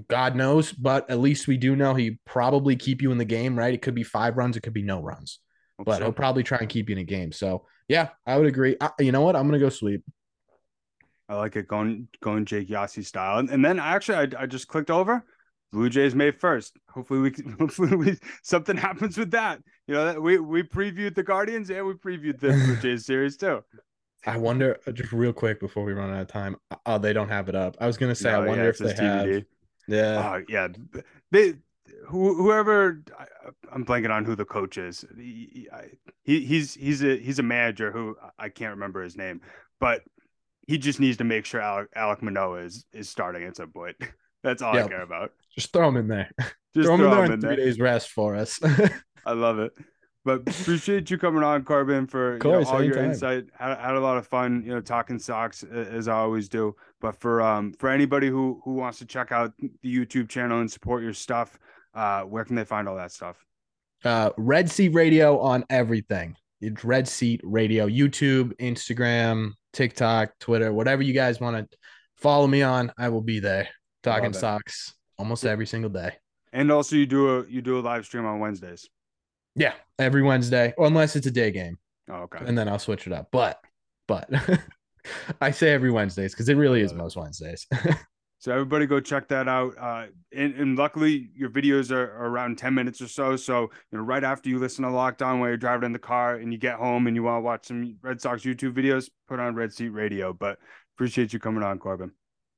God 0.08 0.36
knows, 0.36 0.72
but 0.72 1.10
at 1.10 1.20
least 1.20 1.48
we 1.48 1.58
do 1.58 1.76
know 1.76 1.94
he 1.94 2.20
probably 2.26 2.76
keep 2.76 3.02
you 3.02 3.12
in 3.12 3.18
the 3.18 3.26
game, 3.26 3.58
right? 3.58 3.74
It 3.74 3.82
could 3.82 3.96
be 3.96 4.04
five 4.04 4.38
runs, 4.38 4.58
it 4.58 4.62
could 4.62 4.74
be 4.74 4.84
no 4.84 5.02
runs, 5.02 5.40
but 5.78 5.98
so. 5.98 6.04
he'll 6.04 6.14
probably 6.14 6.44
try 6.44 6.60
and 6.60 6.70
keep 6.70 6.90
you 6.90 6.94
in 6.94 7.02
a 7.02 7.06
game. 7.06 7.32
So 7.32 7.66
yeah, 7.88 8.10
I 8.26 8.38
would 8.38 8.48
agree. 8.48 8.76
I, 8.80 8.92
you 9.00 9.12
know 9.12 9.22
what? 9.22 9.36
I'm 9.36 9.48
gonna 9.48 9.60
go 9.60 9.70
sweep. 9.70 10.04
I 11.28 11.36
like 11.36 11.56
it 11.56 11.68
going 11.68 12.08
going 12.22 12.46
Jake 12.46 12.70
Yossi 12.70 13.06
style, 13.06 13.40
and, 13.40 13.50
and 13.50 13.64
then 13.66 13.80
actually 13.80 14.36
I, 14.36 14.44
I 14.44 14.46
just 14.46 14.68
clicked 14.68 14.92
over. 14.92 15.26
Blue 15.72 15.90
Jays 15.90 16.16
May 16.16 16.32
first. 16.32 16.78
Hopefully 16.90 17.20
we 17.20 17.34
hopefully 17.60 17.96
we, 17.96 18.18
something 18.44 18.78
happens 18.78 19.18
with 19.18 19.32
that. 19.32 19.62
You 19.88 19.96
know, 19.96 20.20
we 20.20 20.40
we 20.40 20.64
previewed 20.64 21.16
the 21.16 21.24
Guardians 21.24 21.70
and 21.70 21.86
we 21.86 21.94
previewed 21.94 22.40
the 22.40 22.50
Blue 22.50 22.76
Jays 22.82 23.06
series 23.06 23.38
too. 23.38 23.64
I 24.26 24.38
wonder 24.38 24.78
uh, 24.86 24.92
just 24.92 25.14
real 25.14 25.34
quick 25.34 25.60
before 25.60 25.84
we 25.84 25.94
run 25.94 26.14
out 26.14 26.22
of 26.22 26.28
time. 26.28 26.58
Oh, 26.86 26.98
they 26.98 27.14
don't 27.14 27.30
have 27.30 27.50
it 27.50 27.56
up. 27.56 27.78
I 27.80 27.88
was 27.88 27.98
gonna 27.98 28.16
say 28.16 28.32
no, 28.32 28.44
I 28.44 28.48
wonder 28.48 28.64
yeah, 28.64 28.70
if 28.70 28.78
they 28.78 28.94
DVD. 28.94 29.34
have. 29.34 29.44
Yeah. 29.88 30.20
Uh, 30.20 30.40
yeah. 30.48 30.68
They 31.32 31.56
whoever 32.08 33.04
I'm 33.72 33.86
blanking 33.86 34.12
on 34.12 34.26
who 34.26 34.36
the 34.36 34.46
coach 34.46 34.78
is. 34.78 35.06
He, 35.18 35.68
he, 36.24 36.42
he's 36.42 36.74
he's 36.74 37.04
a 37.04 37.18
he's 37.18 37.40
a 37.40 37.44
manager 37.44 37.92
who 37.92 38.16
I 38.38 38.50
can't 38.50 38.72
remember 38.72 39.04
his 39.04 39.16
name, 39.16 39.42
but 39.80 40.02
he 40.68 40.78
just 40.78 41.00
needs 41.00 41.18
to 41.18 41.24
make 41.24 41.46
sure 41.46 41.62
Alec, 41.62 41.90
Alek 41.96 42.22
Manoah 42.22 42.60
is 42.60 42.86
is 42.94 43.10
starting 43.10 43.44
at 43.44 43.56
some 43.56 43.72
point. 43.72 43.96
That's 44.44 44.62
all. 44.62 44.78
I 44.78 44.88
care 44.88 45.02
about. 45.02 45.32
Just 45.56 45.74
throw 45.74 45.88
him 45.88 45.98
in 45.98 46.08
there. 46.08 46.30
Just 46.76 46.86
throw 46.86 46.96
him 46.96 47.02
in 47.02 47.10
there 47.10 47.24
in 47.26 47.42
three 47.42 47.56
there. 47.56 47.66
days 47.66 47.80
rest 47.80 48.10
for 48.10 48.36
us. 48.36 48.60
I 49.26 49.34
love 49.34 49.60
it. 49.60 49.74
But 50.26 50.42
appreciate 50.42 51.10
you 51.10 51.18
coming 51.18 51.44
on, 51.44 51.64
Corbin, 51.64 52.06
for 52.06 52.38
course, 52.40 52.68
you 52.68 52.72
know, 52.72 52.78
all 52.78 52.84
your 52.84 53.04
insight. 53.04 53.46
Had, 53.58 53.78
had 53.80 53.96
a 53.96 54.00
lot 54.00 54.18
of 54.18 54.28
fun, 54.28 54.64
you 54.66 54.74
know, 54.74 54.82
talking 54.82 55.18
socks 55.18 55.64
as 55.64 56.08
I 56.08 56.18
always 56.18 56.50
do. 56.50 56.76
But 57.00 57.16
for 57.16 57.42
um 57.42 57.74
for 57.80 57.90
anybody 57.90 58.28
who 58.28 58.62
who 58.64 58.74
wants 58.74 59.00
to 59.00 59.06
check 59.06 59.32
out 59.32 59.54
the 59.58 59.96
YouTube 59.96 60.28
channel 60.30 60.60
and 60.60 60.70
support 60.70 61.04
your 61.04 61.14
stuff, 61.14 61.58
uh, 61.94 62.24
where 62.24 62.44
can 62.44 62.56
they 62.56 62.66
find 62.66 62.88
all 62.88 62.98
that 62.98 63.12
stuff? 63.12 63.44
Uh, 64.04 64.32
Red 64.38 64.70
Seat 64.70 64.94
Radio 64.94 65.40
on 65.40 65.64
everything. 65.70 66.36
It's 66.62 66.84
Red 66.84 67.08
Seat 67.08 67.40
Radio, 67.44 67.88
YouTube, 67.88 68.56
Instagram, 68.58 69.54
TikTok, 69.72 70.38
Twitter, 70.40 70.74
whatever 70.74 71.02
you 71.02 71.14
guys 71.14 71.40
want 71.40 71.72
to 71.72 71.78
follow 72.18 72.46
me 72.46 72.62
on. 72.62 72.92
I 72.98 73.08
will 73.08 73.22
be 73.22 73.40
there 73.40 73.70
talking 74.04 74.34
Sox 74.34 74.94
almost 75.20 75.46
every 75.46 75.68
single 75.68 75.92
day. 75.92 76.14
And 76.52 76.72
also, 76.72 76.96
you 76.96 77.06
do 77.06 77.38
a 77.38 77.46
you 77.48 77.62
do 77.62 77.78
a 77.78 77.82
live 77.82 78.06
stream 78.06 78.26
on 78.26 78.40
Wednesdays. 78.40 78.90
Yeah, 79.56 79.74
every 80.00 80.24
Wednesday, 80.24 80.74
unless 80.78 81.16
it's 81.16 81.28
a 81.28 81.32
day 81.32 81.52
game. 81.52 81.78
Oh, 82.10 82.22
okay. 82.22 82.44
And 82.46 82.58
then 82.58 82.68
I'll 82.68 82.80
switch 82.80 83.06
it 83.08 83.14
up. 83.14 83.30
But, 83.32 83.60
but 84.08 84.30
I 85.42 85.52
say 85.52 85.72
every 85.72 85.92
Wednesdays 85.92 86.34
because 86.34 86.50
it 86.50 86.56
really 86.56 86.82
is 86.82 86.94
most 86.94 87.16
Wednesdays. 87.16 87.68
so 88.40 88.52
everybody 88.52 88.86
go 88.88 89.00
check 89.00 89.28
that 89.28 89.48
out. 89.48 89.76
Uh, 89.78 90.06
and, 90.36 90.56
and 90.56 90.78
luckily 90.78 91.30
your 91.36 91.50
videos 91.50 91.92
are, 91.92 92.12
are, 92.16 92.28
around 92.28 92.58
10 92.58 92.74
minutes 92.74 93.02
or 93.02 93.08
so. 93.08 93.36
So, 93.36 93.64
you 93.92 93.98
know, 93.98 94.04
right 94.04 94.24
after 94.24 94.50
you 94.50 94.58
listen 94.58 94.84
to 94.86 94.92
Locked 94.92 95.22
On 95.22 95.40
while 95.40 95.50
you're 95.50 95.58
driving 95.58 95.88
in 95.88 95.94
the 95.94 96.00
car 96.00 96.36
and 96.36 96.52
you 96.52 96.58
get 96.58 96.76
home 96.76 97.08
and 97.08 97.16
you 97.16 97.24
want 97.24 97.38
to 97.38 97.42
watch 97.42 97.68
some 97.68 97.98
Red 98.02 98.22
Sox 98.22 98.44
YouTube 98.44 98.74
videos, 98.74 99.10
put 99.28 99.40
on 99.40 99.56
Red 99.56 99.74
Seat 99.74 99.90
Radio. 99.90 100.34
But 100.34 100.58
appreciate 100.96 101.34
you 101.34 101.40
coming 101.40 101.64
on, 101.64 101.78
Corbin. 101.78 102.12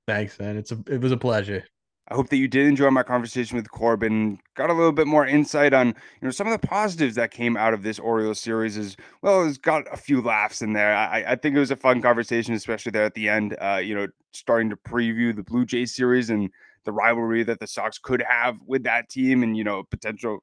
Thanks, 0.07 0.39
man. 0.39 0.57
It's 0.57 0.71
a 0.71 0.79
it 0.87 0.99
was 0.99 1.11
a 1.11 1.17
pleasure. 1.17 1.63
I 2.11 2.13
hope 2.13 2.27
that 2.27 2.37
you 2.37 2.49
did 2.49 2.67
enjoy 2.67 2.89
my 2.89 3.03
conversation 3.03 3.55
with 3.55 3.71
Corbin. 3.71 4.37
Got 4.55 4.69
a 4.69 4.73
little 4.73 4.91
bit 4.91 5.07
more 5.07 5.25
insight 5.25 5.73
on, 5.73 5.87
you 5.87 5.93
know, 6.21 6.29
some 6.29 6.45
of 6.45 6.51
the 6.51 6.67
positives 6.67 7.15
that 7.15 7.31
came 7.31 7.55
out 7.55 7.73
of 7.73 7.83
this 7.83 7.99
Orioles 7.99 8.41
series 8.41 8.75
as 8.77 8.97
well 9.21 9.43
as 9.43 9.57
got 9.57 9.83
a 9.93 9.95
few 9.95 10.21
laughs 10.21 10.61
in 10.61 10.73
there. 10.73 10.93
I, 10.93 11.23
I 11.25 11.35
think 11.37 11.55
it 11.55 11.59
was 11.59 11.71
a 11.71 11.77
fun 11.77 12.01
conversation, 12.01 12.53
especially 12.53 12.91
there 12.91 13.05
at 13.05 13.13
the 13.13 13.29
end. 13.29 13.55
Uh, 13.61 13.79
you 13.81 13.95
know, 13.95 14.07
starting 14.33 14.69
to 14.71 14.75
preview 14.75 15.33
the 15.33 15.41
Blue 15.41 15.65
Jays 15.65 15.95
series 15.95 16.29
and 16.29 16.49
the 16.83 16.91
rivalry 16.91 17.43
that 17.43 17.61
the 17.61 17.67
Sox 17.67 17.97
could 17.97 18.21
have 18.27 18.57
with 18.65 18.83
that 18.83 19.07
team, 19.07 19.41
and 19.41 19.55
you 19.55 19.63
know, 19.63 19.83
potential 19.83 20.39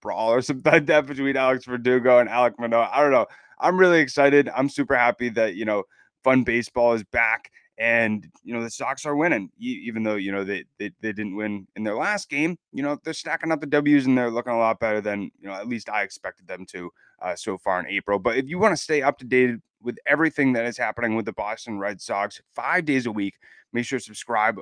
brawl 0.00 0.32
or 0.32 0.42
something 0.42 0.72
like 0.72 0.86
that 0.86 1.06
between 1.06 1.36
Alex 1.36 1.66
Verdugo 1.66 2.18
and 2.18 2.28
Alek 2.28 2.54
Manoah. 2.58 2.90
I 2.92 3.00
don't 3.00 3.12
know. 3.12 3.26
I'm 3.60 3.78
really 3.78 4.00
excited. 4.00 4.50
I'm 4.56 4.68
super 4.68 4.96
happy 4.96 5.28
that 5.28 5.54
you 5.54 5.66
know, 5.66 5.84
fun 6.24 6.42
baseball 6.42 6.94
is 6.94 7.04
back 7.04 7.52
and 7.78 8.28
you 8.44 8.52
know 8.54 8.62
the 8.62 8.70
Sox 8.70 9.06
are 9.06 9.16
winning, 9.16 9.50
even 9.58 10.02
though 10.02 10.16
you 10.16 10.32
know 10.32 10.44
they, 10.44 10.64
they 10.78 10.90
they 11.00 11.12
didn't 11.12 11.36
win 11.36 11.66
in 11.76 11.84
their 11.84 11.96
last 11.96 12.28
game. 12.28 12.58
You 12.72 12.82
know 12.82 12.98
they're 13.02 13.14
stacking 13.14 13.50
up 13.50 13.60
the 13.60 13.66
W's 13.66 14.06
and 14.06 14.16
they're 14.16 14.30
looking 14.30 14.52
a 14.52 14.58
lot 14.58 14.80
better 14.80 15.00
than 15.00 15.30
you 15.40 15.48
know 15.48 15.52
at 15.52 15.68
least 15.68 15.88
I 15.88 16.02
expected 16.02 16.46
them 16.46 16.66
to 16.66 16.90
uh, 17.20 17.34
so 17.34 17.56
far 17.58 17.80
in 17.80 17.86
April. 17.86 18.18
But 18.18 18.36
if 18.36 18.48
you 18.48 18.58
want 18.58 18.76
to 18.76 18.82
stay 18.82 19.02
up 19.02 19.18
to 19.18 19.24
date 19.24 19.56
with 19.82 19.98
everything 20.06 20.52
that 20.52 20.66
is 20.66 20.76
happening 20.76 21.16
with 21.16 21.24
the 21.24 21.32
Boston 21.32 21.78
Red 21.78 22.00
Sox 22.00 22.40
five 22.54 22.84
days 22.84 23.06
a 23.06 23.12
week, 23.12 23.34
make 23.72 23.86
sure 23.86 23.98
to 23.98 24.04
subscribe 24.04 24.58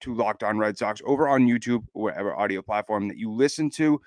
to 0.00 0.14
Locked 0.14 0.42
On 0.42 0.58
Red 0.58 0.78
Sox 0.78 1.00
over 1.04 1.28
on 1.28 1.46
YouTube 1.46 1.84
or 1.92 2.04
whatever 2.04 2.36
audio 2.36 2.62
platform 2.62 3.08
that 3.08 3.18
you 3.18 3.32
listen 3.32 3.70
to. 3.70 4.00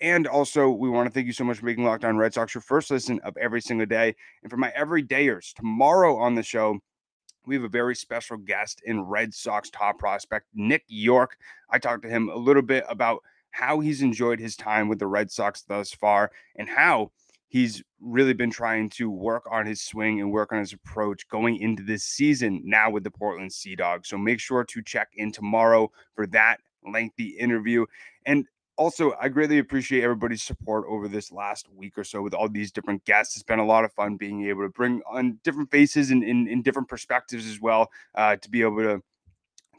And 0.00 0.26
also, 0.26 0.68
we 0.70 0.90
want 0.90 1.06
to 1.06 1.12
thank 1.12 1.26
you 1.26 1.32
so 1.32 1.44
much 1.44 1.58
for 1.58 1.66
making 1.66 1.84
Locked 1.84 2.04
On 2.04 2.16
Red 2.16 2.34
Sox 2.34 2.54
your 2.54 2.62
first 2.62 2.90
listen 2.90 3.20
of 3.20 3.36
every 3.36 3.60
single 3.60 3.86
day. 3.86 4.14
And 4.42 4.50
for 4.50 4.56
my 4.56 4.72
everydayers, 4.76 5.52
tomorrow 5.54 6.16
on 6.16 6.34
the 6.34 6.42
show, 6.42 6.78
we 7.46 7.54
have 7.54 7.64
a 7.64 7.68
very 7.68 7.94
special 7.94 8.36
guest 8.36 8.82
in 8.84 9.02
Red 9.02 9.34
Sox 9.34 9.70
top 9.70 9.98
prospect, 9.98 10.46
Nick 10.54 10.84
Yorke. 10.88 11.36
I 11.70 11.78
talked 11.78 12.02
to 12.02 12.08
him 12.08 12.28
a 12.28 12.36
little 12.36 12.62
bit 12.62 12.84
about 12.88 13.22
how 13.50 13.80
he's 13.80 14.02
enjoyed 14.02 14.40
his 14.40 14.56
time 14.56 14.88
with 14.88 14.98
the 14.98 15.06
Red 15.06 15.30
Sox 15.30 15.62
thus 15.62 15.92
far 15.92 16.30
and 16.56 16.68
how 16.68 17.12
he's 17.48 17.82
really 18.00 18.32
been 18.32 18.50
trying 18.50 18.88
to 18.90 19.08
work 19.08 19.46
on 19.50 19.64
his 19.64 19.80
swing 19.80 20.20
and 20.20 20.32
work 20.32 20.52
on 20.52 20.58
his 20.58 20.72
approach 20.72 21.28
going 21.28 21.56
into 21.58 21.82
this 21.82 22.04
season 22.04 22.60
now 22.64 22.90
with 22.90 23.04
the 23.04 23.10
Portland 23.10 23.52
Sea 23.52 23.76
Dogs. 23.76 24.08
So 24.08 24.18
make 24.18 24.40
sure 24.40 24.64
to 24.64 24.82
check 24.82 25.10
in 25.14 25.30
tomorrow 25.30 25.90
for 26.14 26.26
that 26.28 26.58
lengthy 26.84 27.28
interview. 27.28 27.86
And 28.26 28.46
also, 28.76 29.14
I 29.20 29.28
greatly 29.28 29.58
appreciate 29.58 30.02
everybody's 30.02 30.42
support 30.42 30.84
over 30.88 31.06
this 31.06 31.30
last 31.30 31.68
week 31.74 31.96
or 31.96 32.04
so 32.04 32.22
with 32.22 32.34
all 32.34 32.48
these 32.48 32.72
different 32.72 33.04
guests. 33.04 33.36
It's 33.36 33.42
been 33.42 33.58
a 33.58 33.66
lot 33.66 33.84
of 33.84 33.92
fun 33.92 34.16
being 34.16 34.46
able 34.46 34.62
to 34.62 34.68
bring 34.68 35.00
on 35.06 35.38
different 35.44 35.70
faces 35.70 36.10
and 36.10 36.24
in, 36.24 36.62
different 36.62 36.88
perspectives 36.88 37.46
as 37.48 37.60
well 37.60 37.90
uh, 38.14 38.36
to 38.36 38.50
be 38.50 38.62
able 38.62 38.78
to 38.78 39.02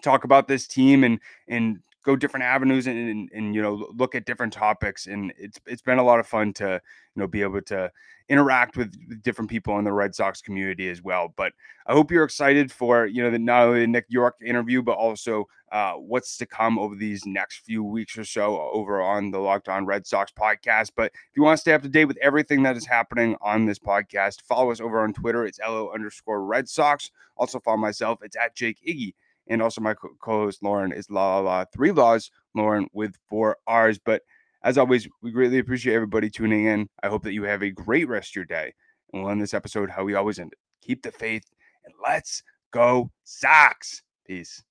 talk 0.02 0.24
about 0.24 0.48
this 0.48 0.68
team 0.68 1.04
and 1.04 1.20
and 1.48 1.80
go 2.06 2.16
different 2.16 2.44
avenues 2.44 2.88
and, 2.88 3.10
and, 3.10 3.30
and 3.34 3.56
you 3.56 3.62
know 3.62 3.88
look 3.96 4.16
at 4.16 4.26
different 4.26 4.54
topics 4.54 5.08
and 5.08 5.34
it's 5.38 5.60
it's 5.66 5.82
been 5.82 5.98
a 5.98 6.04
lot 6.04 6.20
of 6.20 6.28
fun 6.28 6.54
to 6.54 6.80
you 7.16 7.20
know 7.20 7.28
be 7.28 7.42
able 7.42 7.62
to 7.62 7.92
interact 8.30 8.76
with, 8.76 8.94
different 9.22 9.50
people 9.50 9.78
in 9.78 9.86
the 9.86 9.94
Red 9.94 10.16
Sox 10.16 10.42
community 10.42 10.90
as 10.90 11.02
well. 11.02 11.34
But 11.36 11.54
I 11.86 11.94
hope 11.94 12.12
you're 12.12 12.24
excited 12.24 12.72
for 12.72 13.06
you 13.06 13.24
know 13.24 13.32
the 13.32 13.40
not 13.40 13.68
only 13.68 13.82
the 13.82 13.88
Nick 13.88 14.06
Yorke 14.10 14.38
interview, 14.44 14.82
but 14.82 14.94
also 14.94 15.48
uh, 15.72 15.94
what's 15.94 16.38
to 16.38 16.46
come 16.46 16.80
over 16.80 16.96
these 16.96 17.26
next 17.26 17.60
few 17.60 17.84
weeks 17.84 18.18
or 18.18 18.24
so 18.24 18.70
over 18.72 19.02
on 19.02 19.32
the 19.32 19.40
Locked 19.40 19.70
On 19.70 19.86
Red 19.86 20.06
Sox 20.08 20.32
podcast. 20.32 20.92
But 20.96 21.08
if 21.08 21.36
you 21.36 21.44
want 21.44 21.58
to 21.58 21.62
stay 21.62 21.74
up 21.74 21.82
to 21.84 21.90
date 21.90 22.06
with 22.06 22.18
everything 22.22 22.64
that 22.64 22.78
is 22.78 22.86
happening 22.86 23.36
on 23.42 23.66
this 23.66 23.80
podcast, 23.80 24.42
follow 24.42 24.72
us 24.72 24.80
over 24.80 25.02
on 25.02 25.14
Twitter. 25.14 25.46
It's 25.46 25.60
LO 25.60 25.92
underscore 25.92 26.44
Red 26.44 26.70
Sox. 26.70 27.12
Also 27.38 27.60
follow 27.60 27.78
myself. 27.78 28.20
It's 28.24 28.38
at 28.38 28.56
Jake 28.56 28.80
Iggy. 28.88 29.14
And 29.48 29.62
also 29.62 29.82
my 29.82 29.94
co-host 29.94 30.64
Lauren 30.64 30.92
is 30.92 31.10
La 31.10 31.38
La 31.38 31.42
La 31.42 31.66
Three 31.74 31.92
Laws, 31.92 32.32
Lauren 32.56 32.88
with 32.94 33.16
four 33.30 33.58
R's. 33.68 34.00
But 34.00 34.24
as 34.64 34.78
always, 34.78 35.08
we 35.22 35.32
greatly 35.32 35.60
appreciate 35.60 35.94
everybody 35.94 36.30
tuning 36.30 36.66
in. 36.66 36.90
I 37.04 37.08
hope 37.08 37.24
that 37.24 37.34
you 37.34 37.44
have 37.44 37.62
a 37.62 37.70
great 37.70 38.08
rest 38.08 38.32
of 38.32 38.36
your 38.38 38.46
day. 38.46 38.74
And 39.14 39.22
we'll 39.22 39.32
end 39.32 39.42
this 39.42 39.54
episode 39.54 39.90
how 39.90 40.04
we 40.04 40.16
always 40.16 40.40
end 40.40 40.54
it. 40.54 40.60
Keep 40.86 41.04
the 41.04 41.12
faith 41.12 41.44
and 41.86 41.94
let's 42.04 42.42
go 42.72 43.12
Sox. 43.24 44.02
Peace. 44.26 44.64